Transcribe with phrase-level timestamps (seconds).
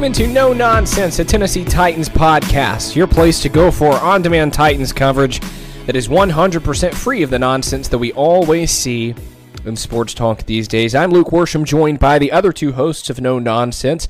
[0.00, 4.54] Welcome into No Nonsense, a Tennessee Titans podcast, your place to go for on demand
[4.54, 5.40] Titans coverage
[5.84, 9.14] that is 100% free of the nonsense that we always see
[9.66, 10.94] in sports talk these days.
[10.94, 14.08] I'm Luke Worsham, joined by the other two hosts of No Nonsense,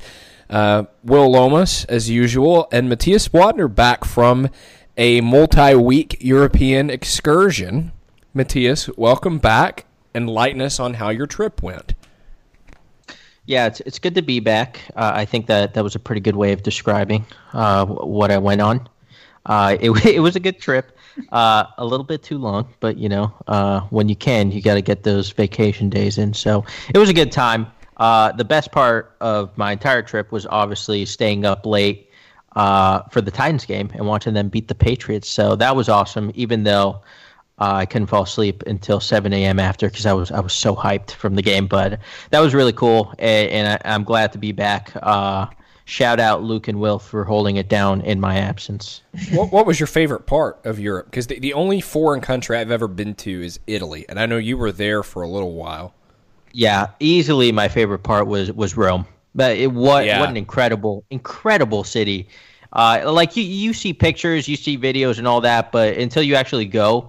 [0.49, 4.47] uh, Will Lomas, as usual, and Matthias Wadner back from
[4.95, 7.91] a multi week European excursion.
[8.33, 9.87] Matthias, welcome back.
[10.13, 11.95] and Enlighten us on how your trip went.
[13.51, 14.79] Yeah, it's it's good to be back.
[14.95, 18.37] Uh, I think that that was a pretty good way of describing uh, what I
[18.37, 18.87] went on.
[19.45, 20.97] Uh, it it was a good trip.
[21.33, 24.75] Uh, a little bit too long, but you know, uh, when you can, you got
[24.75, 26.33] to get those vacation days in.
[26.33, 26.63] So
[26.93, 27.67] it was a good time.
[27.97, 32.09] Uh, the best part of my entire trip was obviously staying up late
[32.53, 35.27] for the Titans game and watching them beat the Patriots.
[35.27, 36.31] So that was awesome.
[36.35, 37.01] Even though
[37.61, 39.59] uh, I couldn't fall asleep until 7 a.m.
[39.59, 41.67] after because I was I was so hyped from the game.
[41.67, 41.99] But
[42.31, 44.91] that was really cool, and, and I, am glad to be back.
[44.95, 45.45] Uh,
[45.85, 49.03] shout out Luke and Will for holding it down in my absence.
[49.31, 51.05] what, what was your favorite part of Europe?
[51.05, 54.37] Because the, the only foreign country I've ever been to is Italy, and I know
[54.37, 55.93] you were there for a little while.
[56.53, 59.05] Yeah, easily my favorite part was was Rome.
[59.35, 60.19] But it what yeah.
[60.19, 62.27] what an incredible incredible city.
[62.73, 66.33] Uh, like you you see pictures, you see videos and all that, but until you
[66.33, 67.07] actually go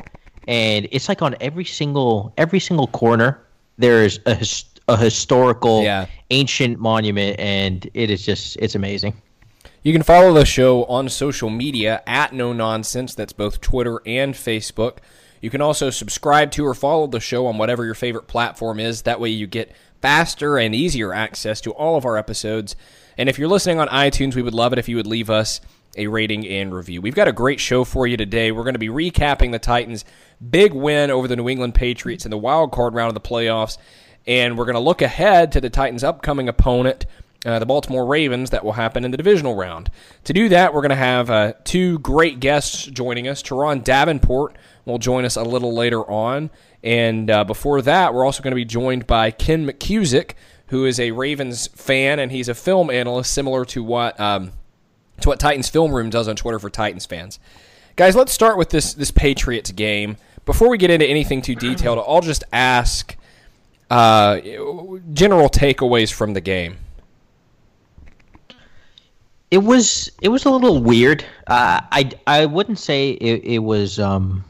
[0.49, 3.41] and it's like on every single every single corner
[3.79, 4.47] there's a,
[4.89, 6.07] a historical yeah.
[6.31, 9.21] ancient monument and it is just it's amazing.
[9.83, 13.15] You can follow the show on social media at no nonsense.
[13.15, 14.99] That's both twitter and facebook.
[15.41, 19.03] You can also subscribe to or follow the show on whatever your favorite platform is.
[19.03, 22.77] That way you get faster and easier access to all of our episodes.
[23.19, 25.61] And if you're listening on itunes we would love it if you would leave us
[25.97, 27.01] a rating and review.
[27.01, 28.53] We've got a great show for you today.
[28.53, 30.05] We're going to be recapping the Titans'
[30.51, 33.79] big win over the New England Patriots in the wild card round of the playoffs,
[34.27, 37.07] and we're going to look ahead to the Titans' upcoming opponent.
[37.45, 39.91] Uh, the Baltimore Ravens that will happen in the divisional round.
[40.25, 43.43] To do that, we're going to have uh, two great guests joining us.
[43.43, 46.51] Turron Davenport will join us a little later on.
[46.85, 50.35] And uh, before that, we're also going to be joined by Ken McKusick,
[50.69, 54.53] who is a Ravens fan, and he's a film analyst similar to what um,
[55.21, 57.39] to what Titans Film Room does on Twitter for Titans fans.
[57.97, 60.17] Guys, let's start with this this Patriots game.
[60.45, 63.17] Before we get into anything too detailed, I'll just ask
[63.91, 64.41] uh,
[65.13, 66.79] general takeaways from the game.
[69.51, 71.25] It was it was a little weird.
[71.47, 74.43] Uh, I I wouldn't say it, it was um,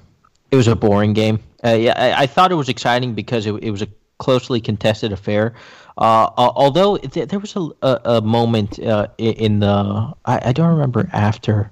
[0.52, 1.40] it was a boring game.
[1.64, 5.12] Uh, yeah, I, I, thought it was exciting because it, it was a closely contested
[5.12, 5.54] affair.
[5.98, 10.70] Uh, although th- there was a, a, a moment uh, in the I, I, don't
[10.70, 11.70] remember after.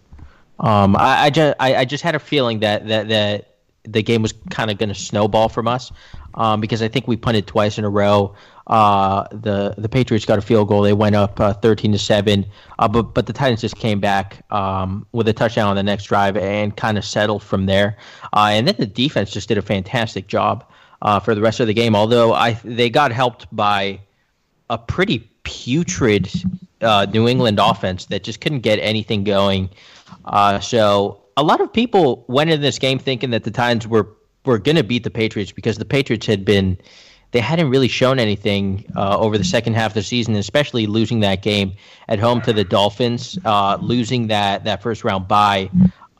[0.59, 4.21] Um, I, I just I, I, just had a feeling that that that the game
[4.21, 5.91] was kind of going to snowball from us
[6.35, 8.35] um, because I think we punted twice in a row.
[8.67, 10.83] Uh, the the Patriots got a field goal.
[10.83, 12.47] They went up uh, thirteen to seven,
[12.79, 16.05] uh, but but the Titans just came back um, with a touchdown on the next
[16.05, 17.97] drive and kind of settled from there.
[18.33, 20.65] Uh, and then the defense just did a fantastic job
[21.03, 21.97] uh, for the rest of the game.
[21.97, 24.01] Although I they got helped by
[24.71, 26.31] a pretty putrid
[26.81, 29.69] uh, New England offense that just couldn't get anything going.
[30.25, 34.09] Uh, so a lot of people went into this game thinking that the Titans were
[34.47, 36.79] were going to beat the Patriots because the Patriots had been
[37.33, 41.21] they hadn't really shown anything uh, over the second half of the season, especially losing
[41.21, 41.75] that game
[42.09, 45.71] at home to the Dolphins, uh, losing that that first round bye.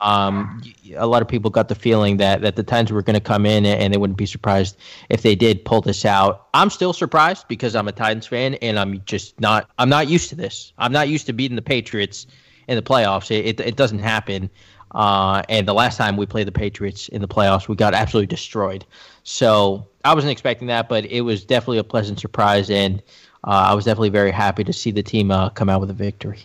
[0.01, 0.63] Um,
[0.95, 3.45] a lot of people got the feeling that, that the Titans were going to come
[3.45, 4.77] in and they wouldn't be surprised
[5.09, 6.47] if they did pull this out.
[6.55, 10.29] I'm still surprised because I'm a Titans fan and I'm just not I'm not used
[10.29, 10.73] to this.
[10.79, 12.25] I'm not used to beating the Patriots
[12.67, 13.29] in the playoffs.
[13.29, 14.49] It it, it doesn't happen.
[14.93, 18.27] Uh, and the last time we played the Patriots in the playoffs, we got absolutely
[18.27, 18.85] destroyed.
[19.23, 23.01] So I wasn't expecting that, but it was definitely a pleasant surprise, and
[23.45, 25.93] uh, I was definitely very happy to see the team uh, come out with a
[25.93, 26.39] victory.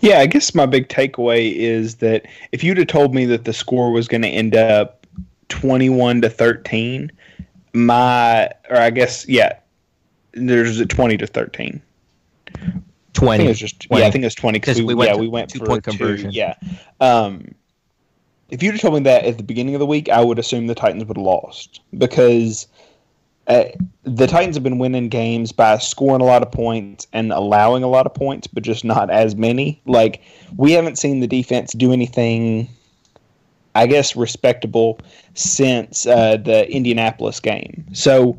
[0.00, 3.52] Yeah, I guess my big takeaway is that if you'd have told me that the
[3.52, 5.06] score was going to end up
[5.48, 7.12] 21 to 13,
[7.72, 9.58] my, or I guess, yeah,
[10.32, 11.82] there's a 20 to 13.
[13.12, 13.34] 20.
[13.34, 14.00] I think it was just, 20.
[14.00, 15.66] yeah, I think it was 20 because we, we, went, yeah, we went two for
[15.66, 16.30] point conversion.
[16.30, 16.54] Two, yeah.
[17.00, 17.54] Um,
[18.48, 20.66] if you'd have told me that at the beginning of the week, I would assume
[20.66, 22.66] the Titans would have lost because
[23.46, 23.64] uh,
[24.04, 27.88] the Titans have been winning games by scoring a lot of points and allowing a
[27.88, 29.80] lot of points, but just not as many.
[29.86, 30.22] Like
[30.56, 32.68] we haven't seen the defense do anything,
[33.74, 35.00] I guess, respectable
[35.34, 37.86] since uh, the Indianapolis game.
[37.92, 38.38] So,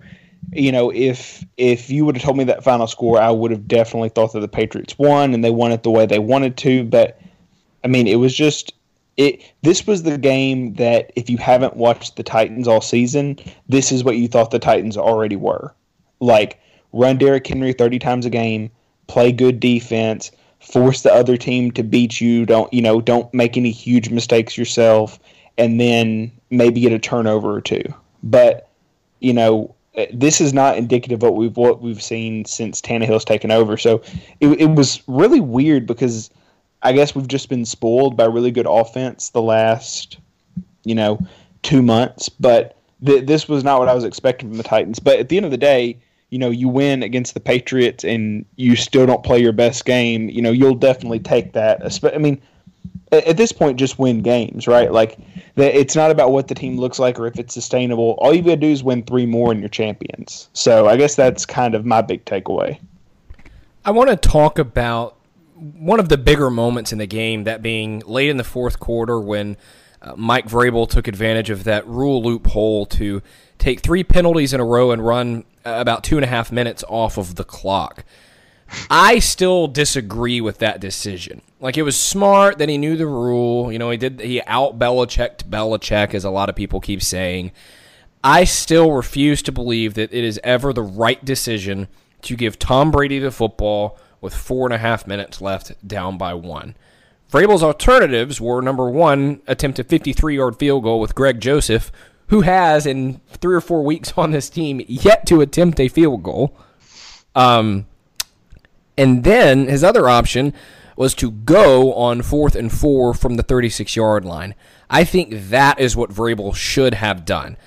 [0.53, 3.67] you know, if if you would have told me that final score, I would have
[3.67, 6.83] definitely thought that the Patriots won and they won it the way they wanted to.
[6.83, 7.19] But
[7.83, 8.73] I mean, it was just
[9.17, 13.37] it this was the game that if you haven't watched the Titans all season,
[13.67, 15.73] this is what you thought the Titans already were.
[16.19, 16.59] Like
[16.93, 18.69] run Derrick Henry 30 times a game,
[19.07, 23.57] play good defense, force the other team to beat you, don't you know, don't make
[23.57, 25.19] any huge mistakes yourself
[25.57, 27.83] and then maybe get a turnover or two.
[28.23, 28.69] But,
[29.19, 33.25] you know, eh, this is not indicative of what we've what we've seen since Tannehill's
[33.25, 33.77] taken over.
[33.77, 34.01] So
[34.39, 36.29] it, it was really weird because
[36.83, 40.17] I guess we've just been spoiled by really good offense the last,
[40.83, 41.19] you know,
[41.63, 42.29] two months.
[42.29, 44.99] But th- this was not what I was expecting from the Titans.
[44.99, 45.97] But at the end of the day,
[46.29, 50.29] you know, you win against the Patriots and you still don't play your best game.
[50.29, 51.81] You know, you'll definitely take that.
[52.13, 52.41] I mean,
[53.11, 54.91] at this point, just win games, right?
[54.91, 55.17] Like,
[55.57, 58.15] it's not about what the team looks like or if it's sustainable.
[58.19, 60.49] All you got to do is win three more and you're champions.
[60.53, 62.79] So I guess that's kind of my big takeaway.
[63.83, 65.17] I want to talk about
[65.61, 69.19] one of the bigger moments in the game, that being late in the fourth quarter
[69.19, 69.57] when
[70.01, 73.21] uh, Mike Vrabel took advantage of that rule loophole to
[73.59, 76.83] take three penalties in a row and run uh, about two and a half minutes
[76.87, 78.03] off of the clock.
[78.89, 81.41] I still disagree with that decision.
[81.59, 83.71] Like it was smart that he knew the rule.
[83.71, 87.51] You know, he did he out Belichicked Belichick, as a lot of people keep saying.
[88.23, 91.87] I still refuse to believe that it is ever the right decision
[92.23, 96.33] to give Tom Brady the football with four and a half minutes left, down by
[96.33, 96.75] one.
[97.31, 101.91] Vrabel's alternatives were number one, attempt a 53 yard field goal with Greg Joseph,
[102.27, 106.23] who has, in three or four weeks on this team, yet to attempt a field
[106.23, 106.55] goal.
[107.35, 107.87] Um,
[108.97, 110.53] and then his other option
[110.95, 114.53] was to go on fourth and four from the 36 yard line.
[114.89, 117.57] I think that is what Vrabel should have done.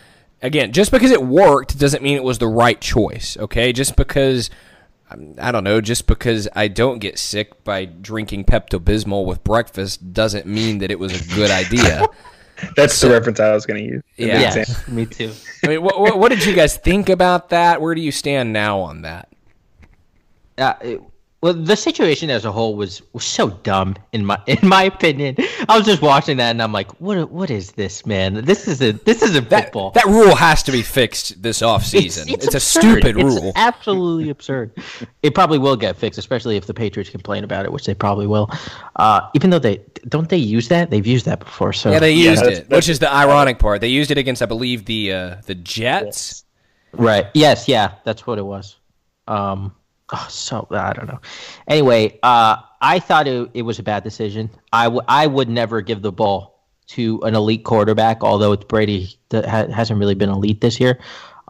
[0.42, 3.72] Again, just because it worked doesn't mean it was the right choice, okay?
[3.72, 4.50] Just because
[5.10, 10.12] I don't know, just because I don't get sick by drinking Pepto Bismol with breakfast
[10.12, 12.06] doesn't mean that it was a good idea.
[12.76, 14.02] That's so, the reference I was going to use.
[14.16, 15.32] Yeah, yeah me too.
[15.64, 17.80] I mean, what, what, what, did you guys think about that?
[17.80, 19.28] Where do you stand now on that?
[20.56, 21.00] Uh, it,
[21.44, 25.36] well, the situation as a whole was, was so dumb in my in my opinion.
[25.68, 28.46] I was just watching that and I'm like, what what is this, man?
[28.46, 29.90] This is a this is a football.
[29.90, 32.30] That, that rule has to be fixed this off season.
[32.30, 33.48] It's, it's, it's a stupid rule.
[33.48, 34.72] It's absolutely absurd.
[35.22, 38.26] It probably will get fixed, especially if the Patriots complain about it, which they probably
[38.26, 38.50] will.
[38.96, 40.88] Uh, even though they don't they use that?
[40.88, 41.74] They've used that before.
[41.74, 43.82] So yeah, they used yeah, it, which is the ironic part.
[43.82, 46.46] They used it against, I believe, the uh, the Jets.
[46.94, 47.26] Right.
[47.34, 47.68] Yes.
[47.68, 47.96] Yeah.
[48.04, 48.76] That's what it was.
[49.28, 49.74] Um,
[50.12, 51.20] Oh, so I don't know.
[51.66, 54.50] Anyway, uh, I thought it, it was a bad decision.
[54.72, 59.18] I, w- I would never give the ball to an elite quarterback, although it's Brady
[59.30, 61.00] that ha- hasn't really been elite this year.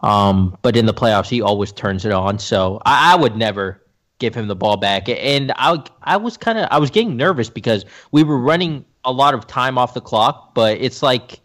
[0.03, 2.39] Um, but in the playoffs, he always turns it on.
[2.39, 3.81] So I, I would never
[4.19, 5.09] give him the ball back.
[5.09, 9.11] And I, I was kind of I was getting nervous because we were running a
[9.11, 10.55] lot of time off the clock.
[10.55, 11.41] But it's like,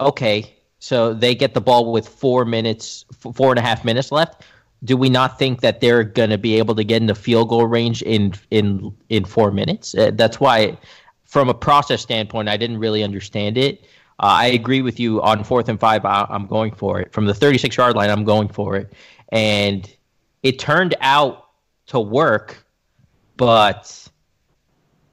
[0.00, 3.04] okay, so they get the ball with four minutes,
[3.34, 4.42] four and a half minutes left
[4.84, 7.48] do we not think that they're going to be able to get in the field
[7.48, 9.94] goal range in in in four minutes?
[9.94, 10.78] Uh, that's why,
[11.24, 13.82] from a process standpoint, I didn't really understand it.
[14.20, 16.04] Uh, I agree with you on fourth and five.
[16.04, 18.10] I, am going for it from the 36 yard line.
[18.10, 18.92] I'm going for it,
[19.30, 19.90] and
[20.42, 21.46] it turned out
[21.86, 22.64] to work,
[23.36, 24.04] but.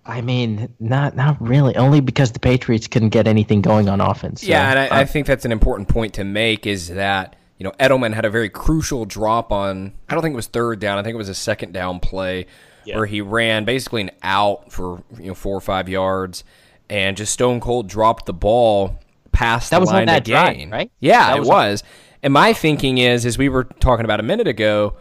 [0.08, 1.76] I mean, not not really.
[1.76, 4.42] Only because the Patriots couldn't get anything going on offense.
[4.42, 6.68] So, yeah, and I, uh, I think that's an important point to make.
[6.68, 10.36] Is that you know, Edelman had a very crucial drop on, I don't think it
[10.36, 12.48] was third down, I think it was a second down play
[12.84, 12.98] yeah.
[12.98, 16.44] where he ran basically an out for, you know, four or five yards
[16.90, 19.00] and just stone cold dropped the ball
[19.32, 20.70] past that the was line of gain.
[20.70, 20.92] right?
[21.00, 21.48] Yeah, that it was.
[21.48, 21.84] was.
[22.24, 24.96] And my thinking is, as we were talking about a minute ago,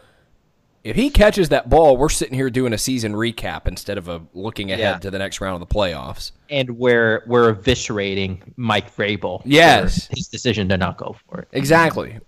[0.83, 4.21] if he catches that ball, we're sitting here doing a season recap instead of a
[4.35, 4.99] looking ahead yeah.
[4.99, 6.33] to the next round of the playoffs.
[6.51, 9.41] And we're we're eviscerating Mike Vrabel.
[9.47, 11.49] Yes, his decision to not go for it.
[11.53, 12.19] Exactly.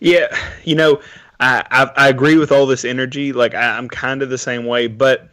[0.00, 0.26] Yeah,
[0.64, 1.00] you know,
[1.40, 3.32] I, I, I agree with all this energy.
[3.32, 5.28] Like I, am kind of the same way, but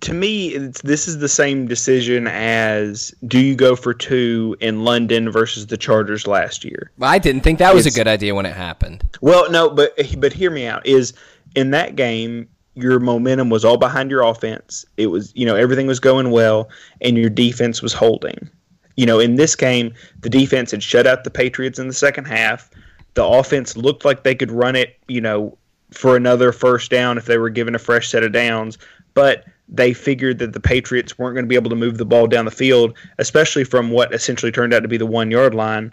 [0.00, 4.84] to me, it's, this is the same decision as do you go for two in
[4.84, 6.90] London versus the Chargers last year?
[6.98, 9.02] Well, I didn't think that was it's, a good idea when it happened.
[9.20, 10.86] Well, no, but but hear me out.
[10.86, 11.12] Is
[11.54, 14.86] in that game your momentum was all behind your offense.
[14.96, 16.70] It was you know everything was going well,
[17.00, 18.48] and your defense was holding.
[18.96, 22.26] You know, in this game, the defense had shut out the Patriots in the second
[22.26, 22.70] half
[23.14, 25.56] The offense looked like they could run it, you know,
[25.90, 28.78] for another first down if they were given a fresh set of downs,
[29.14, 32.26] but they figured that the Patriots weren't going to be able to move the ball
[32.26, 35.92] down the field, especially from what essentially turned out to be the one yard line.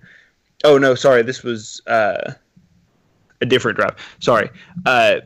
[0.64, 2.34] Oh no, sorry, this was uh,
[3.42, 3.96] a different drive.
[4.20, 4.50] Sorry,
[4.86, 5.22] uh,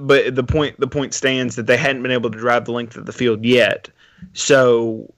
[0.00, 2.96] but the point the point stands that they hadn't been able to drive the length
[2.96, 3.88] of the field yet.
[4.32, 5.12] So,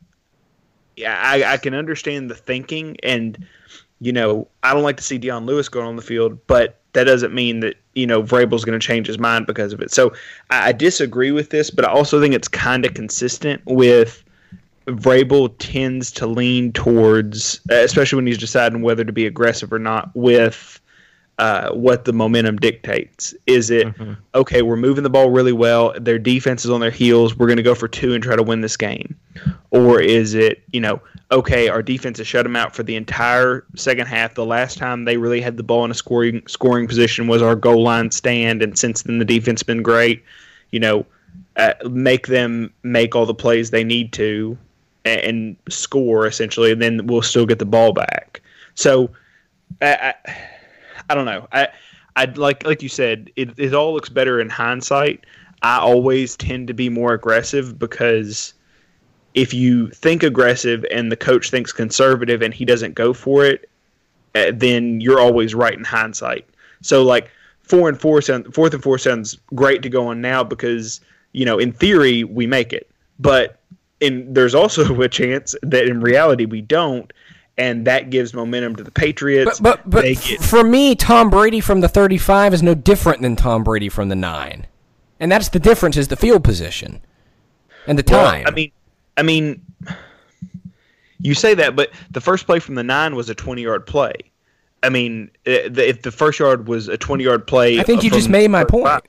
[0.97, 3.47] yeah, I, I can understand the thinking, and
[4.01, 7.05] you know, I don't like to see Dion Lewis going on the field, but that
[7.05, 9.91] doesn't mean that you know Vrabel's going to change his mind because of it.
[9.91, 10.13] So
[10.51, 14.25] I, I disagree with this, but I also think it's kind of consistent with
[14.87, 20.11] Vrabel tends to lean towards, especially when he's deciding whether to be aggressive or not,
[20.15, 20.81] with
[21.39, 23.33] uh, what the momentum dictates.
[23.47, 24.15] Is it mm-hmm.
[24.35, 24.63] okay?
[24.63, 25.95] We're moving the ball really well.
[25.99, 27.37] Their defense is on their heels.
[27.37, 29.17] We're going to go for two and try to win this game,
[29.71, 31.69] or is it you know okay?
[31.69, 34.35] Our defense has shut them out for the entire second half.
[34.35, 37.55] The last time they really had the ball in a scoring scoring position was our
[37.55, 40.25] goal line stand, and since then the defense has been great.
[40.73, 41.07] You know,
[41.57, 44.59] uh, make them make all the plays they need to
[45.05, 48.43] and, and score essentially, and then we'll still get the ball back.
[48.75, 49.11] So.
[49.83, 50.49] I, I
[51.09, 51.49] I don't know.
[51.53, 51.69] I
[52.17, 55.25] I like like you said, it it all looks better in hindsight.
[55.63, 58.55] I always tend to be more aggressive because
[59.35, 63.69] if you think aggressive and the coach thinks conservative and he doesn't go for it,
[64.35, 66.49] uh, then you're always right in hindsight.
[66.81, 67.31] So like
[67.63, 71.01] four and four sound, fourth and four sounds great to go on now because
[71.33, 73.61] you know in theory we make it, but
[74.01, 77.13] in there's also a chance that in reality we don't,
[77.59, 79.61] and that gives momentum to the Patriots.
[79.61, 83.37] But but, but get, for me, Tom Brady from the 35 is no different than
[83.37, 84.67] Tom Brady from the nine,
[85.21, 87.01] and that's the difference is the field position
[87.87, 88.45] and the time.
[88.45, 88.73] Well, I mean,
[89.17, 89.63] I mean,
[91.21, 94.15] you say that, but the first play from the nine was a 20 yard play.
[94.83, 98.29] I mean, if the first yard was a 20 yard play, I think you just
[98.29, 98.87] made my point.
[98.87, 99.03] Five,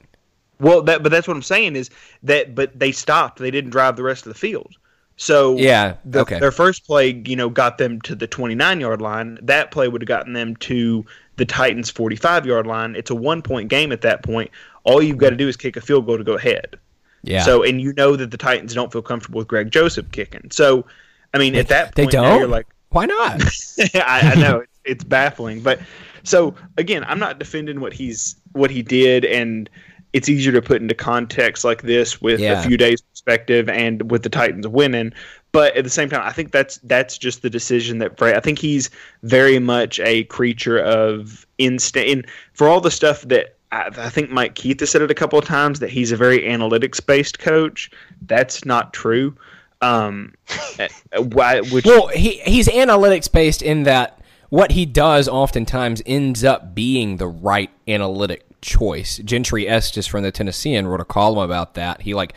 [0.60, 1.90] well, that but that's what I'm saying is
[2.24, 3.40] that, but they stopped.
[3.40, 4.76] They didn't drive the rest of the field.
[5.20, 6.40] So yeah, the, okay.
[6.40, 9.38] Their first play, you know, got them to the 29 yard line.
[9.42, 12.96] That play would have gotten them to the Titans' 45 yard line.
[12.96, 14.50] It's a one point game at that point.
[14.86, 16.78] All you've got to do is kick a field goal to go ahead.
[17.22, 17.44] Yeah.
[17.44, 20.52] So and you know that the Titans don't feel comfortable with Greg Joseph kicking.
[20.52, 20.86] So
[21.34, 22.40] I mean, at that point, they don't.
[22.40, 23.42] you're like, why not?
[23.96, 25.82] I, I, know it's, it's baffling, but
[26.24, 29.70] so again, I'm not defending what he's what he did and
[30.14, 32.60] it's easier to put into context like this with yeah.
[32.60, 35.14] a few days perspective and with the Titans winning.
[35.52, 38.60] But at the same time, I think that's that's just the decision that I think
[38.60, 38.90] he's
[39.24, 42.10] very much a creature of instinct.
[42.12, 45.16] And for all the stuff that I, I think Mike Keith has said it a
[45.16, 47.90] couple of times that he's a very analytics based coach.
[48.24, 49.36] That's not true.
[49.82, 50.34] Um,
[51.18, 51.62] why?
[51.62, 57.18] Which, well, he he's analytics based in that what he does oftentimes ends up being
[57.18, 59.18] the right analytic choice.
[59.24, 62.02] Gentry Estes from the Tennessean wrote a column about that.
[62.02, 62.34] He like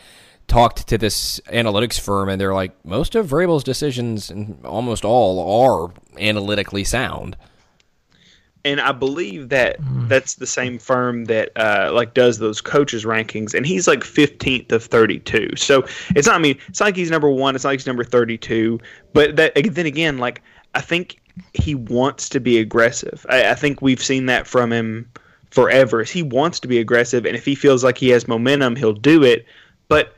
[0.47, 5.63] talked to this analytics firm, and they're like, most of Vrabel's decisions, and almost all,
[5.63, 7.37] are analytically sound.
[8.65, 9.75] And I believe that
[10.07, 14.71] that's the same firm that uh, like does those coaches rankings, and he's like fifteenth
[14.71, 15.49] of thirty-two.
[15.57, 16.37] So it's not.
[16.37, 17.55] I mean, it's not like he's number one.
[17.55, 18.79] It's not like he's number thirty-two.
[19.11, 20.41] But that then again, like
[20.75, 21.19] I think
[21.53, 23.25] he wants to be aggressive.
[23.27, 25.09] I, I think we've seen that from him
[25.53, 26.01] forever.
[26.01, 28.93] is He wants to be aggressive, and if he feels like he has momentum, he'll
[28.93, 29.45] do it.
[29.87, 30.15] But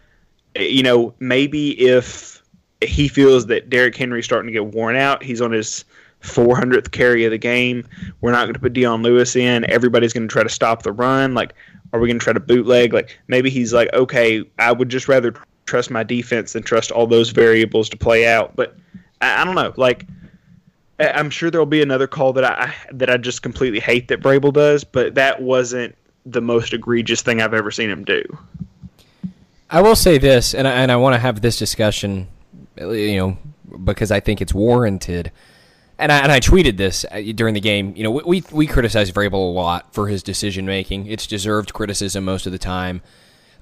[0.55, 2.41] eh, you know, maybe if
[2.81, 5.83] he feels that Derrick Henry's starting to get worn out, he's on his
[6.21, 7.85] 400th carry of the game.
[8.21, 9.69] We're not going to put Dion Lewis in.
[9.69, 11.33] Everybody's going to try to stop the run.
[11.33, 11.53] Like,
[11.91, 12.93] are we going to try to bootleg?
[12.93, 15.33] Like, maybe he's like, okay, I would just rather
[15.65, 18.55] trust my defense than trust all those variables to play out.
[18.55, 18.77] But
[19.19, 19.73] I, I don't know.
[19.75, 20.05] Like,
[20.99, 24.53] I'm sure there'll be another call that I that I just completely hate that Vrabel
[24.53, 28.23] does, but that wasn't the most egregious thing I've ever seen him do.
[29.69, 32.27] I will say this, and I, and I want to have this discussion,
[32.77, 33.37] you know,
[33.83, 35.31] because I think it's warranted.
[35.97, 37.93] And I, and I tweeted this uh, during the game.
[37.95, 41.07] You know, we we criticize Vrabel a lot for his decision making.
[41.07, 43.01] It's deserved criticism most of the time.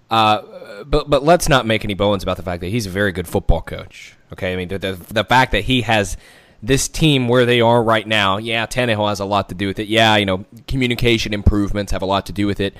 [0.09, 3.11] Uh, but but let's not make any bones about the fact that he's a very
[3.11, 4.15] good football coach.
[4.31, 6.17] Okay, I mean the the, the fact that he has
[6.63, 9.79] this team where they are right now, yeah, Tannehill has a lot to do with
[9.79, 9.89] it.
[9.89, 12.73] Yeah, you know, communication improvements have a lot to do with it.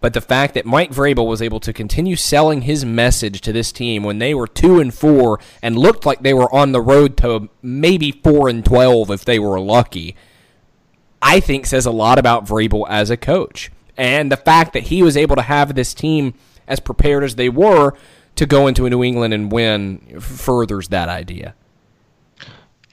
[0.00, 3.72] But the fact that Mike Vrabel was able to continue selling his message to this
[3.72, 7.16] team when they were two and four and looked like they were on the road
[7.18, 10.14] to maybe four and twelve if they were lucky,
[11.20, 13.72] I think says a lot about Vrabel as a coach.
[13.96, 16.34] And the fact that he was able to have this team
[16.68, 17.94] as prepared as they were
[18.36, 21.54] to go into New England and win furthers that idea.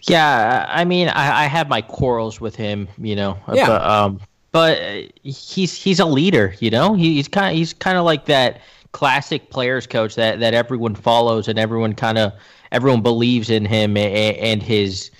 [0.03, 3.38] Yeah, I mean, I, I had my quarrels with him, you know.
[3.53, 3.67] Yeah.
[3.67, 4.20] But, um,
[4.51, 6.55] but uh, he's he's a leader.
[6.60, 10.39] You know, he, he's kind of he's kind of like that classic players coach that
[10.39, 12.34] that everyone follows and everyone kind of
[12.72, 15.12] everyone believes in him and, and his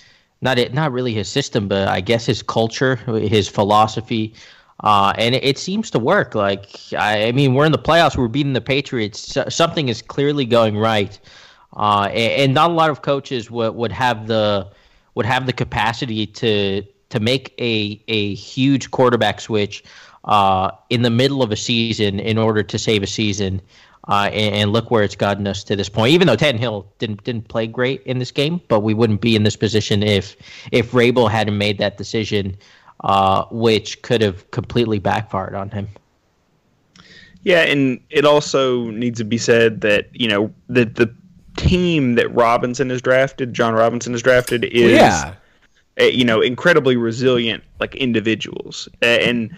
[0.42, 4.34] not it not really his system, but I guess his culture, his philosophy.
[4.80, 6.34] Uh, and it, it, seems to work.
[6.34, 6.66] Like
[6.98, 8.16] I, I, mean, we're in the playoffs.
[8.16, 9.38] We're beating the Patriots.
[9.48, 11.20] something is clearly going right,
[11.76, 14.68] uh, and, and, not a lot of coaches would, would have the
[15.14, 19.84] would have the capacity to to make a a huge quarterback switch
[20.24, 23.60] uh, in the middle of a season in order to save a season.
[24.08, 26.12] Uh, and, and, look where it's gotten us to this point.
[26.12, 29.44] Even though Tannehill didn't didn't play great in this game, but we wouldn't be in
[29.44, 30.36] this position if
[30.72, 32.56] if Vrabel hadn't made that decision,
[33.04, 35.86] uh, which could have completely backfired on him.
[37.44, 41.14] Yeah, and it also needs to be said that you know that the
[41.56, 45.34] team that Robinson has drafted, Jon Robinson has drafted, is yeah.
[46.00, 49.54] Uh, you know incredibly resilient like individuals, and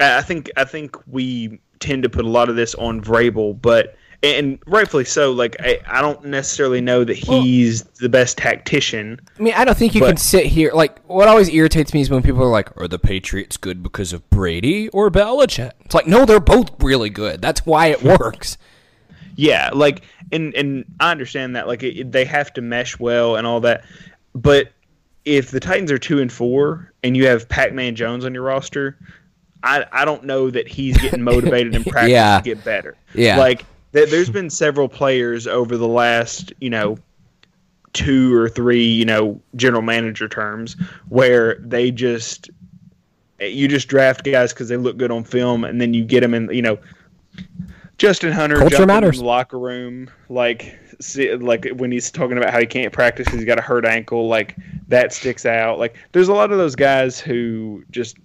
[0.00, 3.96] I think I think we tend to put a lot of this on Vrabel, but
[4.22, 5.32] and rightfully so.
[5.32, 9.20] Like I, I don't necessarily know that he's well, the best tactician.
[9.38, 10.72] I mean, I don't think you but, can sit here.
[10.72, 14.12] Like what always irritates me is when people are like, "Are the Patriots good because
[14.12, 17.40] of Brady or Belichick?" It's like, no, they're both really good.
[17.40, 18.58] That's why it works.
[19.36, 21.66] yeah, like and and I understand that.
[21.66, 23.84] Like it, they have to mesh well and all that,
[24.34, 24.72] but
[25.24, 28.96] if the Titans are two and four and you have Pac-Man Jones on your roster,
[29.62, 32.38] I I don't know that he's getting motivated in practice yeah.
[32.38, 32.96] to get better.
[33.14, 36.98] Yeah, like th- there's been several players over the last you know
[37.92, 40.76] two or three you know general manager terms
[41.08, 42.50] where they just
[43.40, 46.34] you just draft guys because they look good on film and then you get them
[46.34, 46.78] in you know
[47.98, 49.18] Justin Hunter Culture matters.
[49.18, 53.26] in the locker room like see, like when he's talking about how he can't practice
[53.26, 56.58] because he's got a hurt ankle like that sticks out like there's a lot of
[56.58, 58.16] those guys who just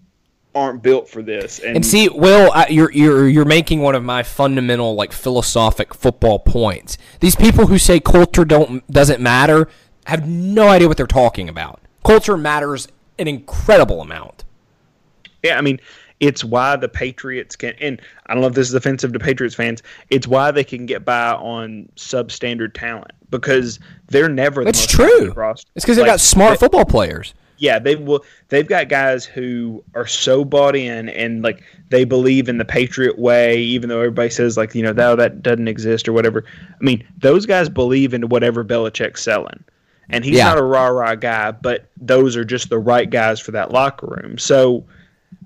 [0.56, 1.60] aren't built for this.
[1.60, 5.94] And, and see, Will, I, you're you're you're making one of my fundamental like philosophic
[5.94, 6.98] football points.
[7.20, 9.68] These people who say culture don't doesn't matter
[10.06, 11.80] have no idea what they're talking about.
[12.06, 14.44] Culture matters an incredible amount.
[15.42, 15.80] Yeah, I mean,
[16.24, 19.56] it's why the Patriots can, and I don't know if this is offensive to Patriots
[19.56, 19.84] fans.
[20.10, 24.64] It's why they can get by on substandard talent because they're never.
[24.64, 25.34] That's true.
[25.76, 27.34] It's because they've got smart they, football players
[27.64, 28.26] yeah, they will.
[28.50, 33.18] They've got guys who are so bought in and like they believe in the Patriot
[33.18, 36.44] way, even though everybody says like you know that that doesn't exist or whatever.
[36.48, 39.64] I mean, those guys believe in whatever Belichick's selling,
[40.10, 40.50] and he's yeah.
[40.50, 44.08] not a rah rah guy, but those are just the right guys for that locker
[44.08, 44.38] room.
[44.38, 44.84] So,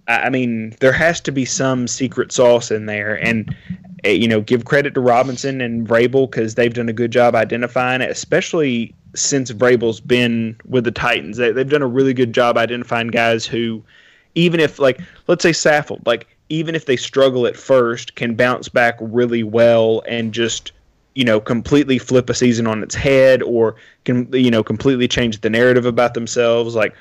[0.07, 3.53] I mean, there has to be some secret sauce in there, and
[4.03, 7.35] eh, you know, give credit to Robinson and Vrabel because they've done a good job
[7.35, 11.37] identifying it, especially since Vrabel's been with the Titans.
[11.37, 13.83] They, they've done a really good job identifying guys who,
[14.35, 18.69] even if like let's say Saffold, like even if they struggle at first, can bounce
[18.69, 20.71] back really well and just
[21.15, 25.41] you know completely flip a season on its head or can you know completely change
[25.41, 26.75] the narrative about themselves.
[26.75, 26.95] Like,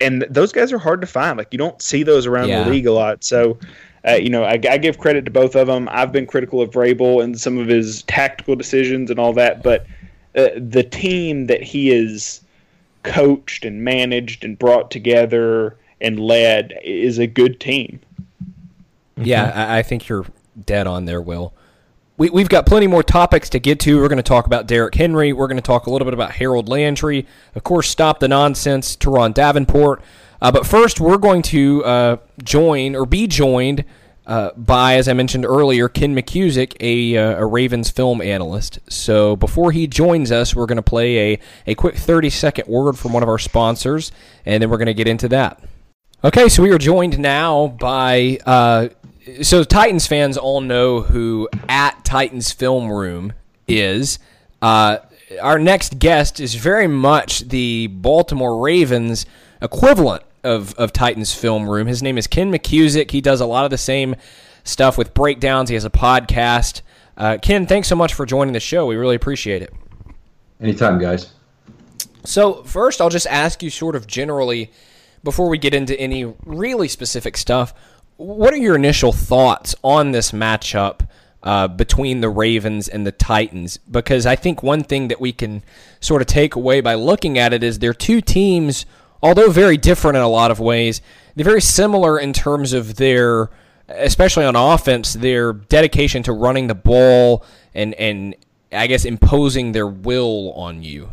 [0.00, 1.38] and those guys are hard to find.
[1.38, 2.64] Like you don't see those around yeah.
[2.64, 3.24] the league a lot.
[3.24, 3.58] So.
[4.08, 5.88] Uh, you know, I, I, give credit to both of them.
[5.90, 9.84] I've been critical of Vrabel and some of his tactical decisions and all that, but
[10.36, 12.40] uh, the team that he is
[13.02, 17.98] coached and managed and brought together and led is a good team.
[19.16, 20.26] Yeah, I, I think you're
[20.64, 21.54] dead on there, Will.
[22.18, 24.00] We, we've got plenty more topics to get to.
[24.00, 25.34] We're going to talk about Derrick Henry.
[25.34, 27.26] We're going to talk a little bit about Harold Landry.
[27.54, 30.02] Of course, stop the nonsense, Turron Davenport.
[30.40, 33.84] Uh, but first, we're going to uh, join or be joined
[34.26, 38.78] uh, by, as I mentioned earlier, Ken McKusick, a, uh, a Ravens film analyst.
[38.88, 42.98] So before he joins us, we're going to play a, a quick 30 second word
[42.98, 44.10] from one of our sponsors,
[44.46, 45.62] and then we're going to get into that.
[46.24, 48.38] Okay, so we are joined now by.
[48.46, 48.88] Uh,
[49.42, 53.32] so Titans fans all know who at Titans Film Room
[53.66, 54.18] is.
[54.62, 54.98] Uh,
[55.40, 59.26] our next guest is very much the Baltimore Ravens
[59.60, 61.86] equivalent of, of Titans Film Room.
[61.86, 63.10] His name is Ken McKusick.
[63.10, 64.14] He does a lot of the same
[64.62, 65.68] stuff with breakdowns.
[65.68, 66.82] He has a podcast.
[67.16, 68.86] Uh, Ken, thanks so much for joining the show.
[68.86, 69.72] We really appreciate it.
[70.60, 71.32] Anytime, guys.
[72.24, 74.70] So, first, I'll just ask you sort of generally,
[75.22, 77.72] before we get into any really specific stuff,
[78.16, 81.06] what are your initial thoughts on this matchup
[81.42, 83.76] uh, between the Ravens and the Titans?
[83.76, 85.62] Because I think one thing that we can
[86.00, 88.86] sort of take away by looking at it is they're two teams
[89.22, 91.00] although very different in a lot of ways,
[91.34, 93.50] they're very similar in terms of their,
[93.88, 98.34] especially on offense, their dedication to running the ball and and
[98.72, 101.12] I guess imposing their will on you.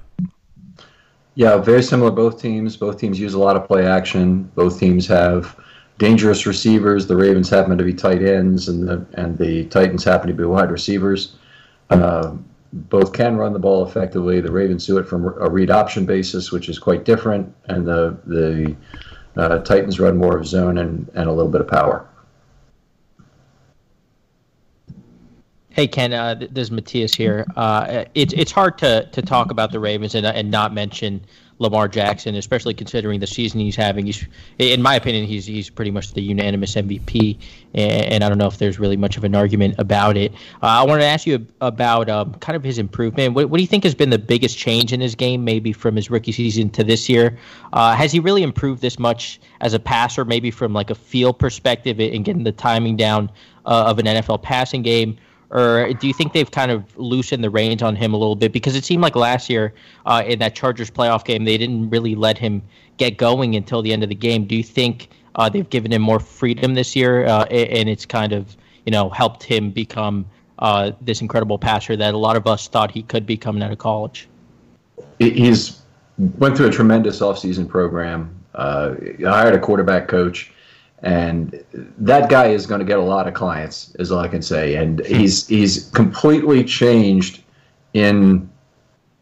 [1.35, 2.11] Yeah, very similar.
[2.11, 2.77] Both teams.
[2.77, 4.43] Both teams use a lot of play action.
[4.55, 5.59] Both teams have
[6.03, 7.07] dangerous receivers.
[7.07, 10.43] The Ravens happen to be tight ends, and the and the Titans happen to be
[10.43, 11.35] wide receivers.
[11.89, 12.35] Uh,
[12.73, 14.41] both can run the ball effectively.
[14.41, 18.17] The Ravens do it from a read option basis, which is quite different, and the
[18.25, 18.75] the
[19.37, 22.05] uh, Titans run more of zone and, and a little bit of power.
[25.69, 27.45] Hey Ken, uh, this is Matthias here.
[27.55, 31.25] Uh, it's it's hard to, to talk about the Ravens and, and not mention
[31.59, 34.05] Lamar Jackson, especially considering the season he's having.
[34.05, 34.25] He's,
[34.57, 37.37] in my opinion, he's he's pretty much the unanimous MVP,
[37.73, 40.33] and, I don't know if there's really much of an argument about it.
[40.61, 43.33] Uh, I wanted to ask you about um, kind of his improvement.
[43.33, 45.95] What, what, do you think has been the biggest change in his game, maybe from
[45.95, 47.37] his rookie season to this year?
[47.73, 51.33] Uh, has he really improved this much as a passer, maybe from like a feel
[51.33, 53.29] perspective and getting the timing down
[53.65, 55.17] uh, of an NFL passing game?
[55.53, 58.51] Or do you think they've kind of loosened the reins on him a little bit?
[58.51, 59.73] Because it seemed like last year
[60.07, 62.63] uh, in that Chargers playoff game, they didn't really let him
[62.97, 64.45] get going until the end of the game.
[64.45, 68.33] Do you think uh, they've given him more freedom this year, uh, and it's kind
[68.33, 70.25] of you know helped him become
[70.57, 73.71] uh, this incredible passer that a lot of us thought he could be coming out
[73.71, 74.27] of college?
[75.19, 75.81] He's
[76.17, 78.35] went through a tremendous offseason program.
[78.55, 80.52] Uh, hired a quarterback coach
[81.03, 81.61] and
[81.97, 84.75] that guy is going to get a lot of clients is all i can say.
[84.75, 87.43] And he's he's completely changed
[87.93, 88.49] in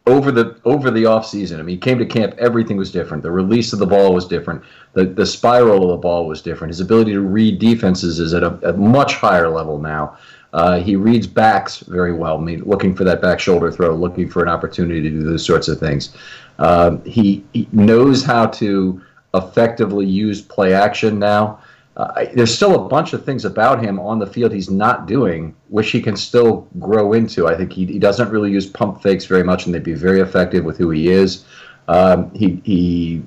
[0.05, 1.59] over the over the off season.
[1.59, 3.23] I mean he came to camp everything was different.
[3.23, 4.63] The release of the ball was different.
[4.93, 6.69] The the spiral of the ball was different.
[6.69, 10.17] His ability to read defenses is at a, a much higher level now.
[10.53, 12.37] Uh, he reads backs very well.
[12.37, 15.45] I mean, looking for that back shoulder throw, looking for an opportunity to do those
[15.45, 16.13] sorts of things.
[16.59, 19.01] Uh, he, he knows how to
[19.33, 21.61] effectively use play action now
[21.97, 25.53] uh, there's still a bunch of things about him on the field he's not doing,
[25.67, 27.47] which he can still grow into.
[27.47, 30.21] I think he, he doesn't really use pump fakes very much, and they'd be very
[30.21, 31.45] effective with who he is.
[31.89, 33.23] Um, he, he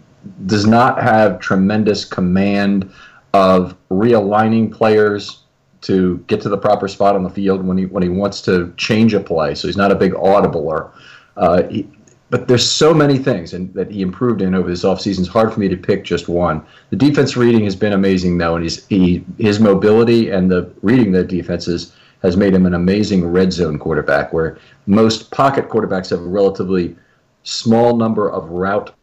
[0.46, 2.90] does not have tremendous command
[3.34, 5.42] of realigning players
[5.82, 8.72] to get to the proper spot on the field when he when he wants to
[8.78, 9.54] change a play.
[9.54, 10.90] So he's not a big audibler.
[11.36, 11.86] Uh, he,
[12.30, 15.20] but there's so many things and that he improved in over this offseason.
[15.20, 16.64] It's hard for me to pick just one.
[16.90, 21.12] The defense reading has been amazing though, and his he, his mobility and the reading
[21.12, 24.32] the defenses has made him an amazing red zone quarterback.
[24.32, 26.96] Where most pocket quarterbacks have a relatively
[27.42, 28.94] small number of route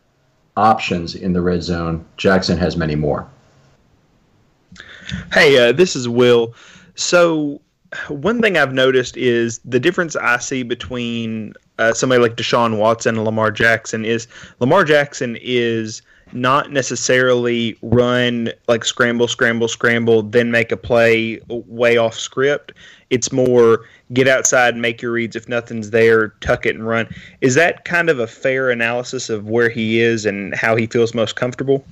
[0.57, 2.03] options in the red zone.
[2.17, 3.29] Jackson has many more.
[5.31, 6.53] Hey, uh, this is Will.
[6.95, 7.61] So
[8.09, 13.15] one thing I've noticed is the difference I see between uh, somebody like Deshaun Watson
[13.15, 14.27] and Lamar Jackson is
[14.59, 21.97] Lamar Jackson is not necessarily run like scramble, scramble, scramble, then make a play way
[21.97, 22.71] off script.
[23.09, 23.81] It's more
[24.13, 25.35] get outside and make your reads.
[25.35, 27.07] If nothing's there, tuck it and run.
[27.41, 31.13] Is that kind of a fair analysis of where he is and how he feels
[31.13, 31.83] most comfortable?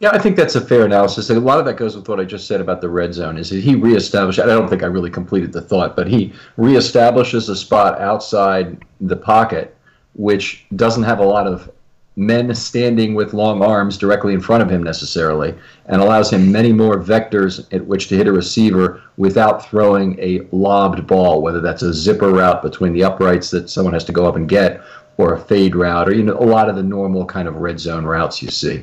[0.00, 1.28] Yeah, I think that's a fair analysis.
[1.28, 3.36] A lot of that goes with what I just said about the red zone.
[3.36, 4.38] Is he reestablished?
[4.38, 9.16] I don't think I really completed the thought, but he reestablishes a spot outside the
[9.16, 9.76] pocket,
[10.14, 11.70] which doesn't have a lot of
[12.16, 16.72] men standing with long arms directly in front of him necessarily, and allows him many
[16.72, 21.82] more vectors at which to hit a receiver without throwing a lobbed ball, whether that's
[21.82, 24.80] a zipper route between the uprights that someone has to go up and get,
[25.18, 27.78] or a fade route, or you know a lot of the normal kind of red
[27.78, 28.82] zone routes you see.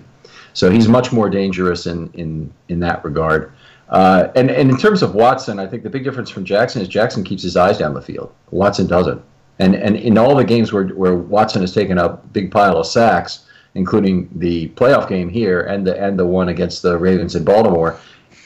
[0.57, 3.51] So he's much more dangerous in in in that regard.
[3.89, 6.87] Uh, and and in terms of Watson, I think the big difference from Jackson is
[6.87, 8.33] Jackson keeps his eyes down the field.
[8.49, 9.21] Watson doesn't.
[9.59, 12.87] And and in all the games where where Watson has taken a big pile of
[12.87, 17.43] sacks, including the playoff game here and the and the one against the Ravens in
[17.43, 17.99] Baltimore,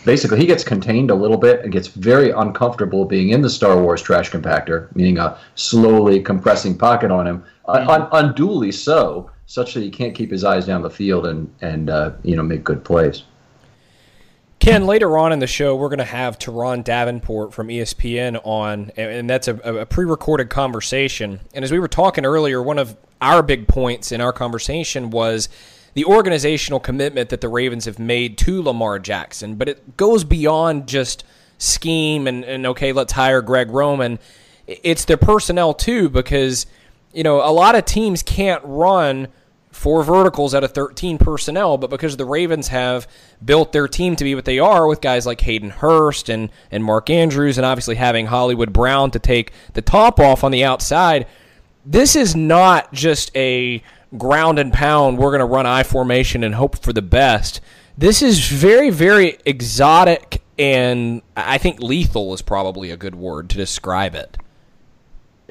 [0.04, 3.82] basically he gets contained a little bit and gets very uncomfortable being in the Star
[3.82, 7.90] Wars trash compactor, meaning a slowly compressing pocket on him, mm-hmm.
[7.90, 11.90] un- unduly so such that he can't keep his eyes down the field and and
[11.90, 13.24] uh, you know make good plays.
[14.60, 18.92] Ken, later on in the show, we're going to have Turron Davenport from ESPN on,
[18.96, 21.42] and that's a, a pre recorded conversation.
[21.54, 25.50] And as we were talking earlier, one of our big points in our conversation was
[25.96, 29.56] the organizational commitment that the Ravens have made to Lamar Jackson.
[29.56, 31.26] But it goes beyond just
[31.58, 34.18] scheme and, and okay, let's hire Greg Roman.
[34.68, 36.68] It's their personnel too, because,
[37.14, 39.28] you know, a lot of teams can't run
[39.72, 43.08] four verticals out of 13 personnel, but because the Ravens have
[43.44, 46.84] built their team to be what they are with guys like Hayden Hurst and, and
[46.84, 51.26] Mark Andrews, and obviously having Hollywood Brown to take the top off on the outside,
[51.86, 53.82] this is not just a
[54.18, 57.62] ground and pound, we're going to run I formation and hope for the best.
[57.98, 63.58] This is very, very exotic, and I think lethal is probably a good word to
[63.58, 64.38] describe it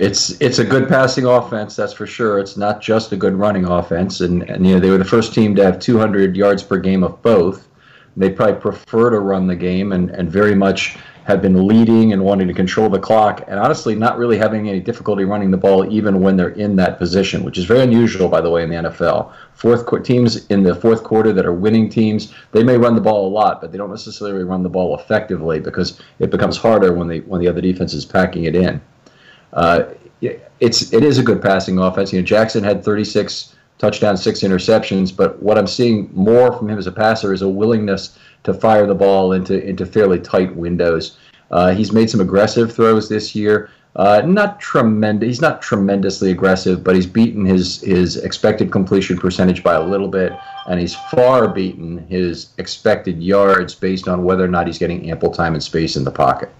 [0.00, 2.38] it's it's a good passing offense, that's for sure.
[2.38, 5.34] It's not just a good running offense, and, and you know they were the first
[5.34, 7.68] team to have 200 yards per game of both.
[8.16, 12.24] They probably prefer to run the game and, and very much have been leading and
[12.24, 15.92] wanting to control the clock, and honestly, not really having any difficulty running the ball
[15.92, 18.76] even when they're in that position, which is very unusual, by the way, in the
[18.76, 19.30] NFL.
[19.52, 23.02] Fourth qu- teams in the fourth quarter that are winning teams, they may run the
[23.02, 26.94] ball a lot, but they don't necessarily run the ball effectively because it becomes harder
[26.94, 28.80] when they when the other defense is packing it in.
[29.52, 29.84] Uh,
[30.60, 32.12] it's it is a good passing offense.
[32.12, 36.78] You know, Jackson had 36 touchdowns, six interceptions, but what I'm seeing more from him
[36.78, 41.18] as a passer is a willingness to fire the ball into into fairly tight windows.
[41.50, 43.70] Uh, he's made some aggressive throws this year.
[43.96, 45.26] Uh, not tremendous.
[45.26, 50.06] He's not tremendously aggressive, but he's beaten his his expected completion percentage by a little
[50.06, 50.32] bit,
[50.68, 55.32] and he's far beaten his expected yards based on whether or not he's getting ample
[55.32, 56.52] time and space in the pocket.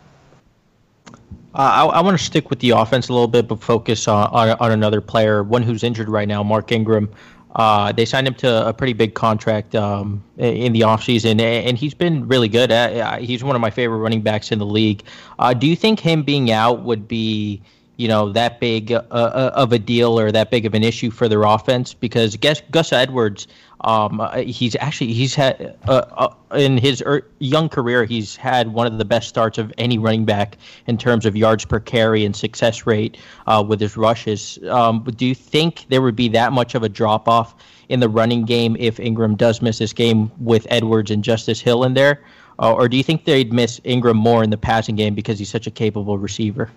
[1.54, 4.28] Uh, I, I want to stick with the offense a little bit, but focus on,
[4.28, 7.10] on, on another player, one who's injured right now, Mark Ingram.
[7.56, 11.94] Uh, they signed him to a pretty big contract um, in the offseason, and he's
[11.94, 12.70] been really good.
[12.70, 15.02] Uh, he's one of my favorite running backs in the league.
[15.40, 17.60] Uh, do you think him being out would be
[18.00, 21.10] you know that big uh, uh, of a deal or that big of an issue
[21.10, 23.46] for their offense because Gus, Gus Edwards
[23.82, 28.72] um, uh, he's actually he's had uh, uh, in his er, young career he's had
[28.72, 32.24] one of the best starts of any running back in terms of yards per carry
[32.24, 34.58] and success rate uh, with his rushes.
[34.70, 37.54] Um, do you think there would be that much of a drop off
[37.90, 41.84] in the running game if Ingram does miss this game with Edwards and Justice Hill
[41.84, 42.22] in there,
[42.58, 45.66] or do you think they'd miss Ingram more in the passing game because he's such
[45.66, 46.70] a capable receiver?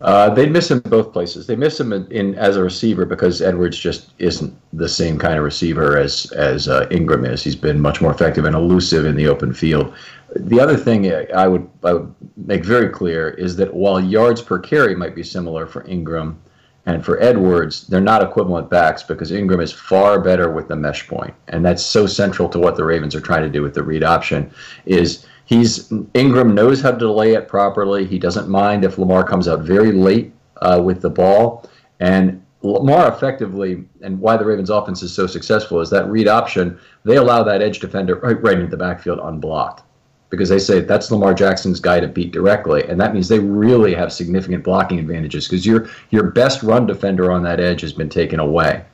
[0.00, 1.46] Uh, they miss him both places.
[1.46, 5.36] They miss him in, in, as a receiver because Edwards just isn't the same kind
[5.38, 7.42] of receiver as as uh, Ingram is.
[7.42, 9.92] He's been much more effective and elusive in the open field.
[10.36, 14.58] The other thing I would, I would make very clear is that while yards per
[14.58, 16.38] carry might be similar for Ingram
[16.86, 21.08] and for Edwards, they're not equivalent backs because Ingram is far better with the mesh
[21.08, 23.82] point, and that's so central to what the Ravens are trying to do with the
[23.82, 24.50] read option.
[24.86, 28.04] Is He's Ingram knows how to delay it properly.
[28.04, 30.30] He doesn't mind if Lamar comes out very late
[30.60, 35.80] uh, with the ball, and Lamar effectively, and why the Ravens' offense is so successful
[35.80, 36.78] is that read option.
[37.04, 39.84] They allow that edge defender right, right into the backfield unblocked
[40.28, 43.94] because they say that's Lamar Jackson's guy to beat directly, and that means they really
[43.94, 48.10] have significant blocking advantages because your your best run defender on that edge has been
[48.10, 48.84] taken away.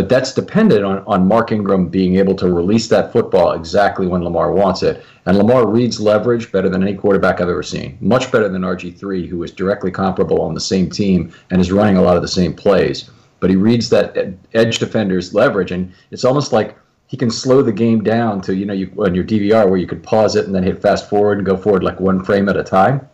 [0.00, 4.24] But that's dependent on, on Mark Ingram being able to release that football exactly when
[4.24, 5.04] Lamar wants it.
[5.26, 7.98] And Lamar reads leverage better than any quarterback I've ever seen.
[8.00, 11.98] Much better than RG3, who is directly comparable on the same team and is running
[11.98, 13.10] a lot of the same plays.
[13.40, 14.16] But he reads that
[14.54, 18.64] edge defender's leverage, and it's almost like he can slow the game down to, you
[18.64, 21.36] know, you, on your DVR where you could pause it and then hit fast forward
[21.36, 23.06] and go forward like one frame at a time.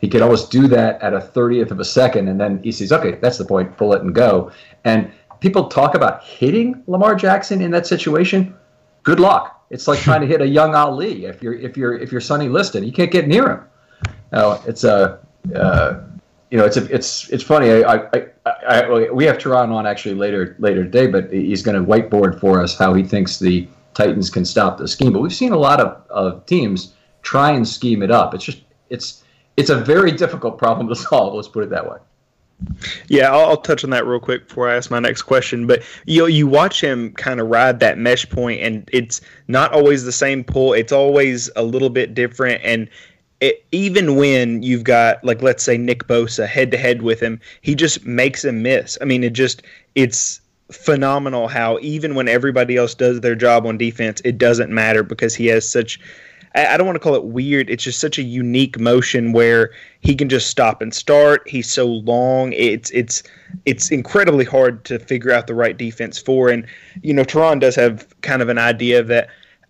[0.00, 2.92] He could almost do that at a 30th of a second, and then he sees,
[2.92, 4.50] okay, that's the point, pull it and go.
[4.84, 5.10] And
[5.44, 8.56] people talk about hitting Lamar Jackson in that situation.
[9.02, 9.62] Good luck.
[9.68, 11.26] It's like trying to hit a young Ali.
[11.26, 13.60] If you're if you're if you're Sonny Liston, you can't get near him.
[14.32, 15.20] Now it's a
[15.54, 16.00] uh,
[16.50, 17.70] you know it's a, it's it's funny.
[17.70, 21.76] I, I, I, I, we have Turron on actually later later today, but he's going
[21.76, 25.12] to whiteboard for us how he thinks the Titans can stop the scheme.
[25.12, 28.32] But we've seen a lot of, of teams try and scheme it up.
[28.32, 29.24] It's just it's
[29.58, 31.34] it's a very difficult problem to solve.
[31.34, 31.98] Let's put it that way.
[33.08, 35.66] Yeah, I'll, I'll, touch on that real quick before I ask my next question.
[35.66, 40.04] But you you watch him kind of ride that mesh point, and it's not always
[40.04, 40.72] the same pull.
[40.72, 42.88] It's always a little bit different, and
[43.40, 47.40] it, even when you've got like let's say Nick Bosa head to head with him,
[47.60, 48.96] he just makes him miss.
[49.00, 49.62] I mean, it just
[49.94, 50.40] it's
[50.72, 55.34] phenomenal how even when everybody else does their job on defense, it doesn't matter because
[55.34, 56.00] he has such
[56.54, 57.68] I don't want to call it weird.
[57.68, 61.42] It's just such a unique motion where he can just stop and start.
[61.48, 62.52] He's so long.
[62.52, 63.24] It's it's
[63.66, 66.50] it's incredibly hard to figure out the right defense for.
[66.50, 66.64] And
[67.02, 69.28] you know, Turron does have kind of an idea of that.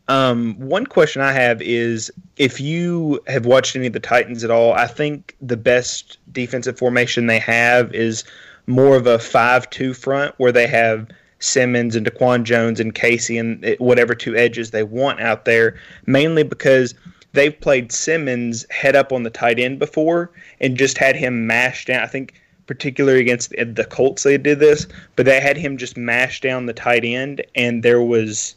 [0.09, 4.51] Um, one question I have is if you have watched any of the Titans at
[4.51, 8.25] all, I think the best defensive formation they have is
[8.67, 13.77] more of a five-two front where they have Simmons and Daquan Jones and Casey and
[13.79, 16.95] whatever two edges they want out there, mainly because
[17.33, 21.89] they've played Simmons head up on the tight end before and just had him mashed
[21.89, 22.03] down.
[22.03, 22.35] I think
[22.67, 26.73] particularly against the Colts they did this, but they had him just mash down the
[26.73, 28.55] tight end and there was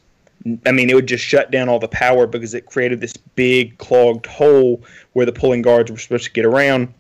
[0.66, 3.78] I mean, it would just shut down all the power because it created this big
[3.80, 4.82] clogged hole
[5.14, 6.94] where the pulling guards were supposed to get around.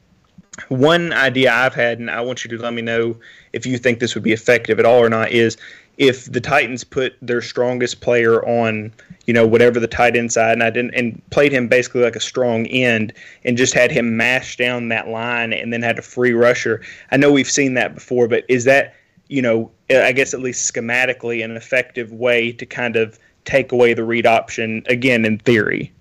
[0.69, 3.15] One idea I've had, and I want you to let me know
[3.53, 5.55] if you think this would be effective at all or not, is
[5.97, 8.91] if the Titans put their strongest player on,
[9.25, 12.15] you know, whatever the tight end side, and I didn't and played him basically like
[12.15, 13.13] a strong end,
[13.45, 16.81] and just had him mash down that line, and then had a free rusher.
[17.11, 18.95] I know we've seen that before, but is that,
[19.27, 23.93] you know, I guess at least schematically an effective way to kind of take away
[23.93, 25.91] the read option again in theory?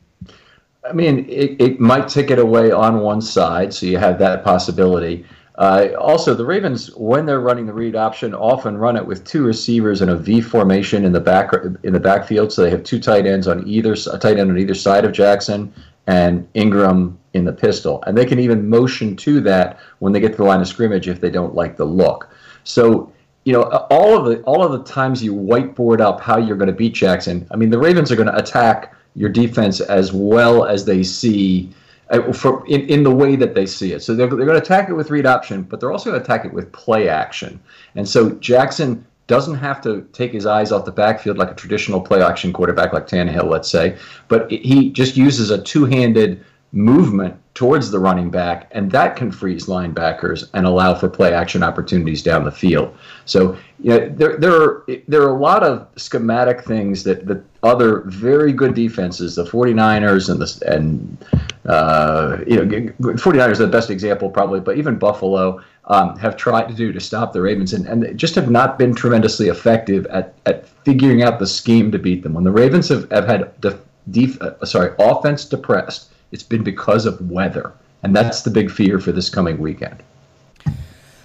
[0.89, 4.45] I mean, it, it might take it away on one side, so you have that
[4.45, 5.25] possibility.
[5.57, 9.45] Uh, also, the Ravens, when they're running the read option, often run it with two
[9.45, 11.51] receivers in a V formation in the back
[11.83, 12.53] in the backfield.
[12.53, 15.13] So they have two tight ends on either a tight end on either side of
[15.13, 15.73] Jackson
[16.07, 20.33] and Ingram in the pistol, and they can even motion to that when they get
[20.33, 22.29] to the line of scrimmage if they don't like the look.
[22.65, 23.11] So
[23.45, 26.69] you know all of the all of the times you whiteboard up how you're going
[26.69, 27.47] to beat Jackson.
[27.51, 31.71] I mean, the Ravens are going to attack your defense as well as they see
[32.11, 34.01] uh, for in, in the way that they see it.
[34.01, 36.25] So they're, they're going to attack it with read option, but they're also going to
[36.25, 37.59] attack it with play action.
[37.97, 42.01] And so Jackson doesn't have to take his eyes off the backfield like a traditional
[42.01, 43.97] play action quarterback like Tannehill, let's say,
[44.29, 49.33] but he just uses a two handed movement towards the running back, and that can
[49.33, 52.95] freeze linebackers and allow for play action opportunities down the field.
[53.25, 57.43] So, you know, there, there are there are a lot of schematic things that, that
[57.63, 61.25] other very good defenses, the 49ers and the and
[61.65, 66.69] uh, you know, 49ers are the best example probably, but even Buffalo um, have tried
[66.69, 70.35] to do to stop the Ravens and, and just have not been tremendously effective at,
[70.45, 72.35] at figuring out the scheme to beat them.
[72.35, 77.07] When the Ravens have, have had def, def, uh, sorry offense depressed it's been because
[77.07, 77.73] of weather.
[78.03, 80.03] And that's the big fear for this coming weekend.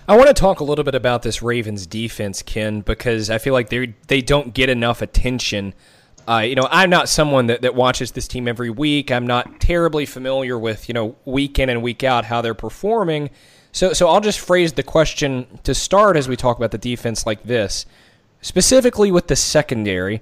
[0.07, 3.53] I want to talk a little bit about this Ravens defense, Ken, because I feel
[3.53, 5.73] like they they don't get enough attention.
[6.27, 9.11] Uh, you know, I'm not someone that, that watches this team every week.
[9.11, 13.29] I'm not terribly familiar with you know week in and week out how they're performing.
[13.71, 17.25] So so I'll just phrase the question to start as we talk about the defense
[17.25, 17.85] like this,
[18.41, 20.21] specifically with the secondary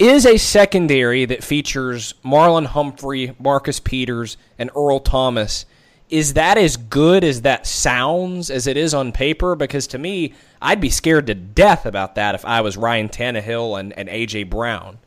[0.00, 5.66] is a secondary that features Marlon Humphrey, Marcus Peters, and Earl Thomas.
[6.08, 9.54] Is that as good as that sounds as it is on paper?
[9.54, 13.78] Because to me, I'd be scared to death about that if I was Ryan Tannehill
[13.78, 14.44] and, and A.J.
[14.44, 14.98] Brown.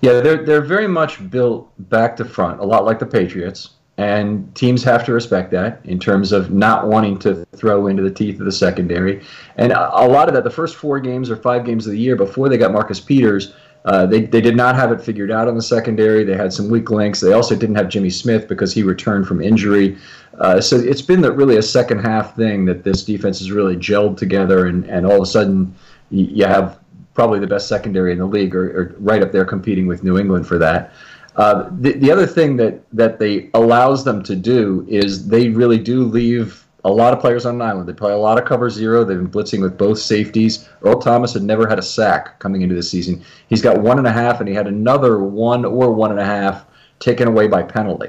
[0.00, 3.70] Yeah, they're, they're very much built back to front, a lot like the Patriots.
[3.98, 8.10] And teams have to respect that in terms of not wanting to throw into the
[8.10, 9.24] teeth of the secondary.
[9.56, 12.14] And a lot of that, the first four games or five games of the year
[12.16, 13.54] before they got Marcus Peters–
[13.86, 16.24] uh, they, they did not have it figured out on the secondary.
[16.24, 17.20] They had some weak links.
[17.20, 19.96] They also didn't have Jimmy Smith because he returned from injury.
[20.38, 23.76] Uh, so it's been the, really a second half thing that this defense has really
[23.76, 25.72] gelled together, and, and all of a sudden
[26.10, 26.80] you, have
[27.14, 30.18] probably the best secondary in the league, or, or, right up there competing with New
[30.18, 30.92] England for that.
[31.36, 35.78] Uh, the, the other thing that, that they allows them to do is they really
[35.78, 37.88] do leave a lot of players on an island.
[37.88, 39.04] They play a lot of cover zero.
[39.04, 40.68] They've been blitzing with both safeties.
[40.82, 43.24] Earl Thomas had never had a sack coming into the season.
[43.48, 46.24] He's got one and a half, and he had another one or one and a
[46.24, 46.64] half
[47.00, 48.08] taken away by penalty.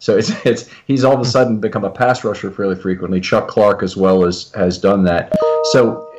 [0.00, 1.30] So it's it's he's all of a hmm.
[1.30, 3.20] sudden become a pass rusher fairly frequently.
[3.20, 5.32] Chuck Clark as well as has done that.
[5.70, 6.12] So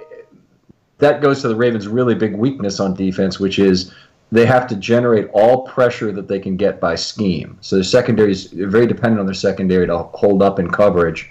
[0.99, 3.93] that goes to the Ravens' really big weakness on defense, which is
[4.31, 7.57] they have to generate all pressure that they can get by scheme.
[7.59, 11.29] So their secondary is very dependent on their secondary to hold up in coverage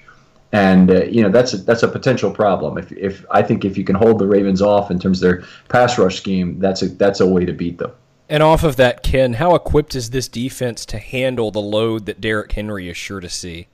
[0.52, 2.78] and uh, you know that's a, that's a potential problem.
[2.78, 5.44] If, if I think if you can hold the Ravens off in terms of their
[5.68, 7.92] pass rush scheme, that's a that's a way to beat them.
[8.30, 12.20] And off of that, Ken, how equipped is this defense to handle the load that
[12.20, 13.68] Derrick Henry is sure to see?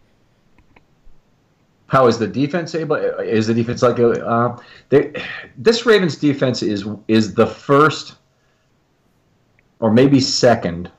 [1.86, 2.96] How is the defense able?
[2.96, 4.56] Is the defense like uh,
[4.88, 5.12] they,
[5.56, 8.16] this Ravens defense is is the first
[9.80, 10.90] or maybe second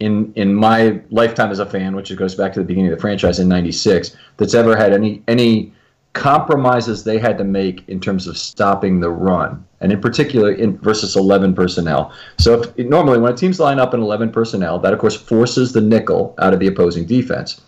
[0.00, 3.00] in in my lifetime as a fan, which goes back to the beginning of the
[3.00, 5.72] franchise in '96, that's ever had any any
[6.12, 10.78] compromises they had to make in terms of stopping the run, and in particular in
[10.78, 12.12] versus 11 personnel.
[12.38, 15.72] So if, normally when a teams line up in 11 personnel, that of course forces
[15.72, 17.60] the nickel out of the opposing defense.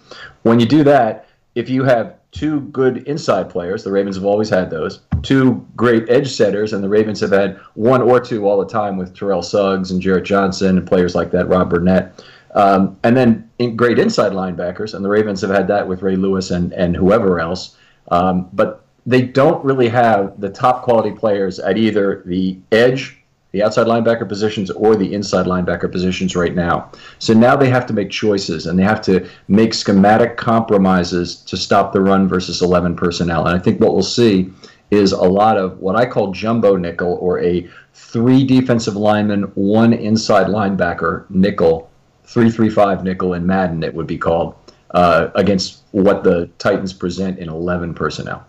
[0.42, 4.48] When you do that, if you have two good inside players, the Ravens have always
[4.48, 8.58] had those, two great edge setters, and the Ravens have had one or two all
[8.58, 12.24] the time with Terrell Suggs and Jarrett Johnson and players like that, Rob Burnett.
[12.54, 16.16] Um, and then in great inside linebackers, and the Ravens have had that with Ray
[16.16, 17.76] Lewis and, and whoever else.
[18.10, 23.19] Um, but they don't really have the top quality players at either the edge
[23.52, 26.90] the outside linebacker positions or the inside linebacker positions right now.
[27.18, 31.57] So now they have to make choices and they have to make schematic compromises to
[31.57, 33.46] stop the run versus 11 personnel.
[33.46, 34.53] And I think what we'll see
[34.90, 39.92] is a lot of what I call jumbo nickel or a three defensive lineman, one
[39.92, 41.90] inside linebacker nickel,
[42.24, 44.55] 335 nickel in Madden, it would be called,
[44.92, 48.44] uh, against what the Titans present in 11 personnel.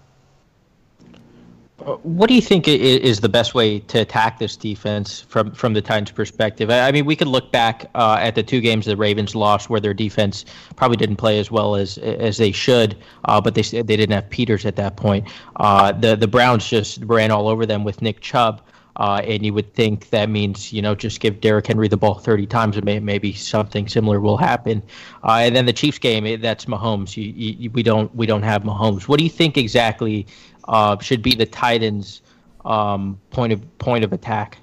[2.04, 5.82] What do you think is the best way to attack this defense from from the
[5.82, 6.70] Titans' perspective?
[6.70, 9.80] I mean, we could look back uh, at the two games the Ravens lost, where
[9.80, 13.98] their defense probably didn't play as well as as they should, uh, but they they
[13.98, 15.28] didn't have Peters at that point.
[15.56, 18.62] Uh, the the Browns just ran all over them with Nick Chubb.
[18.98, 22.16] Uh, and you would think that means you know just give Derrick Henry the ball
[22.16, 24.84] 30 times and may, maybe something similar will happen.
[25.24, 27.16] Uh, and then the Chiefs game, that's Mahomes.
[27.16, 29.08] You, you, we don't we don't have Mahomes.
[29.08, 30.28] What do you think exactly
[30.68, 32.22] uh, should be the Titans'
[32.66, 34.58] um, point of point of attack?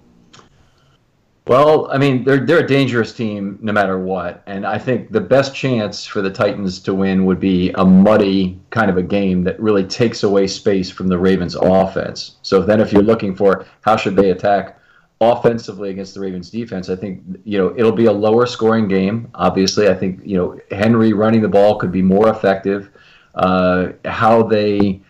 [1.49, 5.21] Well, I mean, they're they're a dangerous team no matter what, and I think the
[5.21, 9.45] best chance for the Titans to win would be a muddy kind of a game
[9.45, 12.37] that really takes away space from the Ravens' offense.
[12.43, 14.79] So then, if you're looking for how should they attack
[15.23, 19.31] offensively against the Ravens' defense, I think you know it'll be a lower scoring game.
[19.35, 22.91] Obviously, I think you know Henry running the ball could be more effective.
[23.35, 25.01] Uh, how they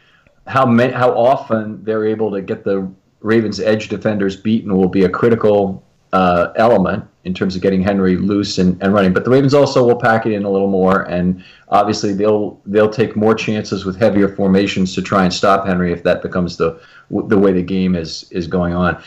[0.49, 2.90] how how often they're able to get the
[3.20, 8.16] Ravens' edge defenders beaten will be a critical uh, element in terms of getting Henry
[8.16, 9.12] loose and, and running.
[9.12, 12.90] But the Ravens also will pack it in a little more, and obviously they'll they'll
[12.90, 16.80] take more chances with heavier formations to try and stop Henry if that becomes the
[17.11, 19.03] the way the game is is going on.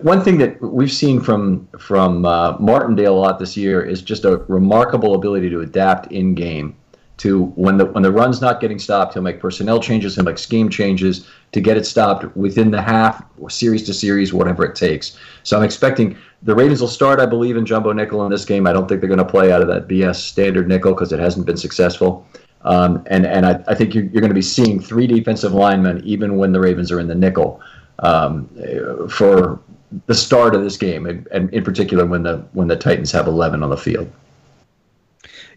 [0.00, 4.24] One thing that we've seen from from uh, Martindale a lot this year is just
[4.24, 6.76] a remarkable ability to adapt in game
[7.24, 10.36] to when the when the run's not getting stopped, he'll make personnel changes, he'll make
[10.36, 14.76] scheme changes to get it stopped within the half or series to series, whatever it
[14.76, 15.16] takes.
[15.42, 18.66] So I'm expecting the Ravens will start, I believe, in jumbo nickel in this game.
[18.66, 21.18] I don't think they're going to play out of that BS standard nickel because it
[21.18, 22.26] hasn't been successful.
[22.60, 26.02] Um, and and I, I think you're, you're going to be seeing three defensive linemen
[26.04, 27.62] even when the Ravens are in the nickel
[28.00, 28.50] um,
[29.08, 29.60] for
[30.04, 33.26] the start of this game, and, and in particular when the when the Titans have
[33.26, 34.12] 11 on the field.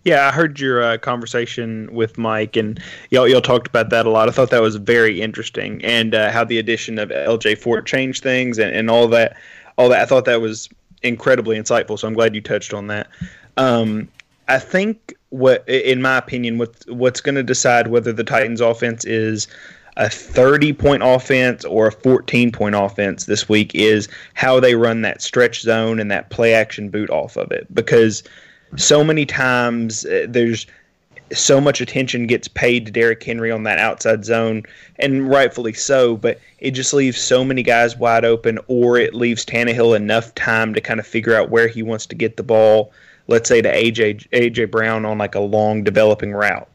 [0.08, 2.80] Yeah, I heard your uh, conversation with Mike, and
[3.10, 4.30] y'all y'all talked about that a lot.
[4.30, 7.56] I thought that was very interesting, and uh, how the addition of L.J.
[7.56, 9.36] Fort changed things, and, and all that.
[9.78, 10.70] All that I thought that was
[11.04, 12.00] incredibly insightful.
[12.00, 13.10] So I'm glad you touched on that.
[13.58, 14.08] Um,
[14.48, 19.04] I think what, in my opinion, what what's going to decide whether the Titans' offense
[19.04, 19.50] is
[19.98, 25.02] a 30 point offense or a 14 point offense this week is how they run
[25.02, 28.24] that stretch zone and that play action boot off of it because
[28.76, 30.68] so many times uh, there's
[31.34, 34.64] so much attention gets paid to Derrick Henry on that outside zone,
[34.98, 39.46] and rightfully so, but it just leaves so many guys wide open, or it leaves
[39.46, 42.92] Tannehill enough time to kind of figure out where he wants to get the ball,
[43.28, 46.70] let's say to AJ AJ Brown on like a long developing route.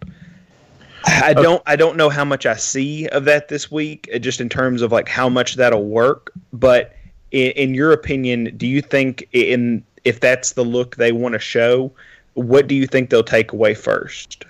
[1.05, 4.41] I don't I don't know how much I see of that this week, uh, just
[4.41, 6.33] in terms of like how much that'll work.
[6.53, 6.95] But
[7.33, 11.39] in, in your opinion, do you think in if that's the look they want to
[11.39, 11.93] show,
[12.35, 14.45] what do you think they'll take away first?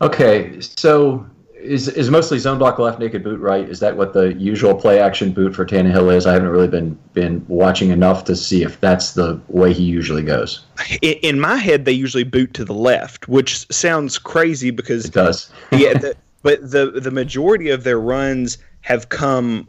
[0.00, 1.26] Okay, so
[1.60, 3.68] is is mostly zone block left naked boot right?
[3.68, 6.26] Is that what the usual play action boot for Tannehill is?
[6.26, 10.22] I haven't really been been watching enough to see if that's the way he usually
[10.22, 10.64] goes.
[11.02, 15.50] In my head, they usually boot to the left, which sounds crazy because it does.
[15.72, 19.68] yeah, the, but the the majority of their runs have come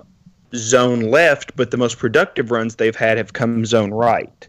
[0.55, 4.47] zone left, but the most productive runs they've had have come zone right.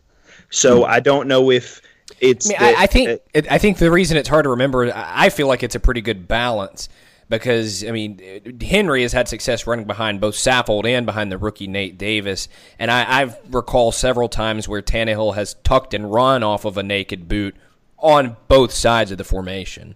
[0.50, 0.84] So.
[0.84, 1.80] I don't know if
[2.20, 2.48] it's.
[2.48, 4.92] I, mean, the, I, I think uh, I think the reason it's hard to remember,
[4.94, 6.88] I feel like it's a pretty good balance
[7.30, 11.68] because I mean Henry has had success running behind both Saffold and behind the rookie
[11.68, 12.48] Nate Davis,
[12.78, 16.82] and I, I recall several times where Tannehill has tucked and run off of a
[16.82, 17.54] naked boot
[17.98, 19.94] on both sides of the formation.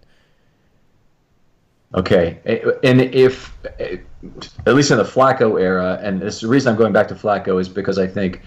[1.93, 2.39] Okay,
[2.83, 3.53] and if
[4.65, 7.59] at least in the Flacco era, and this, the reason I'm going back to Flacco
[7.59, 8.41] is because I think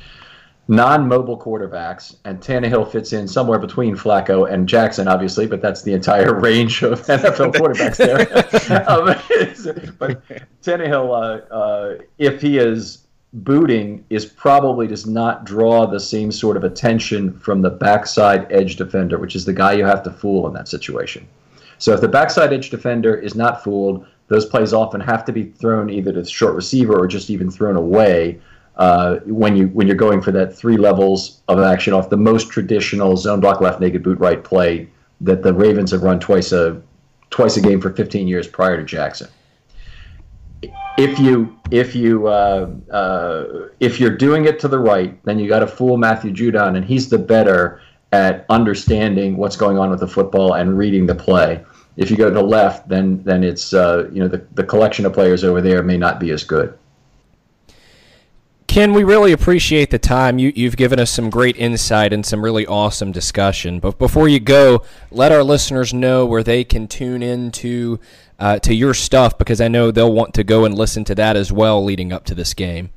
[0.69, 5.95] non-mobile quarterbacks, and Tannehill fits in somewhere between Flacco and Jackson, obviously, but that's the
[5.95, 8.21] entire range of NFL quarterbacks there.
[8.89, 9.07] um,
[9.99, 10.23] but
[10.63, 16.57] Tannehill, uh, uh, if he is booting, is probably does not draw the same sort
[16.57, 20.47] of attention from the backside edge defender, which is the guy you have to fool
[20.47, 21.27] in that situation.
[21.79, 25.45] So if the backside edge defender is not fooled, those plays often have to be
[25.45, 28.39] thrown either to the short receiver or just even thrown away
[28.79, 32.49] uh, when you when you're going for that three levels of action off the most
[32.51, 34.89] traditional zone block left naked boot right play
[35.21, 36.81] that the Ravens have run twice a
[37.31, 39.29] twice a game for 15 years prior to Jackson.
[40.97, 45.49] If you if you uh, uh, if you're doing it to the right, then you
[45.49, 47.81] got to fool Matthew Judon, and he's the better
[48.13, 51.65] at understanding what's going on with the football and reading the play.
[51.97, 55.07] If you go to the left, then then it's uh, you know the, the collection
[55.07, 56.77] of players over there may not be as good.
[58.79, 60.39] Ken, we really appreciate the time.
[60.39, 63.81] You, you've given us some great insight and some really awesome discussion.
[63.81, 67.99] But before you go, let our listeners know where they can tune into
[68.39, 71.37] uh, to your stuff because I know they'll want to go and listen to that
[71.37, 72.91] as well leading up to this game.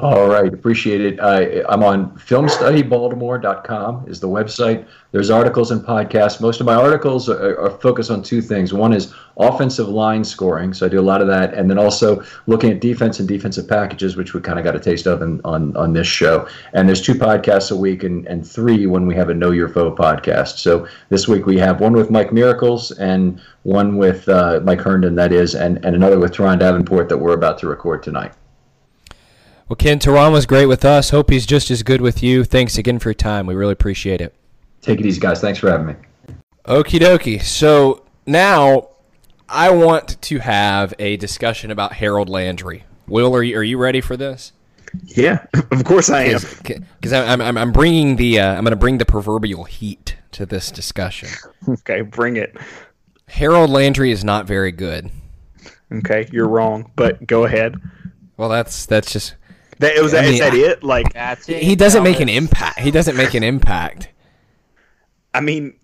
[0.00, 1.20] All right, appreciate it.
[1.20, 4.86] I, I'm on filmstudybaltimore.com is the website.
[5.12, 6.40] There's articles and podcasts.
[6.40, 8.72] Most of my articles are, are focused on two things.
[8.72, 12.24] One is offensive line scoring, so I do a lot of that, and then also
[12.46, 15.38] looking at defense and defensive packages, which we kind of got a taste of in,
[15.44, 16.48] on on this show.
[16.72, 19.68] And there's two podcasts a week, and, and three when we have a Know Your
[19.68, 20.60] Foe podcast.
[20.60, 25.14] So this week we have one with Mike Miracles and one with uh, Mike Herndon,
[25.16, 28.32] that is, and, and another with Turron Davenport that we're about to record tonight.
[29.70, 31.10] Well, Ken Turron was great with us.
[31.10, 32.42] Hope he's just as good with you.
[32.42, 33.46] Thanks again for your time.
[33.46, 34.34] We really appreciate it.
[34.82, 35.40] Take it easy, guys.
[35.40, 35.94] Thanks for having me.
[36.64, 37.40] Okie dokie.
[37.40, 38.88] So now
[39.48, 42.82] I want to have a discussion about Harold Landry.
[43.06, 44.52] Will, are you, are you ready for this?
[45.04, 46.40] Yeah, of course I am.
[46.64, 50.46] Because I'm, I'm, I'm bringing the uh, I'm going to bring the proverbial heat to
[50.46, 51.28] this discussion.
[51.68, 52.56] Okay, bring it.
[53.28, 55.12] Harold Landry is not very good.
[55.92, 57.76] Okay, you're wrong, but go ahead.
[58.36, 59.34] Well, that's that's just
[59.80, 60.82] That it was I that, is mean, that it?
[60.82, 61.62] Like, That's it.
[61.62, 62.78] he doesn't make an impact.
[62.80, 64.08] He doesn't make an impact.
[65.34, 65.74] I mean,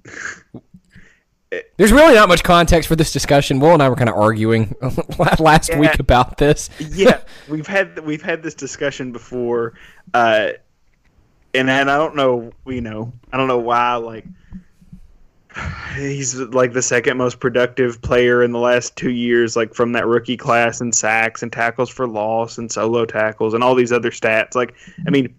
[1.79, 3.61] There's really not much context for this discussion.
[3.61, 4.75] Will and I were kind of arguing
[5.39, 5.79] last Yeah.
[5.79, 6.69] week about this.
[6.91, 9.75] yeah, we've had we've had this discussion before,
[10.13, 10.51] uh,
[11.55, 13.95] and and I don't know, you know, I don't know why.
[13.95, 14.25] Like,
[15.95, 20.07] he's like the second most productive player in the last two years, like from that
[20.07, 24.11] rookie class and sacks and tackles for loss and solo tackles and all these other
[24.11, 24.55] stats.
[24.55, 24.75] Like,
[25.07, 25.35] I mean,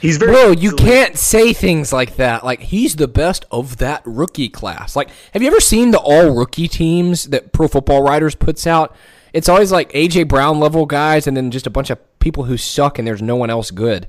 [0.00, 0.32] he's very.
[0.32, 2.44] Bro, you can't say things like that.
[2.44, 4.94] Like he's the best of that rookie class.
[4.94, 8.94] Like, have you ever seen the all rookie teams that Pro Football Writers puts out?
[9.32, 12.56] It's always like AJ Brown level guys, and then just a bunch of people who
[12.56, 14.08] suck, and there's no one else good.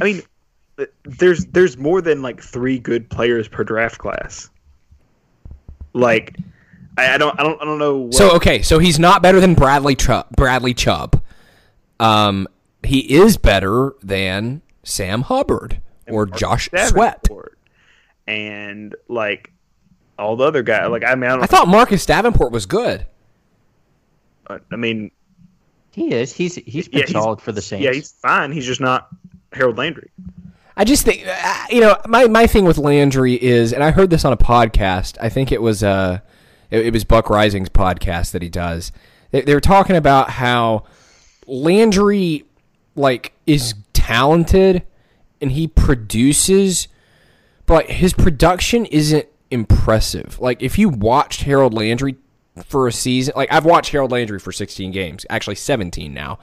[0.00, 0.22] I mean,
[1.04, 4.50] there's there's more than like three good players per draft class.
[5.92, 6.36] Like,
[6.96, 7.96] I, I don't I don't I don't know.
[7.98, 10.28] What, So okay, so he's not better than Bradley Chubb.
[10.36, 11.22] Bradley Chubb.
[12.00, 12.46] Um,
[12.84, 17.26] he is better than Sam Hubbard or Josh Sweat.
[18.26, 19.50] And like
[20.18, 20.88] all the other guys.
[20.90, 23.06] Like I mean, I, don't, I thought Marcus Davenport was good.
[24.48, 25.10] I mean,
[25.92, 26.32] He is.
[26.32, 27.84] He's he's been yeah, he's- solid for the Saints.
[27.84, 28.52] Yeah, he's fine.
[28.52, 29.08] He's just not
[29.52, 30.10] Harold Landry.
[30.78, 34.10] I just think, uh, you know, my, my thing with Landry is, and I heard
[34.10, 35.18] this on a podcast.
[35.20, 36.20] I think it was uh,
[36.70, 38.92] it, it was Buck Reising's podcast that he does.
[39.32, 40.84] They, they were talking about how
[41.48, 42.44] Landry,
[42.94, 44.84] like, is talented
[45.40, 46.86] and he produces,
[47.66, 50.38] but his production isn't impressive.
[50.38, 52.18] Like, if you watched Harold Landry
[52.64, 56.38] for a season, like I've watched Harold Landry for 16 games, actually 17 now,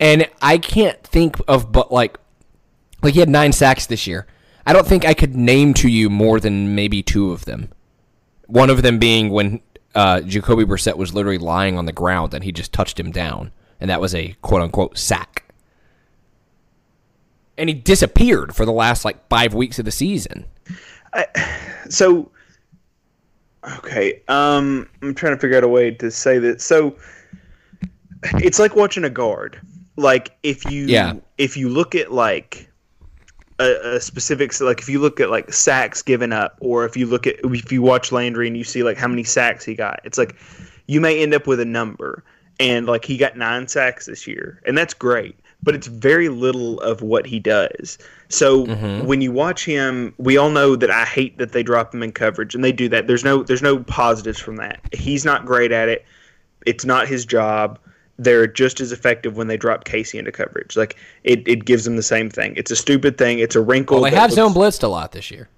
[0.00, 2.18] and I can't think of but like
[3.02, 4.26] like he had nine sacks this year.
[4.66, 7.68] I don't think I could name to you more than maybe two of them.
[8.46, 9.60] One of them being when
[9.94, 13.50] uh, Jacoby Brissett was literally lying on the ground and he just touched him down,
[13.80, 15.44] and that was a quote unquote sack.
[17.58, 20.46] And he disappeared for the last like five weeks of the season.
[21.90, 22.30] So,
[23.78, 26.62] okay, um, I'm trying to figure out a way to say that.
[26.62, 26.96] So,
[28.34, 29.60] it's like watching a guard.
[29.96, 31.14] Like if you Yeah.
[31.36, 32.70] if you look at like
[33.58, 37.06] a, a specific like if you look at like sacks given up or if you
[37.06, 40.00] look at if you watch Landry and you see like how many sacks he got
[40.04, 40.36] it's like
[40.86, 42.24] you may end up with a number.
[42.60, 46.80] And like he got 9 sacks this year and that's great but it's very little
[46.80, 47.98] of what he does.
[48.28, 49.06] So mm-hmm.
[49.06, 52.12] when you watch him we all know that I hate that they drop him in
[52.12, 53.06] coverage and they do that.
[53.06, 54.80] There's no there's no positives from that.
[54.92, 56.04] He's not great at it.
[56.66, 57.78] It's not his job.
[58.22, 60.76] They're just as effective when they drop Casey into coverage.
[60.76, 62.54] Like it, it gives them the same thing.
[62.56, 63.38] It's a stupid thing.
[63.38, 64.00] It's a wrinkle.
[64.00, 65.48] Well, they have looks- zone blitzed a lot this year.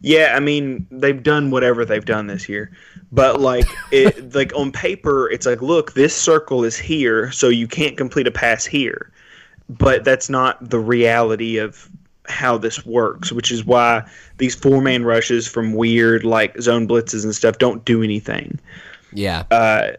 [0.00, 2.72] Yeah, I mean they've done whatever they've done this year,
[3.12, 7.66] but like it, like on paper, it's like look, this circle is here, so you
[7.68, 9.10] can't complete a pass here.
[9.68, 11.88] But that's not the reality of
[12.26, 14.02] how this works, which is why
[14.38, 18.58] these four man rushes from weird like zone blitzes and stuff don't do anything.
[19.12, 19.44] Yeah.
[19.50, 19.92] Uh,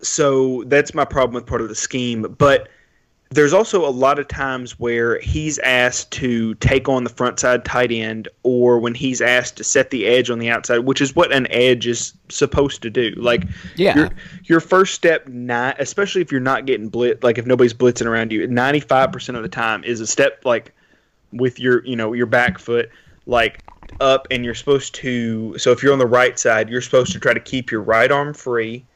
[0.00, 2.22] so that's my problem with part of the scheme.
[2.38, 2.68] But
[3.30, 7.64] there's also a lot of times where he's asked to take on the front side
[7.64, 11.14] tight end, or when he's asked to set the edge on the outside, which is
[11.14, 13.12] what an edge is supposed to do.
[13.16, 13.44] Like,
[13.76, 13.96] Yeah.
[13.96, 14.10] your,
[14.44, 18.32] your first step, not especially if you're not getting blitz, like if nobody's blitzing around
[18.32, 20.72] you, 95% of the time is a step like
[21.30, 22.88] with your, you know, your back foot,
[23.26, 23.62] like
[24.00, 25.58] up, and you're supposed to.
[25.58, 28.10] So if you're on the right side, you're supposed to try to keep your right
[28.10, 28.86] arm free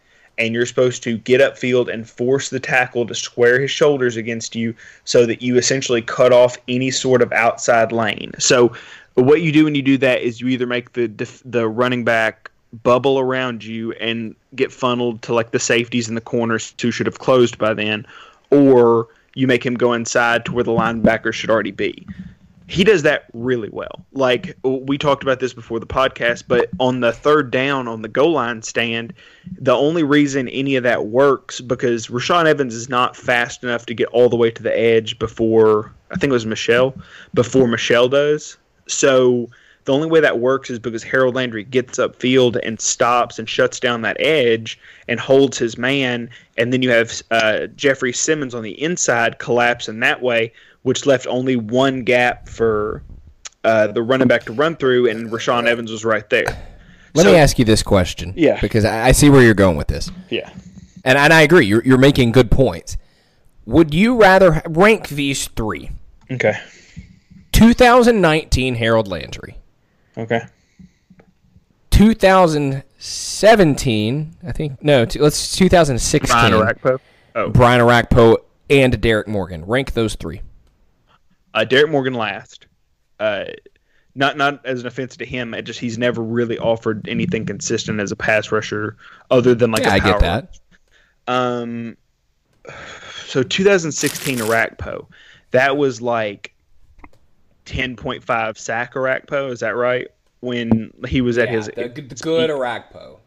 [0.42, 4.56] and you're supposed to get upfield and force the tackle to square his shoulders against
[4.56, 4.74] you
[5.04, 8.32] so that you essentially cut off any sort of outside lane.
[8.40, 8.74] So
[9.14, 11.06] what you do when you do that is you either make the
[11.44, 12.50] the running back
[12.82, 17.06] bubble around you and get funneled to like the safeties in the corners who should
[17.06, 18.04] have closed by then
[18.50, 22.04] or you make him go inside to where the linebacker should already be.
[22.72, 24.06] He does that really well.
[24.12, 28.08] Like we talked about this before the podcast, but on the third down on the
[28.08, 29.12] goal line stand,
[29.58, 33.94] the only reason any of that works because Rashaan Evans is not fast enough to
[33.94, 36.94] get all the way to the edge before I think it was Michel
[37.34, 38.56] before Michel does.
[38.88, 39.50] So
[39.84, 43.80] the only way that works is because Harold Landry gets upfield and stops and shuts
[43.80, 48.62] down that edge and holds his man, and then you have uh, Jeffrey Simmons on
[48.62, 50.52] the inside collapsing that way,
[50.82, 53.02] which left only one gap for
[53.64, 56.44] uh, the running back to run through, and Rashaan Evans was right there.
[57.14, 58.32] Let So- me ask you this question.
[58.36, 58.60] Yeah.
[58.60, 60.10] Because I, I see where you're going with this.
[60.30, 60.50] Yeah.
[61.04, 61.66] And, and I agree.
[61.66, 62.96] You're, you're making good points.
[63.66, 65.90] Would you rather rank these three?
[66.30, 66.54] Okay.
[67.52, 69.58] 2019 Harold Landry.
[70.16, 70.40] Okay.
[71.90, 74.82] 2017, I think.
[74.82, 76.32] No, t- let's 2016.
[76.34, 76.98] Brian Orakpo.
[77.34, 78.36] Oh, Brian Orakpo
[78.70, 79.64] and Derrick Morgan.
[79.64, 80.40] Rank those three.
[81.54, 82.66] Uh, Derrick Morgan last.
[83.20, 83.44] Uh,
[84.14, 88.00] not not as an offense to him, it just he's never really offered anything consistent
[88.00, 88.96] as a pass rusher,
[89.30, 90.58] other than like yeah, a I power get that.
[91.32, 91.96] Um,
[93.26, 95.06] so 2016 Orakpo,
[95.52, 96.54] that was like
[97.66, 99.50] 10.5 sack Orakpo.
[99.50, 100.08] Is that right?
[100.40, 103.18] When he was at his, the, the good Orakpo.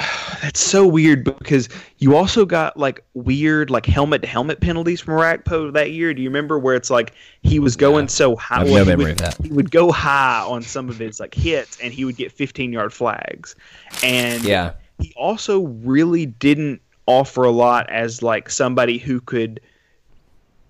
[0.42, 5.14] that's so weird because you also got like weird like helmet to helmet penalties from
[5.14, 6.14] Orakpo that year.
[6.14, 8.56] Do you remember where it's like he was going so high?
[8.56, 9.44] I have well, no memory would, of that.
[9.44, 12.72] He would go high on some of his like hits, and he would get 15
[12.72, 13.54] yard flags.
[14.02, 14.72] And Yeah.
[14.98, 19.60] he also really didn't offer a lot as like somebody who could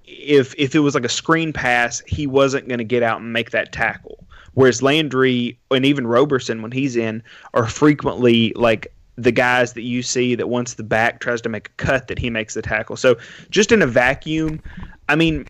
[0.07, 3.33] if if it was like a screen pass, he wasn't going to get out and
[3.33, 4.25] make that tackle.
[4.55, 7.23] Whereas Landry and even Roberson, when he's in,
[7.55, 11.69] are frequently like the guys that you see that once the back tries to make
[11.69, 12.97] a cut, that he makes the tackle.
[12.97, 13.17] So
[13.51, 14.63] just in a vacuum,
[15.09, 15.47] I mean,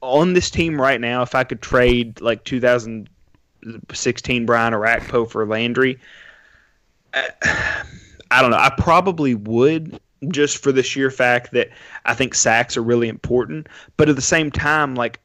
[0.00, 5.98] on this team right now, if I could trade like 2016 Brian Orakpo for Landry,
[7.12, 8.56] I don't know.
[8.56, 11.70] I probably would just for the sheer fact that
[12.04, 13.68] I think sacks are really important.
[13.96, 15.20] But at the same time, like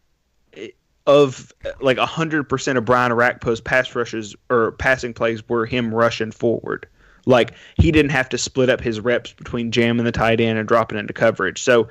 [1.08, 6.32] of like hundred percent of Brian Orakpo's pass rushes or passing plays were him rushing
[6.32, 6.88] forward.
[7.26, 10.68] Like he didn't have to split up his reps between jamming the tight end and
[10.68, 11.62] dropping into coverage.
[11.62, 11.90] So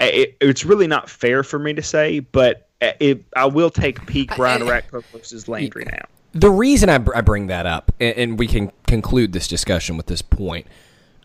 [0.00, 4.04] it, it's really not fair for me to say, but uh, it, I will take
[4.06, 6.04] peak Brian Orakpo versus Landry now.
[6.32, 9.96] The reason I, br- I bring that up, and, and we can conclude this discussion
[9.96, 10.66] with this point,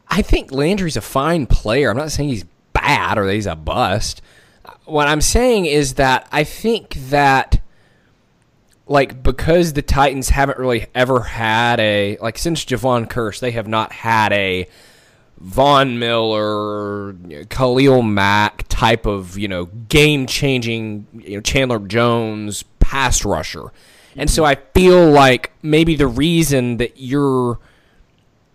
[0.09, 1.89] I think Landry's a fine player.
[1.89, 4.21] I'm not saying he's bad or that he's a bust.
[4.85, 7.59] What I'm saying is that I think that,
[8.87, 13.67] like, because the Titans haven't really ever had a, like, since Jevon Kearse, they have
[13.67, 14.67] not had a
[15.39, 17.13] Von Miller,
[17.49, 23.71] Khalil Mack type of, you know, game changing, you know, Chandler Jones pass rusher.
[24.15, 24.59] And so mm-hmm.
[24.59, 27.59] I feel like maybe the reason that you're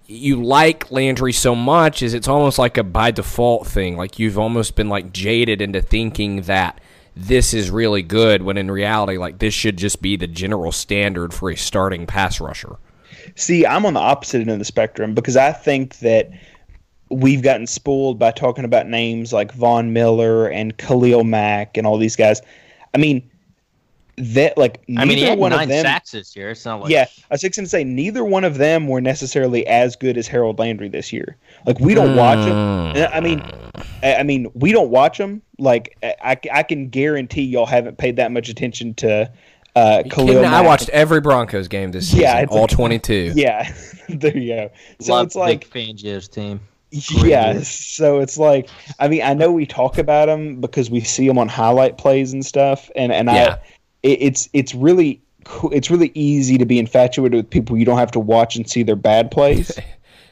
[0.07, 3.97] you like Landry so much is it's almost like a by default thing.
[3.97, 6.81] Like you've almost been like jaded into thinking that
[7.15, 11.35] this is really good when in reality like this should just be the general standard
[11.35, 12.77] for a starting pass rusher.
[13.35, 16.31] See, I'm on the opposite end of the spectrum because I think that
[17.11, 21.99] we've gotten spoiled by talking about names like Von Miller and Khalil Mack and all
[21.99, 22.41] these guys.
[22.95, 23.31] I mean,
[24.19, 25.85] that like neither I mean, he had one nine of them.
[25.85, 26.51] sacks this year.
[26.51, 29.01] It's not like yeah, I was just going to say neither one of them were
[29.01, 31.37] necessarily as good as Harold Landry this year.
[31.67, 33.09] Like we don't watch them.
[33.13, 33.41] I mean,
[34.03, 35.41] I I mean we don't watch them.
[35.59, 39.33] Like I, I can guarantee y'all haven't paid that much attention to
[39.75, 40.27] uh, Khalil.
[40.35, 40.45] Kidding?
[40.45, 43.33] I watched every Broncos game this season, Yeah, it's all like- 22.
[43.37, 43.73] Yeah,
[44.11, 44.71] there you go.
[45.01, 46.61] So love it's like Vic Fangio's team.
[47.25, 51.27] Yeah, so it's like I mean I know we talk about them because we see
[51.27, 53.57] them on highlight plays and stuff, and and Yeah.
[53.59, 53.59] I
[54.03, 55.21] it, it's it's really
[55.73, 58.83] it's really easy to be infatuated with people you don't have to watch and see
[58.83, 59.79] their bad plays.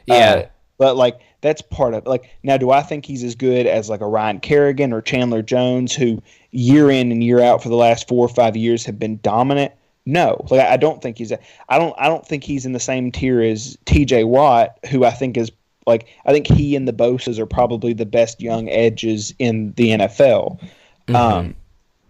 [0.07, 0.33] Yeah.
[0.33, 0.47] Uh,
[0.79, 4.01] but like that's part of like now do I think he's as good as like
[4.01, 8.07] a Ryan Kerrigan or Chandler Jones who year in and year out for the last
[8.07, 9.73] four or five years have been dominant?
[10.05, 11.31] No, like I don't think he's.
[11.31, 11.93] A, I don't.
[11.99, 14.23] I don't think he's in the same tier as T.J.
[14.23, 15.51] Watt, who I think is
[15.85, 16.07] like.
[16.25, 20.59] I think he and the Bosa's are probably the best young edges in the NFL.
[21.13, 21.53] Um,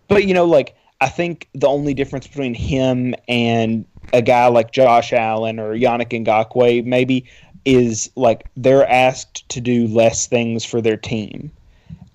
[0.08, 4.72] but you know, like I think the only difference between him and a guy like
[4.72, 7.26] Josh Allen or Yannick Ngakoue maybe
[7.66, 11.52] is like they're asked to do less things for their team,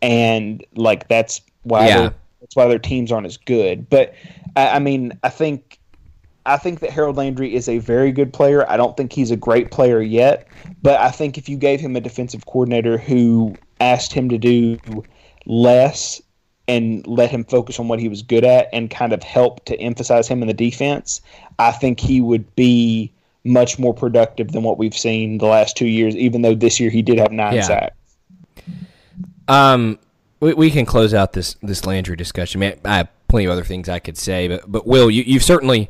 [0.03, 1.99] and like that's why Yeah.
[1.99, 3.89] their- that's why their teams aren't as good.
[3.91, 4.15] But
[4.55, 5.79] I, I mean, I think
[6.45, 8.71] I think that Harold Landry is a very good player.
[8.71, 10.47] I don't think he's a great player yet,
[10.81, 14.79] but I think if you gave him a defensive coordinator who asked him to do
[15.45, 16.23] less
[16.69, 19.79] and let him focus on what he was good at and kind of help to
[19.81, 21.21] emphasize him in the defense,
[21.59, 23.13] I think he would be
[23.45, 26.91] much more productive than what we've seen the last two years, even though this year
[26.91, 27.63] he did have nine Yeah.
[27.63, 27.97] sacks.
[29.49, 29.99] Um,
[30.41, 32.59] we, we can close out this this Landry discussion.
[32.61, 35.45] Man, I have plenty of other things I could say, but but Will, you you've
[35.45, 35.89] certainly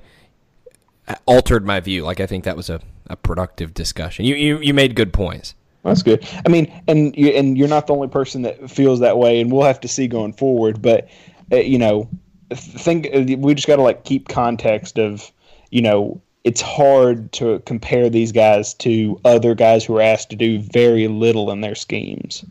[1.25, 2.05] altered my view.
[2.05, 4.25] Like I think that was a, a productive discussion.
[4.25, 5.55] You, you you made good points.
[5.87, 6.27] That's good.
[6.45, 9.53] I mean, and you and you're not the only person that feels that way, and
[9.53, 10.83] we'll have to see going forward.
[10.83, 11.09] But
[11.53, 12.09] uh, you know,
[12.55, 15.31] think uh, we just got to like keep context of
[15.71, 20.37] you know it's hard to compare these guys to other guys who are asked to
[20.37, 22.45] do very little in their schemes.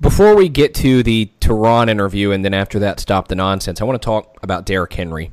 [0.00, 3.80] Before we get to the Turron interview, and then after that, stop the nonsense.
[3.80, 5.30] I want to talk about Derrick Henry.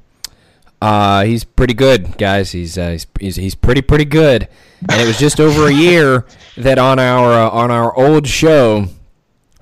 [0.82, 2.52] Uh, he's pretty good, guys.
[2.52, 4.48] He's, uh, he's he's he's pretty pretty good.
[4.90, 6.26] And it was just over a year
[6.58, 8.88] that on our uh, on our old show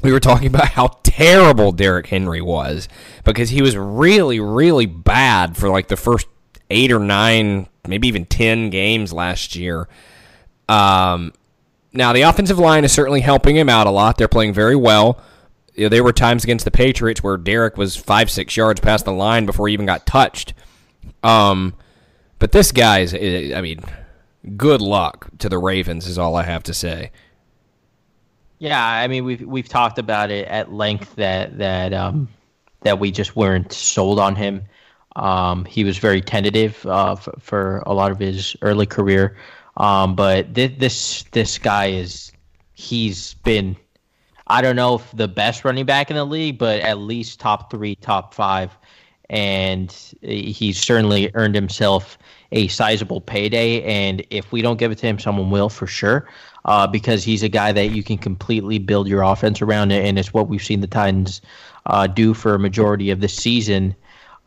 [0.01, 2.88] we were talking about how terrible Derrick Henry was
[3.26, 6.28] because he was really really bad for like the first
[6.70, 9.89] eight or nine, maybe even ten games last year.
[10.70, 11.34] Um,
[11.91, 14.17] now the offensive line is certainly helping him out a lot.
[14.17, 15.20] They're playing very well.
[15.76, 19.03] You know, there were times against the Patriots where Derrick was five six yards past
[19.03, 20.53] the line before he even got touched.
[21.24, 21.74] Um,
[22.39, 23.82] but this guy's, I mean,
[24.55, 27.12] good luck to the Ravens is all I have to say.
[28.60, 32.28] Yeah, I mean we've we've talked about it at length that that um,
[32.82, 34.64] that we just weren't sold on him.
[35.16, 39.38] Um, he was very tentative uh, f- for a lot of his early career,
[39.78, 42.34] um, but th- this this guy is
[42.74, 43.78] he's been
[44.47, 47.72] I don't know if the best running back in the league, but at least top
[47.72, 48.78] three, top five,
[49.30, 52.18] and he's certainly earned himself
[52.52, 53.84] a sizable payday.
[53.84, 56.28] And if we don't give it to him, someone will for sure,
[56.66, 60.34] uh, because he's a guy that you can completely build your offense around, and it's
[60.34, 61.42] what we've seen the Titans
[61.86, 63.96] uh, do for a majority of the season.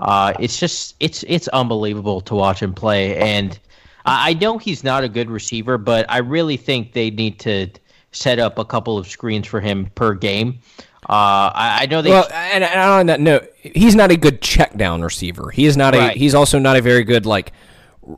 [0.01, 3.59] Uh, it's just it's it's unbelievable to watch him play, and
[4.05, 7.69] I I know he's not a good receiver, but I really think they need to
[8.11, 10.59] set up a couple of screens for him per game.
[11.09, 12.11] Uh, I, I know they.
[12.11, 15.51] Well, and, and on that note, he's not a good check down receiver.
[15.51, 16.11] He is not a.
[16.11, 17.53] He's also not a very good like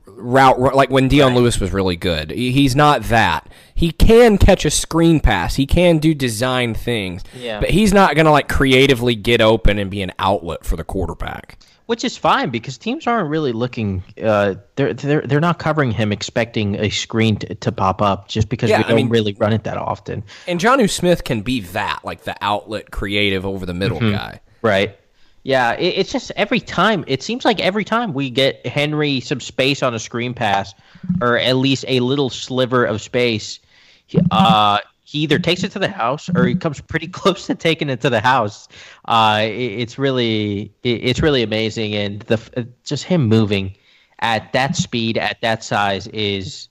[0.07, 2.31] route like when Dion Lewis was really good.
[2.31, 3.49] He's not that.
[3.75, 5.57] He can catch a screen pass.
[5.57, 7.23] He can do design things.
[7.35, 7.61] Yeah.
[7.61, 10.85] But he's not going to like creatively get open and be an outlet for the
[10.85, 11.59] quarterback.
[11.87, 14.03] which is fine because teams aren't really looking.
[14.23, 18.49] Uh, they're they're they're not covering him expecting a screen to, to pop up just
[18.49, 20.23] because Yeah, we don't mean- really run it that often.
[20.49, 24.41] And Jonnu Smith can be that, like the outlet creative over the middle guy.
[24.63, 24.97] Right.
[25.45, 27.05] Yeah, it, it's just every time.
[27.07, 30.75] It seems like every time we get Henry some space on a screen pass,
[31.21, 33.61] or at least a little sliver of space,
[34.07, 37.55] he, uh, he either takes it to the house or he comes pretty close to
[37.55, 38.69] taking it to the house.
[39.05, 43.77] Uh, it, it's really, it, it's really amazing, and the just him moving
[44.21, 46.69] at that speed at that size is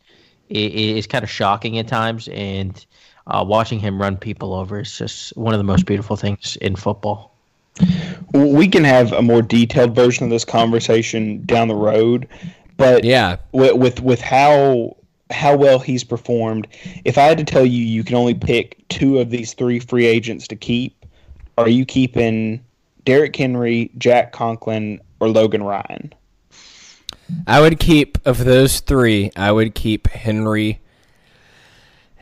[0.49, 2.85] is kind of shocking at times, and
[3.27, 6.75] uh, watching him run people over is just one of the most beautiful things in
[6.75, 7.32] football.
[8.33, 12.27] We can have a more detailed version of this conversation down the road,
[12.77, 13.37] but Yeah.
[13.51, 14.97] with with, with how
[15.31, 16.67] how well he's performed,
[17.05, 20.05] if I had to tell you, you can only pick two of these three free
[20.05, 21.05] agents to keep.
[21.57, 22.63] Are you keeping
[23.05, 26.13] Derrick Henry, Jack Conklin, or Logan Ryan?
[27.47, 29.31] I would keep of those three.
[29.35, 30.79] I would keep Henry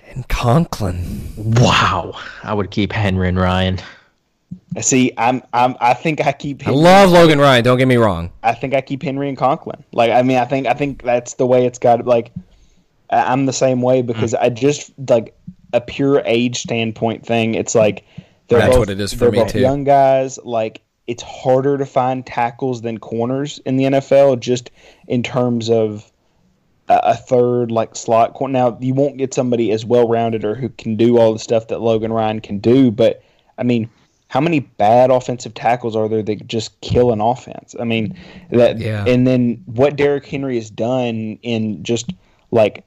[0.10, 1.34] and Conklin.
[1.36, 3.80] Wow, I would keep Henry and Ryan.
[4.80, 7.64] See, I'm I'm I think I keep I love Logan Ryan.
[7.64, 8.32] Don't get me wrong.
[8.42, 9.84] I think I keep Henry and Conklin.
[9.92, 12.06] Like I mean, I think I think that's the way it's got.
[12.06, 12.32] Like
[13.10, 15.36] I'm the same way because I just like
[15.74, 17.56] a pure age standpoint thing.
[17.56, 18.06] It's like
[18.48, 19.60] they're That's both, what it is for me, too.
[19.60, 20.40] young guys.
[20.44, 24.72] Like it's harder to find tackles than corners in the NFL, just
[25.08, 26.10] in terms of
[26.88, 28.54] a, a third like slot corner.
[28.54, 31.68] Now you won't get somebody as well rounded or who can do all the stuff
[31.68, 33.22] that Logan Ryan can do, but
[33.58, 33.90] I mean.
[34.32, 37.76] How many bad offensive tackles are there that just kill an offense?
[37.78, 38.16] I mean,
[38.50, 39.04] that Yeah.
[39.06, 42.14] and then what Derrick Henry has done in just
[42.50, 42.86] like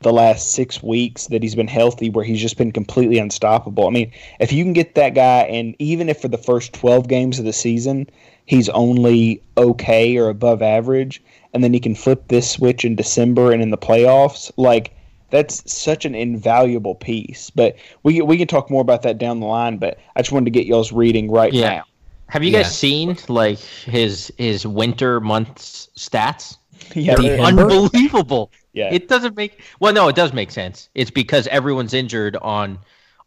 [0.00, 3.86] the last six weeks that he's been healthy, where he's just been completely unstoppable.
[3.86, 7.08] I mean, if you can get that guy, and even if for the first 12
[7.08, 8.08] games of the season,
[8.46, 11.22] he's only okay or above average,
[11.52, 14.92] and then he can flip this switch in December and in the playoffs, like
[15.30, 17.50] that's such an invaluable piece.
[17.50, 19.78] But we we can talk more about that down the line.
[19.78, 21.68] But I just wanted to get y'all's reading right Yeah.
[21.70, 21.82] now.
[22.28, 22.62] Have you Yeah.
[22.62, 26.56] guys seen like his his winter months stats?
[26.94, 28.50] Yeah, The they're- Unbelievable.
[28.72, 28.92] Yeah.
[28.92, 30.90] It doesn't make well no, it does make sense.
[30.94, 32.78] It's because everyone's injured on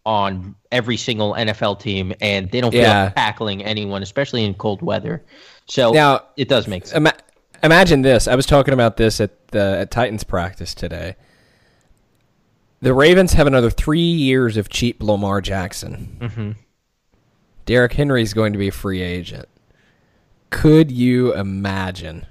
[0.05, 3.05] on every single NFL team and they don't feel Yeah.
[3.05, 5.23] like tackling anyone, especially in cold weather.
[5.67, 6.97] So Now- it does make sense.
[6.97, 7.13] Ima-
[7.63, 8.27] imagine this.
[8.27, 11.15] I was talking about this at the at Titans practice today.
[12.82, 16.17] The Ravens have another three years of cheap Lamar Jackson.
[16.19, 16.51] Mm-hmm.
[17.65, 19.47] Derrick Henry is going to be a free agent.
[20.49, 22.25] Could you imagine?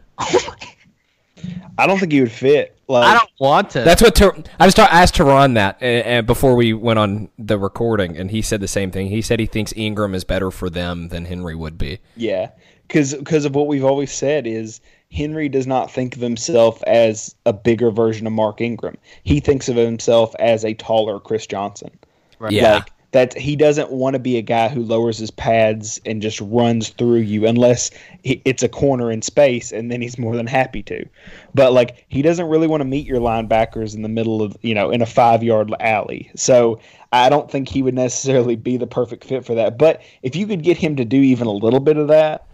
[1.79, 2.77] I don't think he would fit.
[2.89, 3.81] Like, I don't want to.
[3.81, 7.29] That's what Ter- I was ta- asked Turron that uh, uh, before we went on
[7.39, 9.09] the recording, and he said the same thing.
[9.09, 12.01] He said he thinks Ingram is better for them than Henry would be.
[12.17, 12.51] Yeah,
[12.89, 14.81] because of what we've always said is
[15.11, 18.97] Henry does not think of himself as a bigger version of Mark Ingram.
[19.25, 21.91] He thinks of himself as a taller Chris Johnson.
[22.39, 22.53] Right.
[22.53, 22.75] Yeah.
[22.75, 26.41] Like that he doesn't want to be a guy who lowers his pads and just
[26.43, 27.91] runs through you unless
[28.23, 31.09] it's a corner in space and then he's more than happy to.
[31.55, 34.75] But like he doesn't really want to meet your linebackers in the middle of, you
[34.75, 36.31] know, in a 5-yard alley.
[36.37, 36.81] So
[37.11, 39.79] I don't think he would necessarily be the perfect fit for that.
[39.79, 42.47] But if you could get him to do even a little bit of that,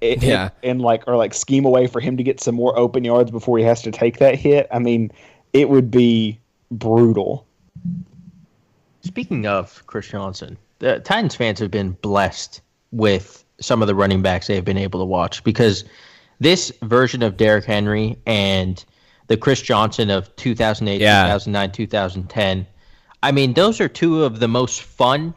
[0.00, 0.46] it, Yeah.
[0.46, 3.30] it- and like or like scheme away for him to get some more open yards
[3.30, 4.66] before he has to take that hit.
[4.72, 5.10] I mean,
[5.52, 6.38] it would be
[6.70, 7.46] brutal.
[9.02, 12.60] Speaking of Chris Johnson, the Titans fans have been blessed
[12.92, 15.84] with some of the running backs they've been able to watch because
[16.40, 18.84] this version of Derrick Henry and
[19.28, 21.24] the Chris Johnson of 2008, Yeah.
[21.24, 22.66] 2009, 2010,
[23.22, 25.34] I mean, those are two of the most fun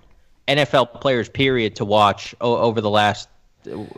[0.47, 3.27] NFL players, period, to watch o- over the last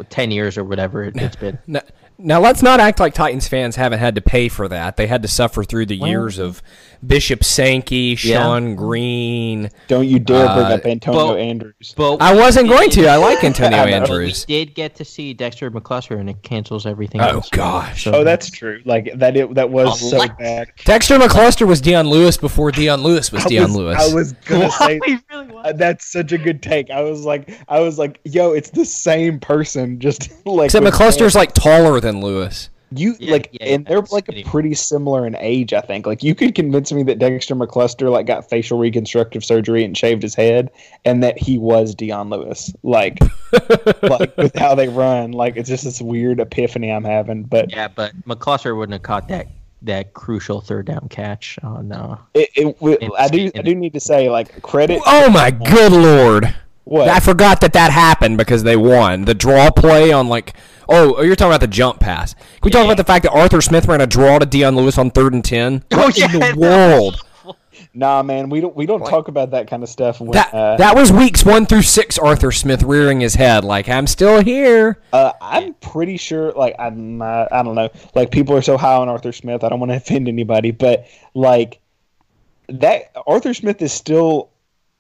[0.10, 1.58] 10 years or whatever it's been.
[2.18, 4.98] Now, now let's not act like Titans fans haven't had to pay for that.
[4.98, 6.62] They had to suffer through the years of
[7.06, 9.70] Bishop Sankey, Shonn Greene.
[9.90, 11.94] Don't you dare bring Uh, up Antonio but- Andrews.
[11.98, 13.08] But I wasn't we going to.
[13.08, 14.00] I like Antonio I know.
[14.00, 14.46] but we Andrews.
[14.46, 17.20] did get to see Dexter McCluster, and it cancels everything.
[17.22, 17.50] Oh, else.
[17.50, 18.04] gosh.
[18.06, 18.80] So- Oh, that's true.
[18.86, 19.36] Like that.
[19.36, 20.68] It, that was so Elect- bad.
[20.86, 24.12] Dexter McCluster was Dion Lewis before Dion Lewis was I Dion was, Lewis.
[24.12, 25.00] I was gonna say
[25.30, 25.66] really was.
[25.66, 26.90] uh, that's such a good take.
[26.90, 30.94] I was like, I was like, yo, it's the same person, just like Except with-
[30.94, 32.70] McCluster's like taller than Lewis.
[32.96, 35.74] You Yeah, like, yeah, and they're like pretty- pretty similar in age.
[35.74, 36.06] I think.
[36.06, 40.22] Like, you could convince me that Dexter McCluster like got facial reconstructive surgery and shaved
[40.22, 40.70] his head,
[41.04, 42.72] and that he was Dion Lewis.
[42.84, 43.18] Like,
[44.04, 45.32] like with how they run.
[45.32, 47.42] Like, it's just this weird epiphany I'm having.
[47.44, 49.48] But Yeah, but McCluster wouldn't have caught that
[49.82, 51.92] that crucial third down catch on.
[51.92, 55.02] Uh, it, it, w In I do, the- I do need to say like credit.
[55.08, 56.54] Oh my good lord!
[56.86, 57.08] What?
[57.08, 60.54] I forgot that that happened because they won the draw play on like.
[60.90, 62.34] Oh, you're talking about the jump pass.
[62.34, 64.98] Can we talk about the fact that Arthur Smith ran a draw to Dion Lewis
[64.98, 65.82] on third and ten?
[65.92, 67.26] Oh, What in yeah, the that world?
[67.94, 70.20] Nah, man, we don't we don't talk about that kind of stuff.
[70.20, 72.18] When, That uh, that was weeks one through six.
[72.18, 75.00] Arthur Smith rearing his head like I'm still here.
[75.14, 78.96] Uh, I'm pretty sure, like, I'm not, I don't know, like, people are so high
[78.96, 79.64] on Arthur Smith.
[79.64, 81.80] I don't want to offend anybody, but like,
[82.68, 84.50] that Arthur Smith is still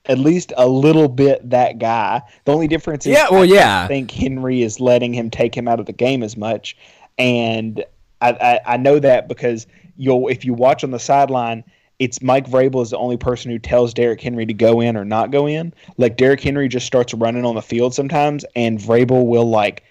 [0.06, 2.22] at least a little bit that guy.
[2.46, 3.88] The only difference is, Yeah, well, I don't yeah.
[3.88, 6.76] think Henry is letting him take him out of the game as much,
[7.18, 7.84] and
[8.22, 8.32] I,
[8.66, 11.64] I, I know that because you'll if you watch on the sideline.
[12.00, 15.06] It's Mike Vrabel is the only person who tells Derrick Henry to go in or
[15.06, 15.74] not go in.
[15.98, 19.84] Like Derrick Henry just starts running on the field sometimes, and Vrabel will like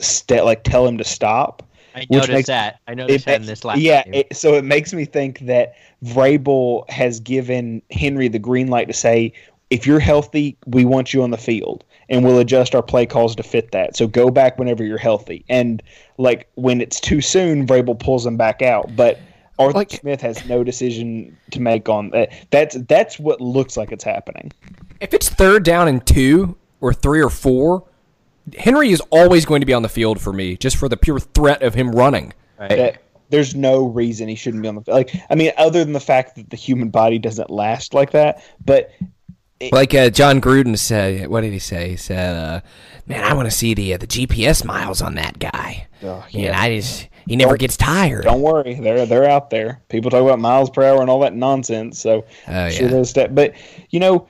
[0.00, 1.62] st- like tell him to stop.
[1.94, 2.80] I Which noticed makes- that.
[2.88, 5.74] I noticed It that in this last yeah, it, so it makes me think that
[6.02, 9.32] Vrabel has given Henry the green light to say,
[9.72, 13.34] if you're healthy, we want you on the field, and we'll adjust our play calls
[13.36, 13.96] to fit that.
[13.96, 15.46] So go back whenever you're healthy.
[15.48, 15.82] And
[16.18, 18.94] like when it's too soon, Vrabel pulls him back out.
[18.94, 19.18] But
[19.58, 22.32] Arthur Like- Smith has no decision to make on that.
[22.50, 24.52] That's that's what looks like it's happening.
[25.00, 27.84] If it's third down and two or three or four,
[28.58, 31.18] Henry is always going to be on the field for me, just for the pure
[31.18, 32.34] threat of him running.
[32.58, 35.14] that there's no reason he shouldn't be on the like.
[35.30, 38.44] I mean, other than the fact that the human body doesn't last like that.
[38.62, 38.90] But
[39.70, 41.90] Like uh, Jon Gruden said, what did he say?
[41.90, 42.60] He said, uh,
[43.06, 45.86] "Man, I want to see the uh, the GPS miles on that guy.
[46.02, 46.60] Oh, yeah.
[46.60, 48.24] I just he never Don't- gets tired.
[48.24, 49.80] don't worry, they're they're out there.
[49.88, 52.00] People talk about miles per hour and all that nonsense.
[52.00, 52.90] So Oh, sure yeah.
[52.92, 53.54] those stat- But
[53.90, 54.26] you know,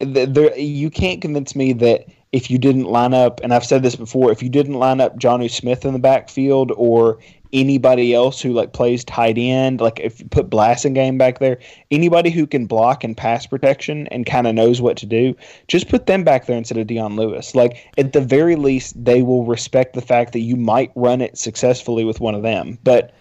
[0.00, 3.82] th there you can't convince me that if you didn't line up, and I've said
[3.82, 7.18] this before, if you didn't line up Jonnu Smith in the backfield or
[7.52, 11.58] anybody else who like plays tight end, like if you put Blasingame back there,
[11.90, 15.34] anybody who can block and pass protection and kind of knows what to do,
[15.68, 17.54] just put them back there instead of Dion Lewis.
[17.54, 21.36] Like at the very least, they will respect the fact that you might run it
[21.36, 22.78] successfully with one of them.
[22.84, 23.12] But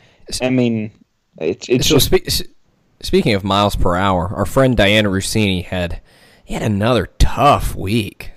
[0.41, 0.91] I mean,
[1.37, 2.07] it's it's So just
[2.39, 2.45] spe-
[3.01, 5.99] speaking of miles per hour, our friend Dianna Russini had
[6.45, 8.31] he had another tough week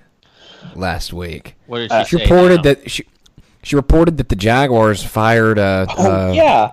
[0.75, 1.55] last week.
[1.67, 2.63] What did Uh, she She reported now?
[2.63, 3.05] that she
[3.65, 6.73] she reported that the Jaguars fired uh, oh uh, yeah.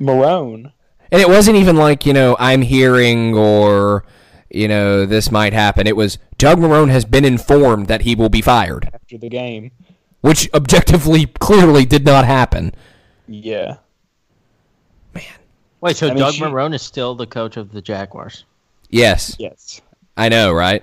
[0.00, 0.72] Marrone.
[1.12, 4.04] And it wasn't even like, you know, I'm hearing or,
[4.50, 5.86] you know, this might happen.
[5.86, 9.70] It was Doug Marrone has been informed that he will be fired, after the game.
[10.20, 12.74] which objectively clearly did not happen.
[13.28, 13.76] Yeah.
[15.14, 15.24] Man.
[15.80, 18.44] Wait, so I mean, Doug she- Marrone is still the coach of the Jaguars?
[18.90, 19.80] Yes, Yes.
[20.16, 20.82] I know, right?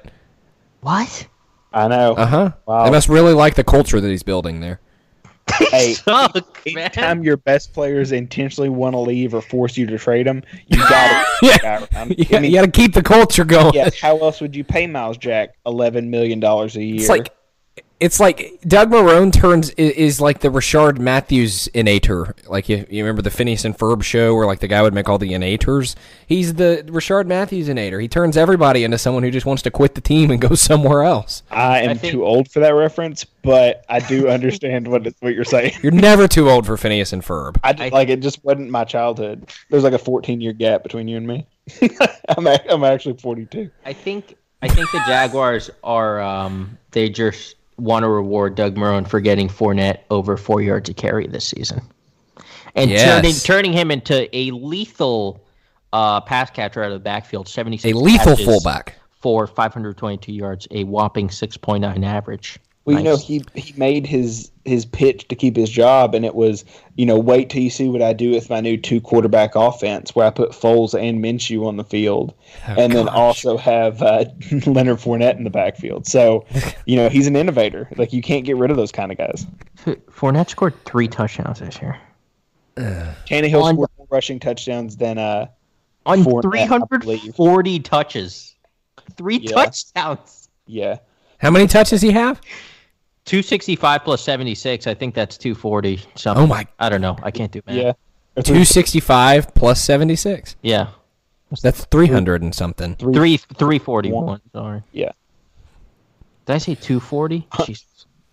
[0.82, 1.28] What?
[1.74, 2.14] I know.
[2.14, 2.52] Uh huh.
[2.66, 2.84] Wow.
[2.86, 4.80] They must really like the culture that he's building there.
[5.72, 6.36] Hey, Suck,
[6.66, 6.78] man.
[6.78, 10.78] anytime your best players intentionally want to leave or force you to trade them, you
[10.78, 12.06] got to Yeah.
[12.06, 13.74] You, I mean, got to keep the culture going.
[13.74, 17.00] yeah, how else would you pay Myles Jack eleven million dollars a year?
[17.02, 17.30] It's like
[18.04, 22.34] it's like Doug Marrone turns is, is like the Rishard Matthews inator.
[22.50, 25.08] Like you, you remember the Phineas and Ferb show where like the guy would make
[25.08, 25.96] all the inators.
[26.28, 28.02] He's the Rishard Matthews inator.
[28.02, 31.04] He turns everybody into someone who just wants to quit the team and go somewhere
[31.04, 31.44] else.
[31.50, 35.16] I am I think- too old for that reference, but I do understand what it-
[35.22, 35.74] what you're saying.
[35.82, 37.56] You're never too old for Phineas and Ferb.
[37.64, 39.50] I like it just wasn't my childhood.
[39.70, 41.48] There's like a 14 year gap between you and me.
[42.38, 43.72] I'm a, I'm actually 42.
[43.86, 49.08] I think I think the Jaguars are um, they just want to reward Doug Marrone
[49.08, 51.82] for getting Fournette over four yards a carry this season,
[52.76, 53.04] and Yes.
[53.06, 55.42] turning turning him into a lethal
[55.92, 57.48] uh, pass catcher out of the backfield.
[57.48, 58.96] Seventy six A lethal fullback.
[59.12, 62.58] for 522 yards, a whopping 6.9 average.
[62.86, 66.36] Well, you know, he he made his his pitch to keep his job, and it
[66.36, 66.66] was,
[66.96, 70.14] you know, wait till you see what I do with my new two quarterback offense,
[70.16, 72.34] where I put Foles and Minshew on the field,
[72.68, 74.26] and then also have uh,
[74.66, 76.06] Leonard Fournette in the backfield.
[76.08, 76.46] So,
[76.86, 77.88] you know, he's an innovator.
[77.96, 79.46] Like you can't get rid of those kind of guys.
[80.12, 81.98] Fournette scored three touchdowns this year
[82.78, 85.48] Tannehill On- scored more rushing touchdowns than uh,
[86.06, 87.22] on Fournette, I believe.
[87.22, 88.56] 340 touches.
[89.16, 89.52] Three Yeah.
[89.56, 90.50] touchdowns.
[90.66, 90.98] yeah.
[91.38, 92.40] How many touches he have?
[93.26, 94.88] 265 plus 76.
[94.88, 96.44] I think that's 240 something.
[96.44, 97.18] Oh my- I don't know.
[97.24, 97.76] I can't do math.
[97.76, 97.94] Yeah.
[98.44, 100.56] Two sixty five plus seventy six.
[100.64, 100.88] Yeah.
[101.62, 102.96] That's three hundred and something.
[102.96, 104.42] Three 341.
[104.52, 104.82] Sorry.
[104.92, 105.12] Yeah.
[106.48, 107.48] Did I say 240?
[107.66, 107.86] Jesus.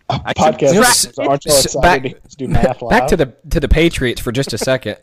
[0.09, 1.19] I should Podcast.
[1.29, 1.81] Aren't you excited
[2.13, 2.89] back- to do math live?
[2.89, 4.97] Back to the to the Patriots for just a second.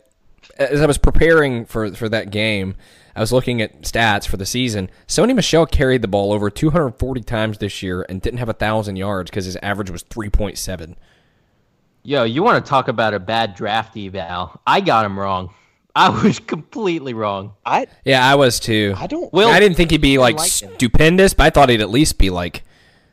[0.59, 2.75] As I was preparing for for that game,
[3.15, 4.89] I was looking at stats for the season.
[5.07, 8.97] Sony Michel carried the ball over 240 times this year and didn't have a thousand
[8.97, 10.95] yards because his average was 3.7.
[12.03, 14.59] Yo, you want to talk about a bad draft eval?
[14.65, 15.53] I got him wrong.
[15.95, 17.53] I was completely wrong.
[17.65, 18.93] I Yeah, I was too.
[18.97, 19.31] I don't.
[19.33, 20.71] Will- I didn't think he'd be like like him.
[20.75, 22.63] stupendous, but I thought he'd at least be like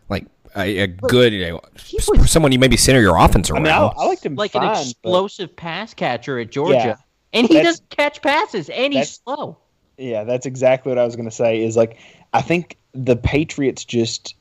[0.09, 0.27] like
[0.57, 1.61] a, a good, you know,
[2.09, 3.63] was- someone you maybe center your offense I around.
[3.65, 6.75] mean, I, I liked him Like fine, an but- explosive pass catcher at Georgia.
[6.77, 6.97] Yeah.
[7.37, 9.59] And he doesn't catch passes, and he's slow.
[9.99, 11.63] Yeah, that's exactly what I was going to say.
[11.63, 11.99] Is like
[12.33, 14.35] I think the Patriots just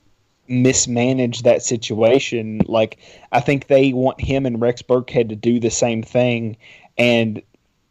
[0.47, 2.61] mismanaged that situation.
[2.65, 2.99] Like
[3.31, 6.57] I think they want him and Rex Burkhead to do the same thing,
[6.97, 7.41] and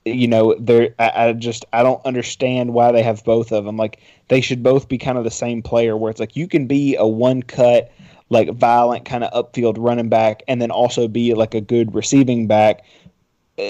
[0.04, 3.76] you know, they're I, I just I don't understand why they have both of them.
[3.76, 6.66] Like they should both be kind of the same player, where it's like you can
[6.66, 7.92] be a one cut.
[8.30, 12.46] Like violent kind of upfield running back, and then also be like a good receiving
[12.46, 12.82] back,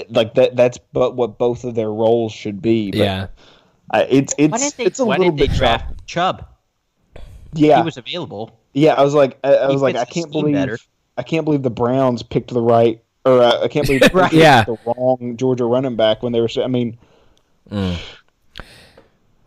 [0.09, 0.55] like that.
[0.55, 2.91] That's but what both of their roles should be.
[2.91, 3.27] But yeah.
[3.93, 6.45] uh, it's it's they, it's a why little didn't they bit draft Chubb?
[7.53, 8.59] Yeah, He was available.
[8.73, 8.93] yeah.
[8.95, 10.77] I was like, I, I was like, I can't believe, better.
[11.17, 14.33] I can't believe the Browns picked the right, or uh, I can't believe they picked
[14.33, 14.63] Yeah.
[14.65, 16.49] the wrong Georgia running back when they were.
[16.61, 16.97] I mean,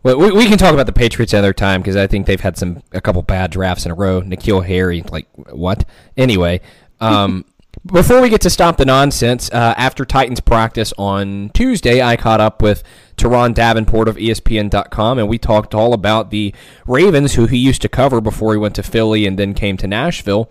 [0.01, 2.57] Well, we, we can talk about the Patriots other time because I think they've had
[2.57, 4.21] some a couple bad drafts in a row.
[4.21, 5.85] N'Keal Harry, like what?
[6.17, 6.61] Anyway,
[7.01, 7.43] um,
[7.85, 12.41] before we get to stop the nonsense, uh, after Titans practice on Tuesday, I caught
[12.41, 12.83] up with
[13.17, 16.53] Turron Davenport of ESPN.com, and we talked all about the
[16.85, 19.87] Ravens, who he used to cover before he went to Philly and then came to
[19.87, 20.49] Nashville.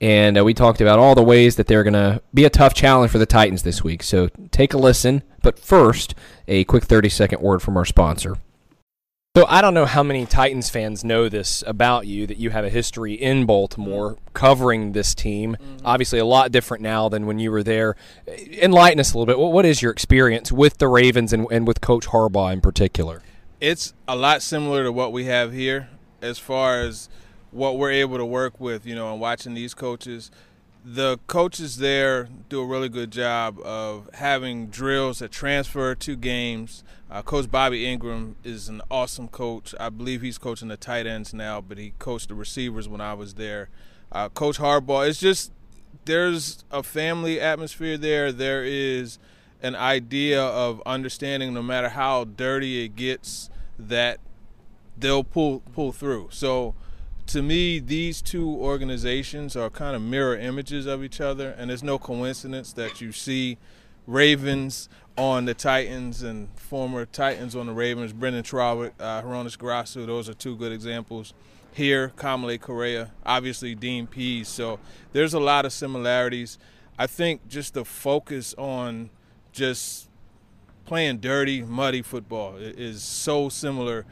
[0.00, 2.74] And uh, we talked about all the ways that they're going to be a tough
[2.74, 4.02] challenge for the Titans this week.
[4.02, 5.22] So take a listen.
[5.42, 6.14] But first,
[6.48, 8.36] a quick 30 second word from our sponsor.
[9.36, 12.64] So I don't know how many Titans fans know this about you that you have
[12.64, 14.24] a history in Baltimore mm-hmm.
[14.32, 15.56] covering this team.
[15.60, 15.84] Mm-hmm.
[15.84, 17.96] Obviously, a lot different now than when you were there.
[18.28, 19.38] Enlighten us a little bit.
[19.38, 23.22] What what is your experience with the Ravens and, and with Coach Harbaugh in particular?
[23.64, 25.88] it's a lot similar to what we have here
[26.20, 27.08] as far as
[27.50, 30.30] what we're able to work with, you know, and watching these coaches.
[30.86, 36.84] The coaches there do a really good job of having drills that transfer to games.
[37.10, 39.74] Uh, coach Bobby Engram is an awesome coach.
[39.80, 43.14] I believe he's coaching the tight ends now, but he coached the receivers when I
[43.14, 43.70] was there.
[44.12, 45.52] Uh, coach Harbaugh, it's just
[46.04, 48.30] there's a family atmosphere there.
[48.30, 49.18] There is
[49.62, 54.20] an idea of understanding no matter how dirty it gets that
[54.98, 56.28] they'll pull pull through.
[56.30, 56.74] So
[57.26, 61.82] to me these two organizations are kind of mirror images of each other and there's
[61.82, 63.58] no coincidence that you see
[64.06, 70.06] Ravens on the Titans and former Titans on the Ravens, Brynden Trawick, uh, Hroniss Grasu,
[70.06, 71.32] those are two good examples.
[71.72, 74.48] Here, Kamalei Correa, obviously Dean Pees.
[74.48, 74.78] So
[75.12, 76.58] there's a lot of similarities.
[76.98, 79.10] I think just the focus on
[79.52, 80.08] just
[80.84, 84.04] playing dirty, muddy football is so similar.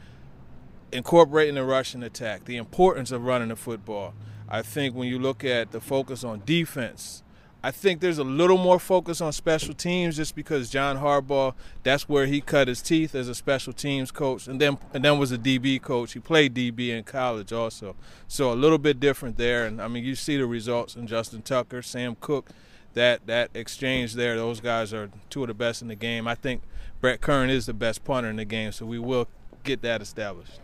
[0.93, 4.13] Incorporating the rushing attack, the importance of running the football.
[4.47, 7.23] I think when you look at the focus on defense,
[7.65, 12.09] I think there's a little more focus on special teams just because John Harbaugh, that's
[12.09, 15.31] where he cut his teeth as a special teams coach, and then and then was
[15.31, 16.11] a DB coach.
[16.11, 17.95] He played DB in college also,
[18.27, 19.65] so a little bit different there.
[19.65, 22.49] And I mean, you see the results in Justin Tucker, Sam Koch,
[22.95, 24.35] that that exchange there.
[24.35, 26.27] Those guys are two of the best in the game.
[26.27, 26.63] I think
[26.99, 29.29] Brett Kern is the best punter in the game, so we will
[29.63, 30.59] get that established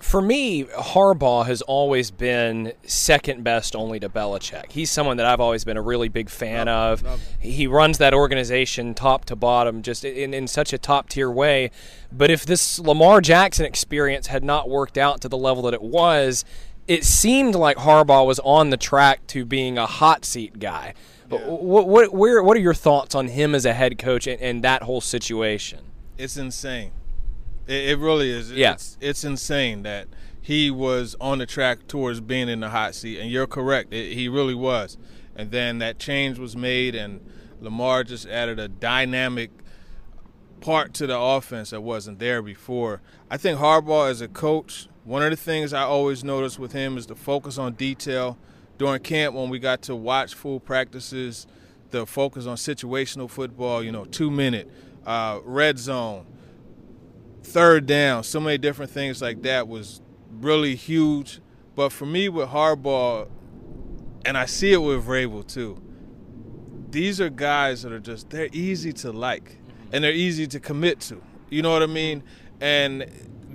[0.00, 4.72] for me, Harbaugh has always been second best only to Belichick.
[4.72, 7.06] He's someone that I've always been a really big fan love, of.
[7.06, 7.20] Love.
[7.38, 11.70] He runs that organization top to bottom, just in, in such a top tier way.
[12.10, 15.82] But if this Lamar Jackson experience had not worked out to the level that it
[15.82, 16.44] was,
[16.88, 20.94] it seemed like Harbaugh was on the track to being a hot seat guy.
[21.30, 21.38] Yeah.
[21.46, 24.64] What, what, where, what are your thoughts on him as a head coach and, and
[24.64, 25.80] that whole situation?
[26.18, 26.90] It's insane.
[27.70, 28.50] It, it really is.
[28.50, 28.72] Yeah.
[28.72, 30.08] It's, it's insane that
[30.40, 33.92] he was on the track towards being in the hot seat, and you're correct.
[33.92, 34.98] It, he really was.
[35.36, 37.20] And then that change was made, and
[37.60, 39.50] Lamar just added a dynamic
[40.60, 43.00] part to the offense that wasn't there before.
[43.30, 46.98] I think Harbaugh as a coach, one of the things I always notice with him
[46.98, 48.36] is the focus on detail.
[48.76, 51.46] During camp, when we got to watch full practices,
[51.90, 54.70] the focus on situational football, you know, two minute,
[55.06, 56.26] uh, red zone,
[57.42, 61.40] third down, so many different things like that was really huge.
[61.74, 63.28] But for me with Harbaugh,
[64.24, 65.80] and I see it with Vrabel too,
[66.90, 69.58] these are guys that are just they're easy to like
[69.92, 71.22] and they're easy to commit to.
[71.48, 72.22] You know what I mean?
[72.60, 73.06] And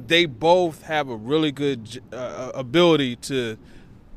[0.08, 3.58] they both have a really good uh, ability to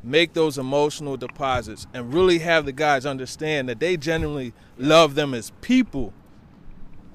[0.03, 5.33] make those emotional deposits and really have the guys understand that they genuinely love them
[5.33, 6.13] as people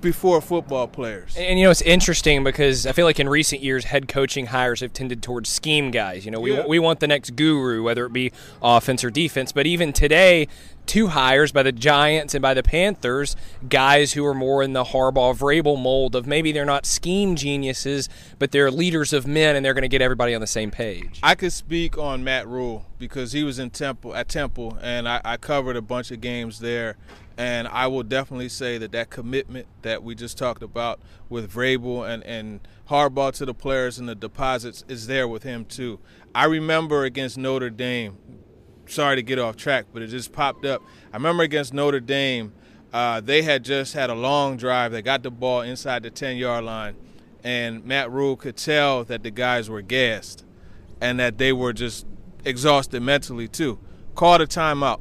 [0.04, 1.34] before football players.
[1.34, 4.46] And, and, you know, it's interesting because I feel like in recent years, head coaching
[4.46, 6.24] hires have tended towards scheme guys.
[6.24, 6.66] You know, we, yeah.
[6.66, 8.30] we want the next guru, whether it be
[8.62, 9.50] offense or defense.
[9.50, 10.46] But even today,
[10.86, 13.34] two hires by the Giants and by the Panthers,
[13.68, 18.08] guys who are more in the Harbaugh Vrabel mold of maybe they're not scheme geniuses,
[18.38, 21.18] but they're leaders of men and they're going to get everybody on the same page.
[21.22, 25.20] I could speak on Matt Rhule because he was in Temple at Temple, and I,
[25.24, 26.96] I covered a bunch of games there.
[27.36, 32.08] And I will definitely say that that commitment that we just talked about with Vrabel
[32.08, 35.98] and, and Harbaugh to the players and the deposits is there with him too.
[36.34, 38.16] I remember against Notre Dame,
[38.86, 40.82] sorry to get off track, but it just popped up.
[41.12, 42.52] I remember against Notre Dame,
[42.92, 44.92] uh, they had just had a long drive.
[44.92, 46.94] They got the ball inside the 10 yard line,
[47.42, 50.44] and Matt Rhule could tell that the guys were gassed
[51.00, 52.06] and that they were just
[52.44, 53.80] exhausted mentally too.
[54.14, 55.00] Called a timeout,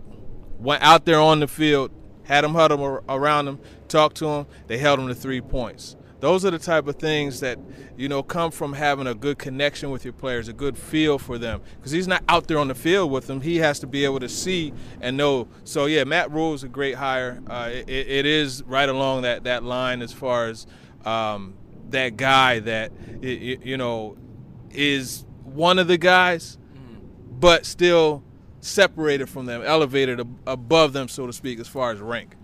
[0.57, 1.91] went out there on the field,
[2.24, 4.47] had them huddle around them, talked to them.
[4.67, 5.95] They held them to three points.
[6.24, 7.59] Those are the type of things that
[7.97, 11.38] you know come from having a good connection with your players, a good feel for
[11.38, 11.61] them.
[11.76, 14.21] Because he's not out there on the field with them; he has to be able
[14.21, 14.71] to see
[15.01, 15.49] and know.
[15.65, 17.41] So yeah, Matt Rhule is a great hire.
[17.45, 20.65] Uh, it, it is right along that that line as far as
[21.03, 21.55] um,
[21.89, 24.15] that guy that you know
[24.71, 26.57] is one of the guys,
[27.38, 28.24] but still
[28.64, 32.36] separated from them, elevated above them, so to speak, as far as rank.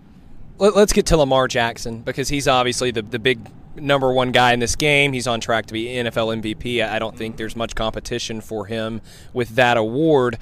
[0.58, 3.40] Let's get to Lamar Jackson because he's obviously the, the big
[3.76, 5.12] number one guy in this game.
[5.12, 6.86] He's on track to be NFL MVP.
[6.86, 9.00] I don't think there's much competition for him
[9.32, 10.38] with that award.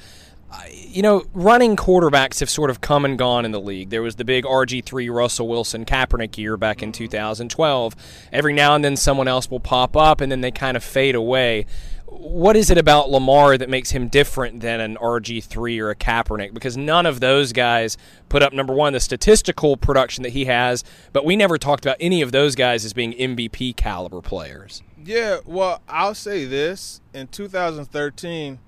[0.72, 3.90] You know, running quarterbacks have sort of come and gone in the league.
[3.90, 7.94] There was the big RG3 Russell Wilson Kaepernick year back in 2012.
[8.32, 11.14] Every now and then someone else will pop up and then they kind of fade
[11.14, 11.66] away
[12.10, 16.54] what is it about Lamar that makes him different than an RG3 or a Kaepernick?
[16.54, 17.96] Because none of those guys
[18.28, 21.96] put up number one the statistical production that he has, but we never talked about
[22.00, 24.82] any of those guys as being MVP caliber players.
[25.04, 28.58] Yeah, well, I'll say this: in 2013,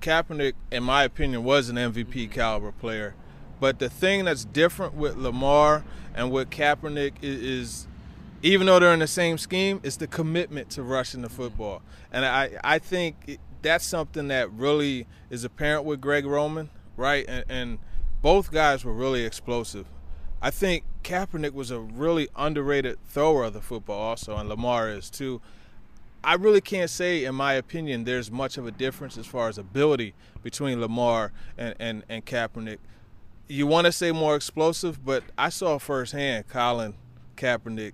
[0.00, 2.32] Kaepernick, in my opinion, was an MVP mm-hmm.
[2.32, 3.14] caliber player.
[3.58, 5.84] But the thing that's different with Lamar
[6.14, 7.86] and with Kaepernick is, is
[8.44, 11.80] even though they're in the same scheme, it's the commitment to rushing the football.
[12.12, 17.24] And I, I think that's something that really is apparent with Greg Roman, right?
[17.26, 17.78] And, and
[18.20, 19.86] both guys were really explosive.
[20.42, 25.08] I think Kaepernick was a really underrated thrower of the football, also, and Lamar is
[25.08, 25.40] too.
[26.22, 29.56] I really can't say, in my opinion, there's much of a difference as far as
[29.56, 30.12] ability
[30.42, 32.78] between Lamar and, and, and Kaepernick.
[33.48, 36.94] you want to say more explosive, but I saw firsthand Colin
[37.36, 37.92] Kaepernick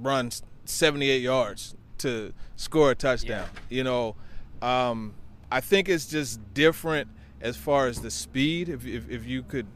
[0.00, 0.30] run
[0.64, 3.48] 78 yards to score a touchdown.
[3.70, 3.76] Yeah.
[3.76, 4.16] You know,
[4.60, 5.14] um,
[5.50, 7.08] I think it's just different
[7.40, 8.68] as far as the speed.
[8.68, 9.66] If, if, if you could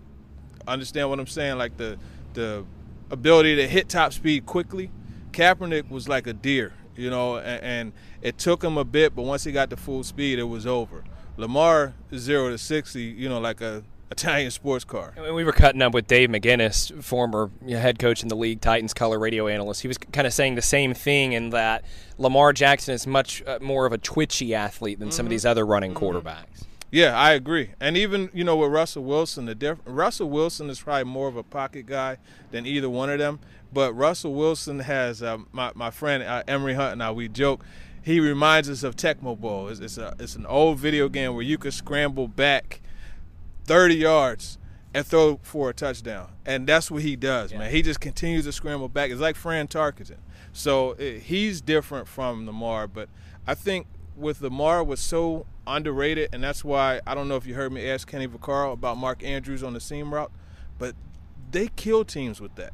[0.66, 1.98] understand what I'm saying, like the
[2.34, 2.64] the
[3.10, 4.90] ability to hit top speed quickly.
[5.32, 9.22] Kaepernick was like a deer, you know, and, and it took him a bit, but
[9.22, 11.05] once he got to full speed, it was over.
[11.36, 15.14] Lamar zero to sixty, you know, like a Italian sports car.
[15.16, 19.18] We were cutting up with Dave McGinnis, former head coach in the league, Titans color
[19.18, 19.82] radio analyst.
[19.82, 21.84] He was kind of saying the same thing in that
[22.16, 25.14] Lamar Jackson is much uh, more of a twitchy athlete than mm-hmm.
[25.14, 25.34] some of mm-hmm.
[25.34, 26.04] these other running mm-hmm.
[26.04, 26.66] quarterbacks.
[26.92, 27.70] Yeah, I agree.
[27.80, 31.36] And even you know with Russell Wilson, the diff- Russell Wilson is probably more of
[31.36, 32.18] a pocket guy
[32.52, 33.40] than either one of them.
[33.72, 37.64] But Russell Wilson has uh, my my friend uh, Emery Hunt and I we joke.
[38.02, 39.66] He reminds us of Tecmo Bowl.
[39.66, 42.80] It's, it's a it's an old video game where you could scramble back
[43.66, 44.59] 30 yards
[44.94, 46.30] and throw for a touchdown.
[46.47, 47.59] And that's what he does, yeah.
[47.59, 47.70] man.
[47.70, 49.10] He just continues to scramble back.
[49.10, 50.18] It's like Fran Tarkenton.
[50.52, 53.09] So it, he's different from Lamar, but
[53.47, 53.86] I think
[54.16, 57.88] with Lamar was so underrated, and that's why I don't know if you heard me
[57.88, 60.32] ask Kenny Vaccaro about Mark Andrews on the seam route,
[60.78, 60.94] but
[61.51, 62.72] they kill teams with that.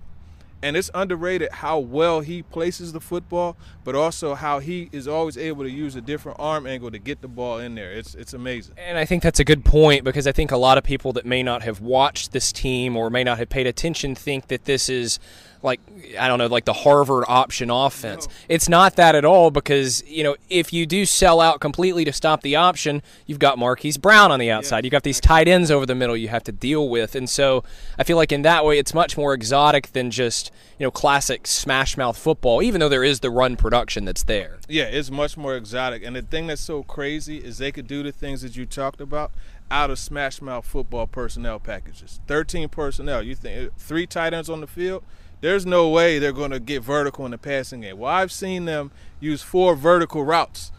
[0.62, 5.36] And it's underrated how well he places the football, but also how he is always
[5.36, 7.93] able to use a different arm angle to get the ball in there.
[7.93, 8.76] It's it's amazing.
[8.78, 11.26] And I think that's a good point because I think a lot of people that
[11.26, 14.89] may not have watched this team or may not have paid attention think that this
[14.89, 15.18] is
[15.62, 15.80] like
[16.18, 18.26] I don't know, like the Harvard option offense.
[18.26, 18.32] No.
[18.48, 22.12] It's not that at all because you know if you do sell out completely to
[22.12, 24.78] stop the option, you've got Marquise Brown on the outside.
[24.78, 24.86] Yeah.
[24.86, 27.64] You've got these tight ends over the middle you have to deal with, and so
[27.98, 31.47] I feel like in that way it's much more exotic than just you know classic
[31.47, 32.62] smash mouth football.
[32.62, 34.59] Even though there is the run production that's there.
[34.68, 38.02] Yeah, it's much more exotic, and the thing that's so crazy is they could do
[38.02, 39.32] the things that you talked about
[39.70, 42.20] out of smash mouth football personnel packages.
[42.26, 43.22] 13 personnel.
[43.22, 45.02] You think three tight ends on the field?
[45.43, 47.98] There's no way they're going to get vertical in the passing game.
[47.98, 50.73] Well, I've seen them use four vertical routes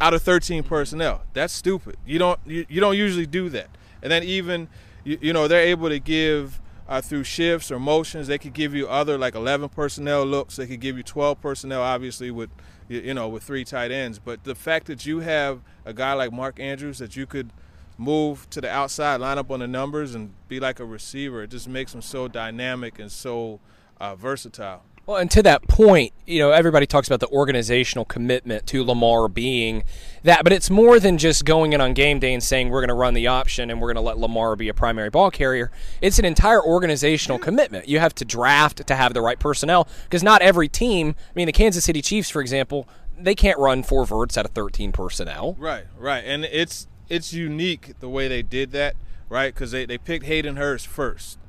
[0.00, 1.22] out of 13 personnel.
[1.32, 1.96] That's stupid.
[2.04, 3.68] You don't you, you don't usually do that.
[4.02, 4.68] And then even
[5.04, 8.26] you, you know they're able to give uh, through shifts or motions.
[8.26, 10.56] They could give you other like 11 personnel looks.
[10.56, 12.50] They could give you 12 personnel, obviously with
[12.88, 14.18] you know with three tight ends.
[14.18, 17.52] But the fact that you have a guy like Mark Andrews that you could
[17.96, 21.50] move to the outside, line up on the numbers, and be like a receiver, it
[21.50, 23.60] just makes him so dynamic and so
[24.00, 24.82] uh, versatile.
[25.06, 29.28] Well, and to that point, you know, everybody talks about the organizational commitment to Lamar
[29.28, 29.82] being
[30.22, 32.90] that, but it's more than just going in on game day and saying we're going
[32.90, 35.72] to run the option and we're going to let Lamar be a primary ball carrier.
[36.00, 37.88] It's an entire organizational commitment.
[37.88, 41.46] You have to draft to have the right personnel because not every team, I mean,
[41.46, 45.56] the Kansas City Chiefs, for example, they can't run four verts out of 13 personnel.
[45.58, 46.22] Right, right.
[46.24, 48.94] And it's it's unique the way they did that,
[49.28, 49.52] right?
[49.52, 51.39] Because they, they picked Hayden Hurst first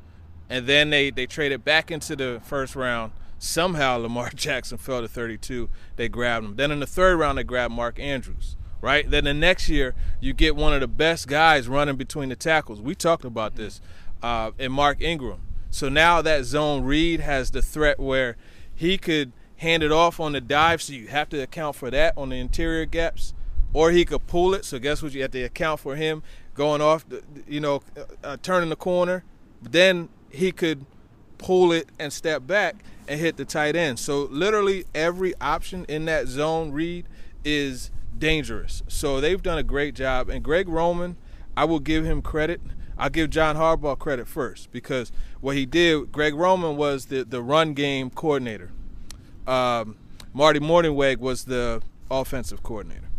[0.51, 3.13] and then they they traded back into the first round.
[3.39, 5.69] Somehow Lamar Jackson fell to 32.
[5.95, 6.55] They grabbed him.
[6.57, 8.57] Then in the third round they grabbed Mark Andrews.
[8.81, 9.09] Right.
[9.09, 12.81] Then the next year you get one of the best guys running between the tackles.
[12.81, 13.79] We talked about this
[14.21, 15.41] uh, in Mark Ingram.
[15.69, 18.35] So now that zone read has the threat where
[18.75, 22.17] he could hand it off on the dive, so you have to account for that
[22.17, 23.33] on the interior gaps,
[23.73, 24.65] or he could pull it.
[24.65, 25.13] So guess what?
[25.13, 26.23] You have to account for him
[26.55, 27.81] going off, the, you know,
[28.23, 29.23] uh, turning the corner.
[29.61, 30.85] Then he could
[31.37, 32.75] pull it and step back
[33.07, 33.99] and hit the tight end.
[33.99, 37.05] So literally every option in that zone read
[37.43, 38.83] is dangerous.
[38.87, 40.29] So they've done a great job.
[40.29, 41.17] And Greg Roman,
[41.57, 42.61] I will give him credit.
[42.97, 47.41] I'll give John Harbaugh credit first because what he did, Greg Roman was the, the
[47.41, 48.71] run game coordinator.
[49.47, 49.97] Um,
[50.33, 53.10] Marty Mornhinweg was the offensive coordinator.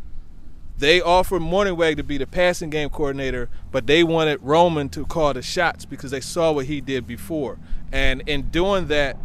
[0.82, 5.32] They offered Mornhinweg to be the passing game coordinator, but they wanted Roman to call
[5.32, 7.60] the shots because they saw what he did before.
[7.92, 9.16] And in doing that,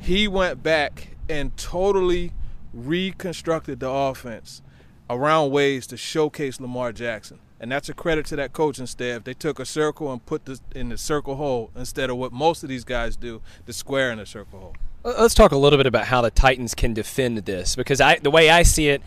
[0.00, 2.32] he went back and totally
[2.72, 4.60] reconstructed the offense
[5.08, 7.38] around ways to showcase Lamar Jackson.
[7.60, 9.22] And that's a credit to that coaching staff.
[9.22, 12.64] They took a circle and put this in the circle hole instead of what most
[12.64, 14.76] of these guys do, the square in the circle hole.
[15.04, 18.32] Let's talk a little bit about how the Titans can defend this because I, the
[18.32, 19.00] way I see it,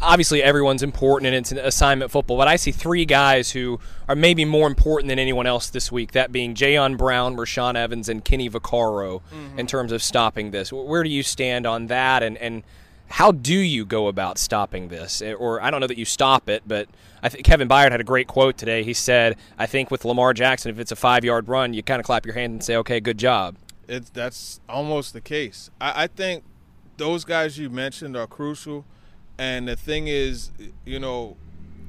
[0.00, 4.14] obviously everyone's important and it's an assignment football, but I see three guys who are
[4.14, 6.12] maybe more important than anyone else this week.
[6.12, 9.58] That being Jayon Brown, Rashaan Evans, and Kenny Vaccaro mm-hmm.
[9.58, 10.72] in terms of stopping this.
[10.72, 12.62] Where do you stand on that, and and
[13.08, 15.22] how do you go about stopping this?
[15.22, 16.88] Eh, or I don't know that you stop it, but
[17.22, 18.84] I think Kevin Byard had a great quote today.
[18.84, 22.06] He said, "I think with Lamar Jackson, if it's a five-yard run, you kind of
[22.06, 23.56] clap your hand and say, okay, good job.'"
[23.88, 25.70] It's that's almost the case.
[25.80, 26.44] I, I think
[26.98, 28.84] those guys you mentioned are crucial
[29.38, 30.50] and the thing is,
[30.84, 31.36] you know,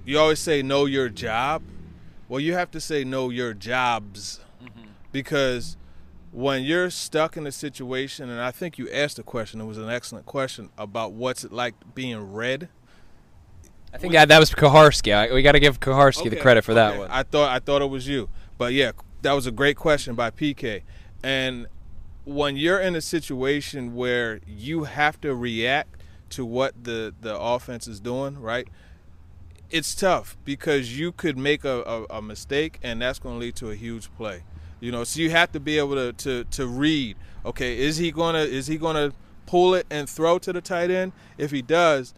[0.06, 1.64] you always say know your job.
[2.28, 4.90] Well, you have to say know your jobs, mm-hmm.
[5.12, 5.76] because
[6.32, 9.80] when you're stuck in a situation, and I think you asked a question, it was
[9.80, 12.70] an excellent question about what's it like being red.
[13.92, 15.34] I think that, that was Kuharsky.
[15.34, 17.00] We got to give Kuharsky the credit for that okay.
[17.00, 17.10] one.
[17.10, 18.92] I thought I thought it was you, but yeah,
[19.24, 20.84] that was a great question by PK.
[21.24, 21.66] And
[22.26, 25.99] when you're in a situation where you have to react
[26.32, 28.68] to what the the offense is doing, right?
[29.70, 33.56] It's tough because you could make a, a, a mistake and that's going to lead
[33.58, 34.44] to a huge play.
[34.80, 37.18] You know, so you have to be able to, to to read.
[37.46, 39.12] Okay, is he gonna is he gonna
[39.46, 41.12] pull it and throw to the tight end?
[41.38, 42.14] If he does,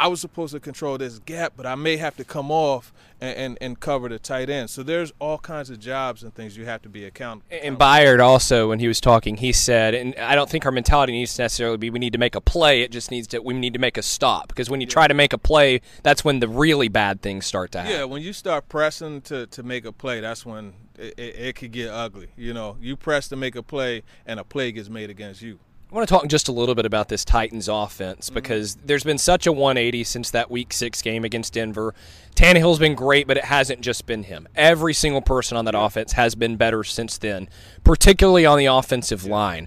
[0.00, 3.36] I was supposed to control this gap, but I may have to come off and,
[3.36, 4.70] and, and cover the tight end.
[4.70, 7.44] So there's all kinds of jobs and things you have to be accountable.
[7.50, 11.12] And Byard also, when he was talking, he said, and I don't think our mentality
[11.12, 12.82] needs to necessarily be we need to make a play.
[12.82, 15.14] It just needs to we need to make a stop because when you try to
[15.14, 17.92] make a play, that's when the really bad things start to happen.
[17.92, 21.56] Yeah, when you start pressing to, to make a play, that's when it, it, it
[21.56, 22.28] could get ugly.
[22.36, 25.58] You know, you press to make a play, and a play gets made against you.
[25.90, 28.34] I want to talk just a little bit about this Titans offense mm-hmm.
[28.34, 31.94] because there's been such a 180 since that Week Six game against Denver.
[32.34, 34.46] Tannehill's been great, but it hasn't just been him.
[34.54, 37.48] Every single person on that offense has been better since then,
[37.88, 39.66] particularly on the offensive line.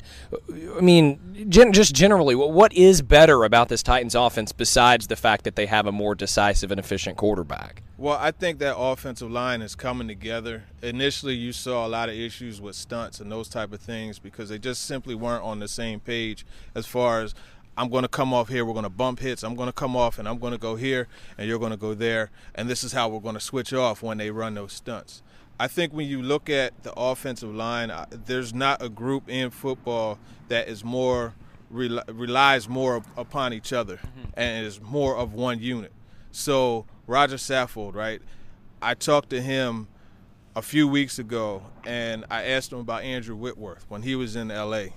[0.77, 5.15] I mean, gen- just generally, what what is better about this Titans offense besides the
[5.15, 7.81] fact that they have a more decisive and efficient quarterback?
[7.97, 10.65] Well, I think that offensive line is coming together.
[10.83, 14.49] Initially, you saw a lot of issues with stunts and those type of things because
[14.49, 16.45] they just simply weren't on the same page
[16.75, 17.33] as far as
[17.75, 19.95] I'm going to come off here, we're going to bump hits, I'm going to come
[19.95, 21.07] off and I'm going to go here
[21.39, 24.03] and you're going to go there, and this is how we're going to switch off
[24.03, 25.23] when they run those stunts.
[25.61, 27.91] I think when you look at the offensive line,
[28.25, 30.17] there's not a group in football
[30.47, 31.35] that is more
[31.69, 34.29] rel- relies more upon each other mm-hmm.
[34.33, 35.91] and is more of one unit.
[36.31, 38.23] So Roger Saffold, right?
[38.81, 39.87] I talked to him
[40.55, 44.49] a few weeks ago, and I asked him about Andrew Whitworth when he was in
[44.49, 44.93] L.A.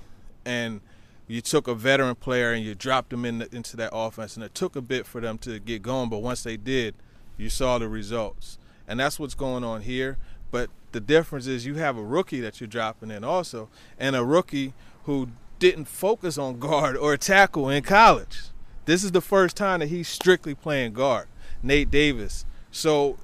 [0.46, 0.80] And
[1.28, 4.42] you took a veteran player and you dropped him in the, into that offense, and
[4.42, 6.08] it took a bit for them to get going.
[6.08, 6.94] But once they did,
[7.36, 8.56] you saw the results,
[8.88, 10.16] and that's what's going on here.
[10.54, 13.68] But the difference is you have a rookie that you're dropping in also,
[13.98, 14.72] and a rookie
[15.02, 18.38] who didn't focus on guard or tackle in college.
[18.84, 21.26] This is the first time that he's strictly playing guard.
[21.60, 22.46] Nate Davis.
[22.70, 23.16] So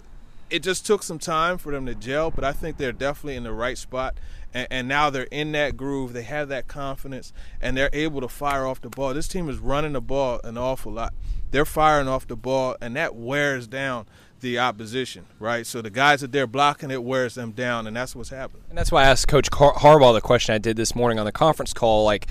[0.50, 3.44] it just took some time for them to gel, but I think they're definitely in
[3.44, 4.16] the right spot.
[4.52, 6.12] And, and now they're in that groove.
[6.12, 7.32] They have that confidence,
[7.62, 9.14] and they're able to fire off the ball.
[9.14, 11.14] This team is running the ball an awful lot.
[11.52, 14.06] They're firing off the ball, and that wears down
[14.40, 15.66] the opposition, right?
[15.66, 18.62] So the guys that they're blocking, it wears them down, and that's what's happening.
[18.68, 21.24] And that's why I asked Coach Har- Harbaugh the question I did this morning on
[21.24, 22.04] the conference call.
[22.04, 22.26] Like,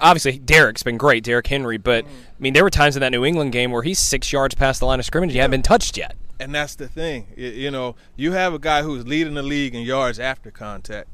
[0.00, 2.14] obviously, Derrick's been great, Derrick Henry, but mm-hmm.
[2.14, 4.80] I mean, there were times in that New England game where he's six yards past
[4.80, 5.32] the line of scrimmage.
[5.32, 6.16] He hadn't been touched yet.
[6.40, 7.28] And that's the thing.
[7.36, 11.08] You know, you have a guy who's leading the league in yards after contact,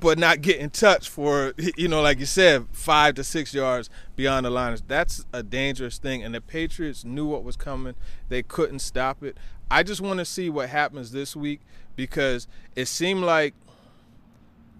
[0.00, 4.46] but not getting touched for, you know, like you said, five to six yards beyond
[4.46, 4.76] the line.
[4.86, 6.22] That's a dangerous thing.
[6.22, 7.94] And the Patriots knew what was coming,
[8.28, 9.36] they couldn't stop it.
[9.70, 11.60] I just want to see what happens this week
[11.96, 12.46] because
[12.76, 13.54] it seemed like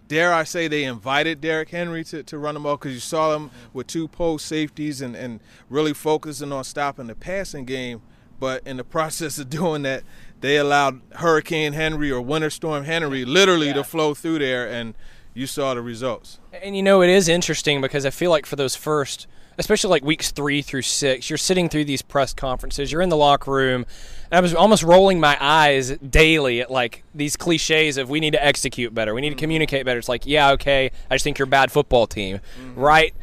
[0.09, 3.37] dare I say they invited Derrick Henry to, to run them off because you saw
[3.37, 8.01] him with two post safeties and, and really focusing on stopping the passing game.
[8.41, 10.03] But in the process of doing that,
[10.41, 14.95] they allowed Hurricane Henry or Winter Storm Henry literally to flow through there, and
[15.35, 16.39] you saw the results.
[16.53, 19.27] And you know, it is interesting because I feel like for those first,
[19.59, 23.17] especially like weeks three through six, you're sitting through these press conferences, you're in the
[23.17, 23.85] locker room,
[24.31, 28.33] and I was almost rolling my eyes daily at like these cliches of we need
[28.33, 29.41] to execute better, we need to mm-hmm.
[29.41, 29.99] communicate better.
[29.99, 32.81] It's like, yeah, okay, I just think you're a bad football team, mm-hmm.
[32.81, 33.15] right?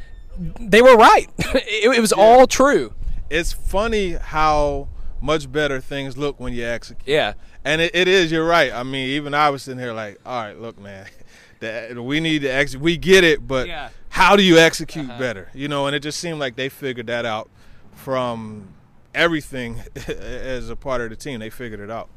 [0.60, 1.28] They were right.
[1.38, 2.94] it, it was all true.
[3.30, 4.90] It's funny how
[5.22, 7.08] much better things look when you execute.
[7.08, 7.34] Yeah.
[7.64, 8.32] And it, it is.
[8.32, 8.72] You're right.
[8.72, 11.08] I mean, even I was sitting here like, all right, look, man,
[11.60, 12.84] that we need to execute.
[12.84, 13.90] We get it, but Yeah.
[14.10, 15.20] how do you execute uh-huh.
[15.20, 15.50] better?
[15.54, 17.50] You know, and it just seemed like they figured that out
[17.94, 18.68] from
[19.14, 21.40] everything as a part of the team.
[21.40, 22.10] They figured it out.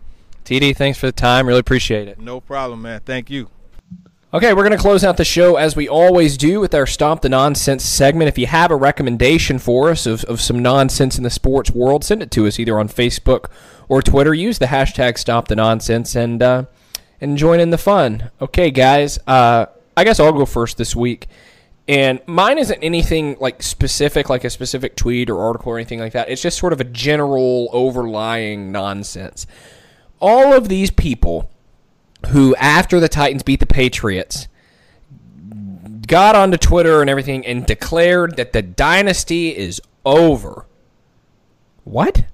[0.44, 1.46] TD, thanks for the time.
[1.46, 2.18] Really appreciate it.
[2.18, 3.00] No problem, man.
[3.04, 3.50] Thank you.
[4.34, 7.22] Okay, we're going to close out the show as we always do with our Stop
[7.22, 8.28] the Nonsense segment.
[8.28, 12.04] If you have a recommendation for us of, of some nonsense in the sports world,
[12.04, 13.46] send it to us either on Facebook
[13.88, 14.34] or Twitter.
[14.34, 16.64] Use the hashtag Stop the Nonsense and, uh,
[17.22, 18.30] and join in the fun.
[18.38, 19.64] Okay, guys, uh,
[19.96, 21.26] I guess I'll go first this week.
[21.88, 26.12] And mine isn't anything like specific, like a specific tweet or article or anything like
[26.12, 26.28] that.
[26.28, 29.46] It's just sort of a general overlying nonsense.
[30.20, 31.50] All of these people
[32.26, 34.48] who, after the Titans beat the Patriots,
[36.06, 40.66] got onto Twitter and everything and declared that the dynasty is over.
[41.84, 42.24] What?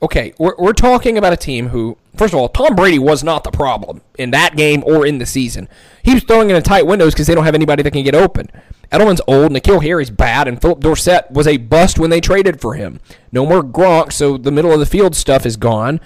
[0.00, 3.44] okay, we're, we're talking about a team who, first of all, Tom Brady was not
[3.44, 5.68] the problem in that game or in the season.
[6.02, 8.48] He was throwing in tight windows because they don't have anybody that can get open.
[8.92, 12.74] Edelman's old, N'Keal Harry's bad, and Phillip Dorsett was a bust when they traded for
[12.74, 13.00] him.
[13.32, 16.00] No more Gronk, so the middle of the field stuff is gone.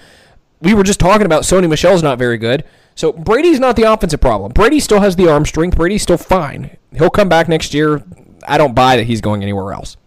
[0.59, 2.63] We were just talking about Sony Michel's not very good.
[2.95, 4.51] So Brady's not the offensive problem.
[4.51, 5.77] Brady still has the arm strength.
[5.77, 6.77] Brady's still fine.
[6.95, 8.03] He'll come back next year.
[8.47, 9.97] I don't buy that he's going anywhere else.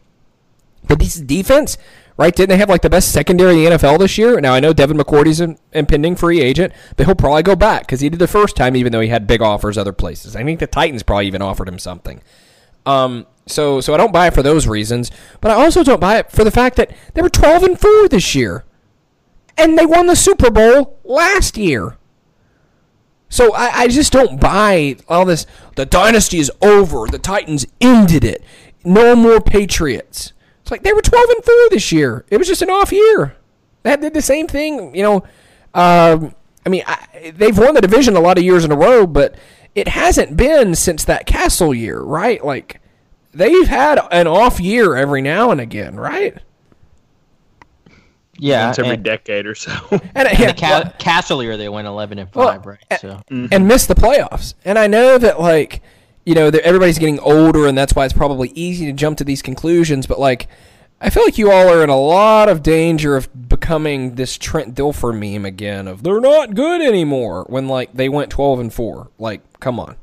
[0.87, 1.79] But this defense,
[2.17, 2.35] right?
[2.35, 4.41] Didn't they have like the best secondary in the NFL this year?
[4.41, 8.01] Now I know Devin McCourty's an impending free agent, but he'll probably go back because
[8.01, 10.37] he did the first time, even though he had big offers other places.
[10.37, 12.23] I think the Titans probably even offered him something.
[12.85, 15.11] Um, so so I don't buy it for those reasons,
[15.41, 18.09] but I also don't buy it for the fact that they were 12 and 4
[18.09, 18.65] this year.
[19.59, 21.97] And they won the Super Bowl last year.
[23.28, 25.47] So I, I just don't buy all this.
[25.74, 27.07] The dynasty is over.
[27.07, 28.43] The Titans ended it.
[28.85, 30.32] No more Patriots.
[30.62, 32.24] It's like they were 12 and 4 this year.
[32.31, 33.36] It was just an off year.
[33.82, 35.16] They did the same thing, you know.
[35.74, 36.35] Um,
[36.65, 39.36] I mean, I, they've won the division a lot of years in a row, but
[39.74, 42.44] it hasn't been since that Cassel year, right?
[42.44, 42.81] Like
[43.32, 46.39] they've had an off year every now and again, right?
[48.39, 49.73] Yeah, Once every and, decade or so.
[49.91, 53.01] And, uh, and yeah, the Ca- Cassel year they went eleven and Well, five, right?
[53.01, 53.47] So mm-hmm.
[53.51, 54.55] and missed the playoffs.
[54.65, 55.83] And I know that like
[56.25, 59.43] you know everybody's getting older, and that's why it's probably easy to jump to these
[59.43, 60.07] conclusions.
[60.07, 60.49] But like,
[61.01, 64.75] I feel like you all are in a lot of danger of becoming this Trent
[64.75, 69.11] Dilfer meme again of they're not good anymore when like they went twelve and four.
[69.19, 69.97] Like, come on.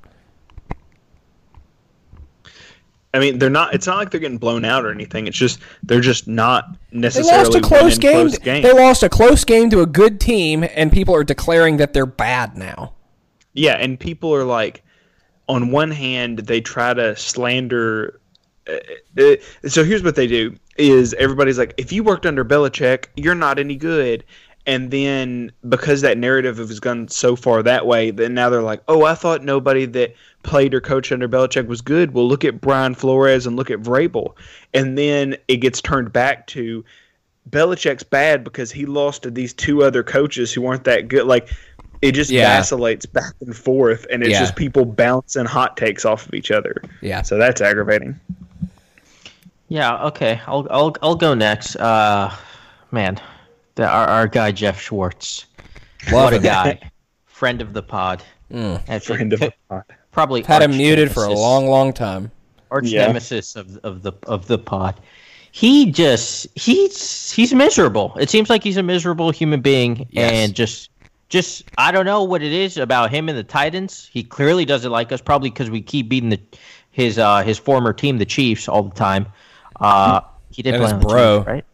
[3.14, 3.76] I mean, they're not.
[3.76, 5.28] It's not like they're getting blown out or anything.
[5.28, 8.28] It's just they're just not They necessarily lost a close game.
[8.28, 8.64] Close games.
[8.64, 12.08] They lost a close game to a good team, and people are declaring that they're
[12.08, 12.94] bad now.
[13.54, 14.84] Yeah, and people are like,
[15.48, 18.20] on one hand, they try to slander.
[18.68, 18.78] Uh,
[19.22, 19.36] uh,
[19.68, 23.60] so here's what they do: is everybody's like, if you worked under Belichick, you're not
[23.60, 24.24] any good.
[24.66, 28.82] And then because that narrative has gone so far that way, then now they're like,
[28.88, 32.14] oh, I thought nobody that played or coached under Belichick was good.
[32.14, 34.36] Well, look at Brian Flores and look at Vrabel.
[34.74, 36.84] And then it gets turned back to
[37.50, 41.26] Belichick's bad because he lost to these two other coaches who aren't that good.
[41.26, 41.50] Like
[42.02, 42.58] it just Yeah.
[42.58, 44.40] vacillates back and forth, and it's Yeah.
[44.40, 46.82] just people bouncing hot takes off of each other.
[47.02, 47.22] Yeah.
[47.22, 48.20] So that's aggravating.
[49.70, 51.76] yeah, okay, I'll I'll I'll go next.
[51.78, 52.34] Uh,
[52.92, 53.20] man,
[53.76, 55.46] the, our our guy Geoff Schwartz,
[56.12, 56.80] what a guy,
[57.26, 58.22] friend of the pod,
[58.54, 59.84] Actually, Friend of the pod.
[60.14, 62.32] Probably Had him muted for a long, long time.
[62.72, 63.08] arch Yeah.
[63.08, 65.00] nemesis of of the of the pod.
[65.52, 68.16] He just he's he's miserable.
[68.20, 70.32] It seems like he's a miserable human being, Yes.
[70.32, 70.90] and just
[71.30, 74.10] just I don't know what it is about him and the Titans.
[74.12, 76.40] He clearly doesn't like us, probably because we keep beating the
[76.92, 79.28] his uh his former team, the Chiefs, all the time.
[79.80, 80.22] Uh,
[80.52, 81.38] he did And play his on the bro.
[81.40, 81.66] Chiefs, right?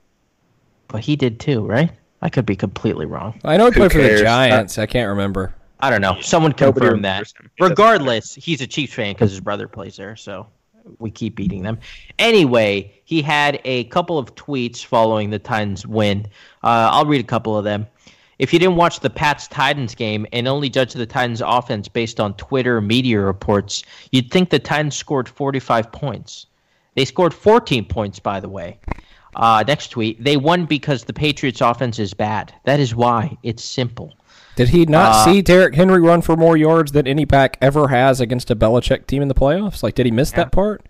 [0.87, 1.91] But he did too, right?
[2.21, 3.39] I could be completely wrong.
[3.45, 4.21] I know he played for the cares?
[4.21, 4.77] Giants.
[4.77, 5.53] I can't remember.
[5.79, 6.19] I don't know.
[6.21, 7.31] Someone confirm that.
[7.59, 10.47] Regardless, he's a Chiefs fan because his brother plays there, so
[10.99, 11.79] we keep beating them.
[12.17, 16.25] Anyway, he had a couple of tweets following the Titans win.
[16.63, 17.87] Uh, I'll read a couple of them.
[18.39, 22.19] If you didn't watch the Pats Titans game and only judge the Titans offense based
[22.21, 26.45] on Twitter media reports, you'd think the Titans scored 45 points.
[26.95, 28.79] They scored 14 points, by the way.
[29.35, 30.23] Uh, next tweet.
[30.23, 32.53] They won because the Patriots offense is bad.
[32.63, 33.37] That is why.
[33.43, 34.13] It's simple.
[34.59, 37.87] Did he not Uh, see Derrick Henry run for more yards than any back ever
[37.87, 39.81] has against a Belichick team in the playoffs?
[39.81, 40.85] Like, did he miss that part?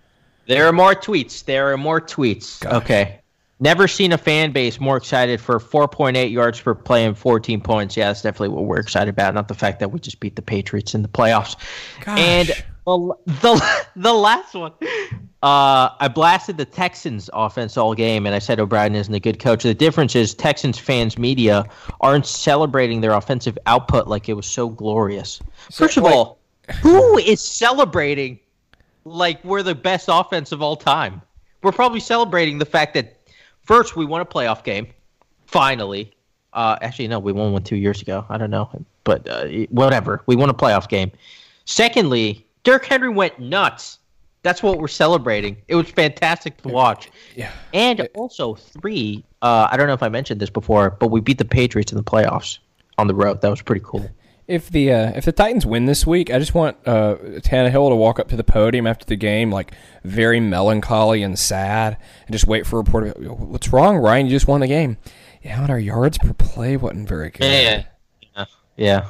[0.48, 1.46] There are more tweets.
[1.46, 2.66] There are more tweets.
[2.66, 3.20] Okay.
[3.60, 7.96] Never seen a fan base more excited for 4.8 yards per play and 14 points.
[7.96, 10.42] Yeah, that's definitely what we're excited about, not the fact that we just beat the
[10.42, 11.56] Patriots in the playoffs.
[12.08, 12.52] And
[12.98, 14.74] the, the, the last one,
[15.42, 19.40] uh, I blasted the Texans offense all game, and I said O'Brien isn't a good
[19.40, 19.64] coach.
[19.64, 21.66] The difference is Texans fans media
[22.02, 25.40] aren't celebrating their offensive output like it was so glorious.
[25.72, 26.40] First of like- all,
[26.82, 28.40] who is celebrating
[29.06, 31.22] like we're the best offense of all time.
[31.64, 33.18] We're probably celebrating the fact that
[33.64, 34.88] first we won a playoff game,
[35.46, 36.14] finally.
[36.54, 38.26] Uh, actually, no, we won one two years ago.
[38.30, 38.70] I don't know,
[39.04, 40.22] but uh, whatever.
[40.26, 41.12] We won a playoff game.
[41.66, 44.00] Secondly, Derrick Henry went nuts.
[44.42, 45.58] That's what we're celebrating.
[45.68, 47.10] It was fantastic to watch.
[47.36, 47.52] Yeah.
[47.74, 49.26] And also three.
[49.42, 51.98] Uh, I don't know if I mentioned this before, but we beat the Patriots in
[51.98, 52.60] the playoffs
[52.98, 53.42] on the road.
[53.42, 54.10] That was pretty cool.
[54.48, 57.96] If the uh, if the Titans win this week, I just want uh, Tannehill to
[57.96, 59.74] walk up to the podium after the game, like
[60.04, 63.16] very melancholy and sad, and just wait for a report.
[63.16, 64.26] Of, What's wrong, Ryan?
[64.26, 64.98] You just won the game.
[65.44, 67.44] Yeah, and our yards per play wasn't very good.
[67.44, 67.84] Yeah.
[68.36, 68.46] Yeah.
[68.76, 69.10] Yeah.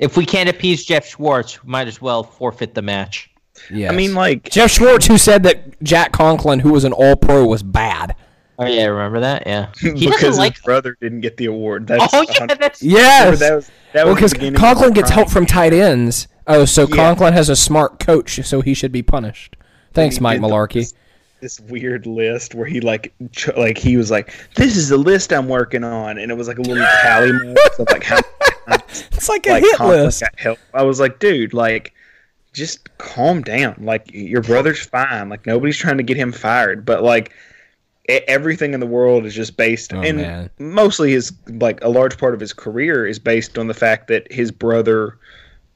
[0.00, 3.30] If we can't appease Geoff Schwartz, we might as well forfeit the match.
[3.70, 3.92] Yeah.
[3.92, 7.46] I mean, like, Geoff Schwartz, who said that Jack Conklin, who was an All Pro,
[7.46, 8.16] was bad.
[8.58, 9.44] Oh yeah, remember that?
[9.46, 9.72] Yeah.
[9.80, 10.54] He because doesn't like.
[10.54, 11.86] his brother didn't get the award.
[11.86, 12.82] That's Oh yeah, that's.
[12.82, 13.38] Yes.
[13.38, 16.28] That was, that well, because Conklin gets help from tight ends.
[16.46, 16.96] Oh, so Yeah.
[16.96, 19.56] Conklin has a smart coach, so he should be punished.
[19.94, 20.74] Thanks, Mike did Malarkey.
[20.74, 20.94] This,
[21.40, 25.32] this weird list where he like ch- like he was like, "This is the list
[25.32, 28.22] I'm working on," and it was like a little tally mark of like how many
[28.22, 28.56] times,
[29.12, 30.22] It's like a like hit list.
[30.36, 30.58] help.
[30.74, 31.92] I was like, dude, like
[32.52, 33.76] just calm down.
[33.80, 35.28] Like your brother's fine.
[35.28, 37.32] Like nobody's trying to get him fired, but like
[38.26, 40.50] everything in the world is just based Oh, and man.
[40.58, 44.30] mostly his like a large part of his career is based on the fact that
[44.32, 45.16] his brother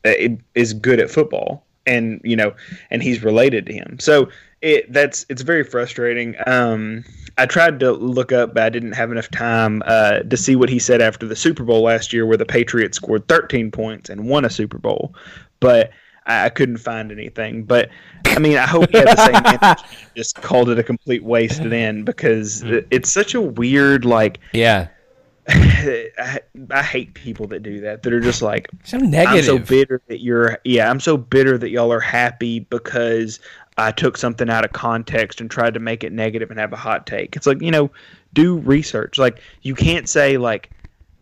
[0.05, 0.13] uh,
[0.57, 2.53] is good at football and you know
[2.91, 4.29] and he's related to him so
[4.63, 7.05] it that's it's very frustrating um
[7.39, 10.69] i tried to look up but i didn't have enough time uh to see what
[10.69, 14.29] he said after the super bowl last year where the patriots scored 13 points and
[14.29, 15.15] won a super bowl
[15.61, 15.91] but
[16.27, 17.91] I I couldn't find anything, but
[18.27, 19.83] I mean, I hope he had the same energy.
[20.17, 24.39] Just called it a complete waste then because it's such a weird like.
[24.53, 24.89] Yeah.
[25.49, 26.41] I,
[26.71, 28.03] I hate people that do that.
[28.03, 29.37] That are just like, So negative.
[29.37, 30.59] I'm so bitter that you're.
[30.65, 33.41] Yeah, I'm so bitter that y'all are happy because
[33.77, 36.77] I took something out of context and tried to make it negative and have a
[36.77, 37.37] hot take.
[37.37, 37.91] It's like you know,
[38.33, 39.19] do research.
[39.19, 40.71] Like you can't say like,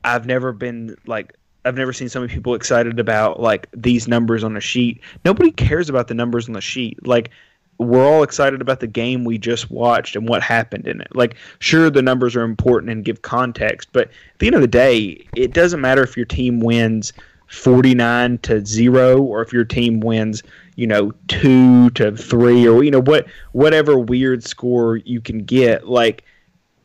[0.05, 1.37] I've never been like.
[1.65, 5.01] I've never seen so many people excited about like these numbers on a sheet.
[5.25, 7.07] Nobody cares about the numbers on the sheet.
[7.07, 7.31] Like
[7.79, 11.15] we're all excited about the game we just watched and what happened in it.
[11.15, 14.69] Like, sure, the numbers are important and give context, but at the end of the
[14.69, 17.13] day, it doesn't matter if your team wins
[17.49, 20.43] 49 to 0 or if your team wins,
[20.77, 25.89] you know, 2 to 3 or, you know, what whatever weird score you can get.
[25.89, 26.25] Like,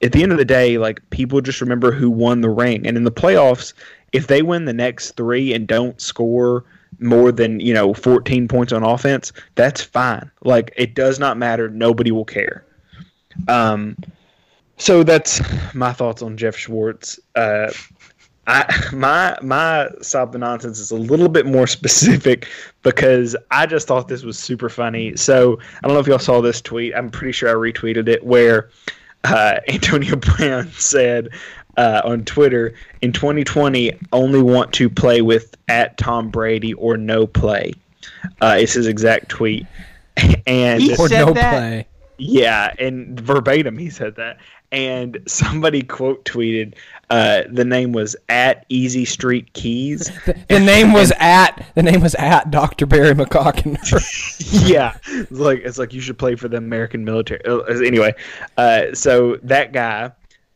[0.02, 2.86] at the end of the day, like, people just remember who won the ring.
[2.86, 3.74] And in the playoffs,
[4.14, 6.66] if they win the next three and don't score
[7.00, 11.70] more than you know 14 points on offense that's fine like it does not matter
[11.70, 12.66] nobody will care
[13.48, 13.96] um
[14.78, 15.42] so that's
[15.74, 17.72] my thoughts on geoff schwartz uh
[18.48, 22.48] I, my my stop the nonsense is a little bit more specific
[22.84, 25.16] because I just thought this was super funny.
[25.18, 26.96] So I don't know if y'all saw this tweet.
[26.96, 28.70] I'm pretty sure I retweeted it where
[29.26, 31.30] uh, Antonio Brown said
[31.76, 37.28] uh, on Twitter in 2020 only want to play with at Tom Brady or no
[37.28, 37.74] play.
[38.42, 39.68] Uh, it's his exact tweet,
[40.48, 41.52] and He or said no that?
[41.52, 41.88] play.
[42.18, 44.38] yeah, and verbatim he said that.
[44.72, 46.74] And somebody quote tweeted
[47.10, 50.12] uh, the name was at Easy Street Keys.
[50.50, 52.86] The name was at the name was at Dr.
[52.86, 53.78] Barry McCocken.
[54.68, 57.44] yeah, it's like it's like you should play for the American military.
[57.46, 58.14] Uh, Anyway,
[58.58, 60.12] uh, so that guy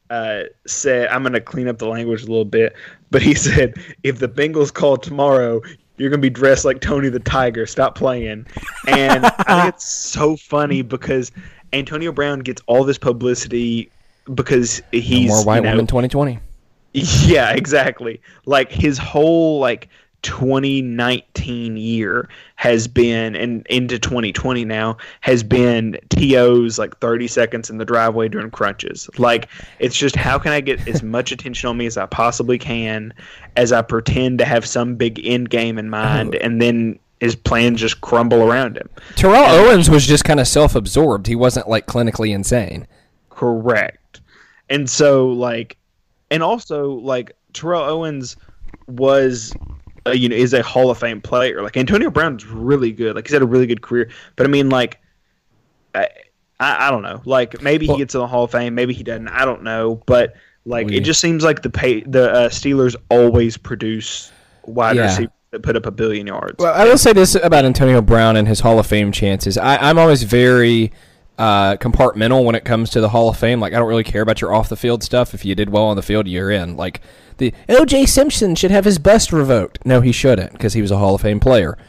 [0.10, 2.74] uh, said, "I'm going to clean up the language a little bit,"
[3.12, 5.62] but he said, "If the Bengals call tomorrow."
[5.98, 7.68] You're gonna be dressed like Tony the Tiger.
[7.68, 8.48] Stop playing,
[8.88, 11.32] and I think it's so funny because
[11.74, 13.92] Antonio Brown gets all this publicity
[14.34, 16.40] because he's More white you know, woman 2020.
[16.94, 18.22] yeah, exactly.
[18.46, 19.90] Like his whole like
[20.24, 27.78] 2019 year has been and into 2020 now has been TOs like 30 seconds in
[27.78, 29.10] the driveway during crunches.
[29.18, 29.48] Like
[29.80, 33.14] it's just how can I get as much attention on me as I possibly can
[33.56, 36.40] as I pretend to have some big end game in mind oh.
[36.42, 38.90] and then his plans just crumble around him.
[39.16, 41.28] Terrell Owens was just kind of self-absorbed.
[41.28, 42.88] He wasn't like clinically insane.
[43.30, 44.01] Correct.
[44.72, 45.78] And so like
[46.32, 48.38] and also like Terrell Owens
[48.88, 49.54] was
[50.08, 51.62] uh, you know is a Hall of Fame player.
[51.62, 53.16] Like Antonio Brown's really good.
[53.16, 54.10] Like he's had a really good career.
[54.36, 55.00] But I mean like
[55.94, 56.08] I
[56.60, 57.22] I, I don't know.
[57.26, 59.28] Like maybe Well- he gets in the Hall of Fame, maybe he doesn't.
[59.28, 60.34] I don't know, but
[60.66, 64.32] like it just seems like the pay the uh, Steelers always produce
[64.66, 65.04] wide Yeah.
[65.06, 66.56] receivers that put up a billion yards.
[66.60, 69.58] Well, I will say this about Antonio Brown and his Hall of Fame chances.
[69.58, 70.94] I, I'm always very
[71.42, 73.60] uh, compartmental when it comes to the Hall of Fame.
[73.60, 75.34] Like, I don't really care about your off the field stuff.
[75.34, 76.78] If you did well on the field, you're in.
[76.78, 77.02] Like,
[77.38, 78.06] the O.J.
[78.06, 79.84] Simpson should have his bust revoked.
[79.84, 81.80] No, he shouldn't because he was a Hall of Fame player.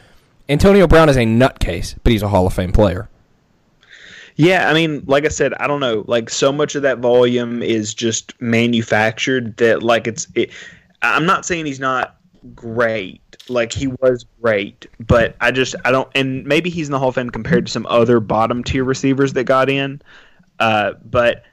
[0.49, 3.09] Antonio Brown is a nutcase, but he's a Hall of Fame player.
[4.35, 6.03] Yeah, I mean, like I said, I don't know.
[6.07, 10.49] Like so much of that volume is just manufactured that like it's it,
[11.03, 12.17] I'm not saying he's not
[12.55, 13.21] great.
[13.49, 17.09] Like he was great, but I just I don't and maybe he's in the Hall
[17.09, 20.01] of Fame compared to some other bottom tier receivers that got in.
[20.59, 21.43] Uh, but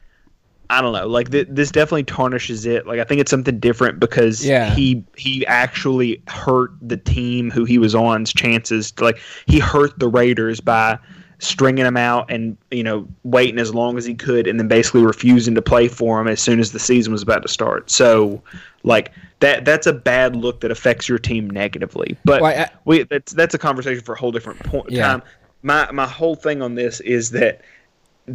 [0.68, 1.08] I don't know.
[1.08, 2.86] Like th- this definitely tarnishes it.
[2.86, 4.72] Like I think it's something different because Yeah.
[4.72, 8.92] he he actually hurt the team who he was on's chances.
[8.92, 10.96] To, like he hurt the Raiders by
[11.40, 15.02] stringing him out and you know waiting as long as he could and then basically
[15.02, 17.90] refusing to play for him as soon as the season was about to start.
[17.90, 18.42] So
[18.82, 19.10] like
[19.40, 22.16] that that's a bad look that affects your team negatively.
[22.24, 25.06] But Well, I- we that's that's a conversation for a whole different point Yeah.
[25.06, 25.22] time.
[25.62, 27.62] My my whole thing on this is that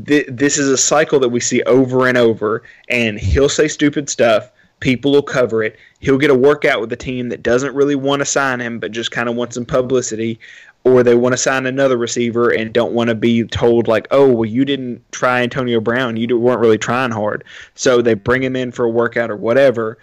[0.06, 2.64] th- this is a cycle that we see over and over.
[2.90, 4.52] And he'll say stupid stuff.
[4.82, 5.78] People will cover it.
[6.00, 8.92] He'll get a workout with a team that doesn't really want to sign him, but
[8.92, 10.40] just kind of wants some publicity.
[10.86, 14.32] Or they want to sign another receiver and don't want to be told, like, oh,
[14.32, 16.16] well, you didn't try Antonio Brown.
[16.16, 17.44] You weren't really trying hard.
[17.74, 19.98] So they bring him in for a workout or whatever.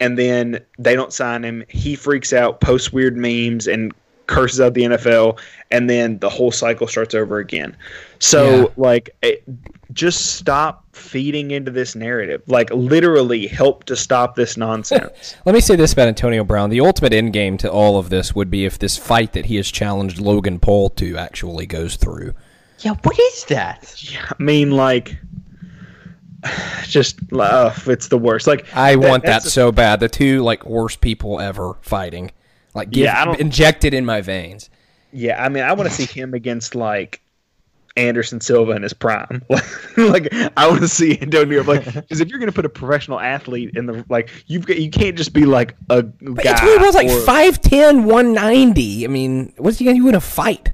[0.00, 1.64] And then they don't sign him.
[1.68, 3.92] He freaks out, posts weird memes, and
[4.28, 5.38] curses out the NFL,
[5.72, 7.74] and then the whole cycle starts over again.
[8.20, 8.66] So, Yeah.
[8.76, 9.42] like, it,
[9.98, 12.40] just stop feeding into this narrative.
[12.46, 15.34] Like, literally, help to stop this nonsense.
[15.44, 16.70] Let me say this about Antonio Brown.
[16.70, 19.56] The ultimate end game to all of this would be if this fight that he
[19.56, 22.32] has challenged Logan Paul to actually goes through.
[22.78, 23.94] Yeah, what is that?
[24.12, 25.18] Yeah, I mean, like,
[26.84, 28.46] just uh, it's the worst.
[28.46, 30.00] Like, I want that that's the- so bad.
[30.00, 32.30] The two like worst people ever fighting.
[32.74, 34.70] Like give, Yeah, I don't- injected in my veins.
[35.12, 37.20] Yeah, I mean, I want to see him against like
[37.98, 39.42] Anderson Silva in his prime.
[39.96, 43.20] like, I want to see Antonio like because if you're going to put a professional
[43.20, 46.52] athlete in the like, you've got you can't just be like a But guy.
[46.52, 49.04] Antonio Brown's like or- 5'10", 190.
[49.04, 50.72] I mean, what's he gonna do in a fight?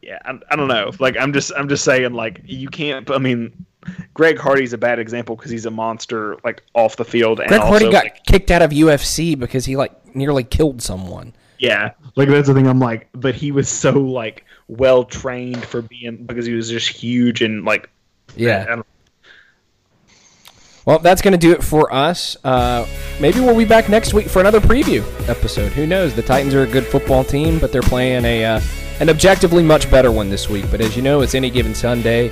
[0.00, 0.92] Yeah, I, I don't know.
[1.00, 3.10] Like, I'm just I'm just saying like you can't.
[3.10, 3.66] I mean,
[4.14, 7.60] Greg Hardy's a bad example because he's a monster like off the field and Greg
[7.60, 11.34] also Hardy got like, kicked out of UFC because he like nearly killed someone.
[11.58, 12.68] Yeah, like that's the thing.
[12.68, 16.88] I'm like, but he was so like well trained for being because he was just
[16.88, 17.88] huge and like
[18.34, 18.82] Yeah.
[20.86, 22.36] Well, that's going to do it for us.
[22.44, 22.86] Uh,
[23.20, 25.72] maybe we'll be back next week for another preview episode.
[25.72, 26.14] Who knows?
[26.14, 28.60] The Titans are a good football team, but they're playing a uh,
[29.00, 30.64] an objectively much better one this week.
[30.70, 32.30] But as you know, it's any given Sunday,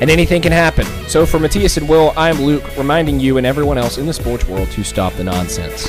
[0.00, 0.84] and anything can happen.
[1.06, 4.46] So for Matthias and Will, I'm Luke, reminding you and everyone else in the sports
[4.48, 5.88] world to stop the nonsense.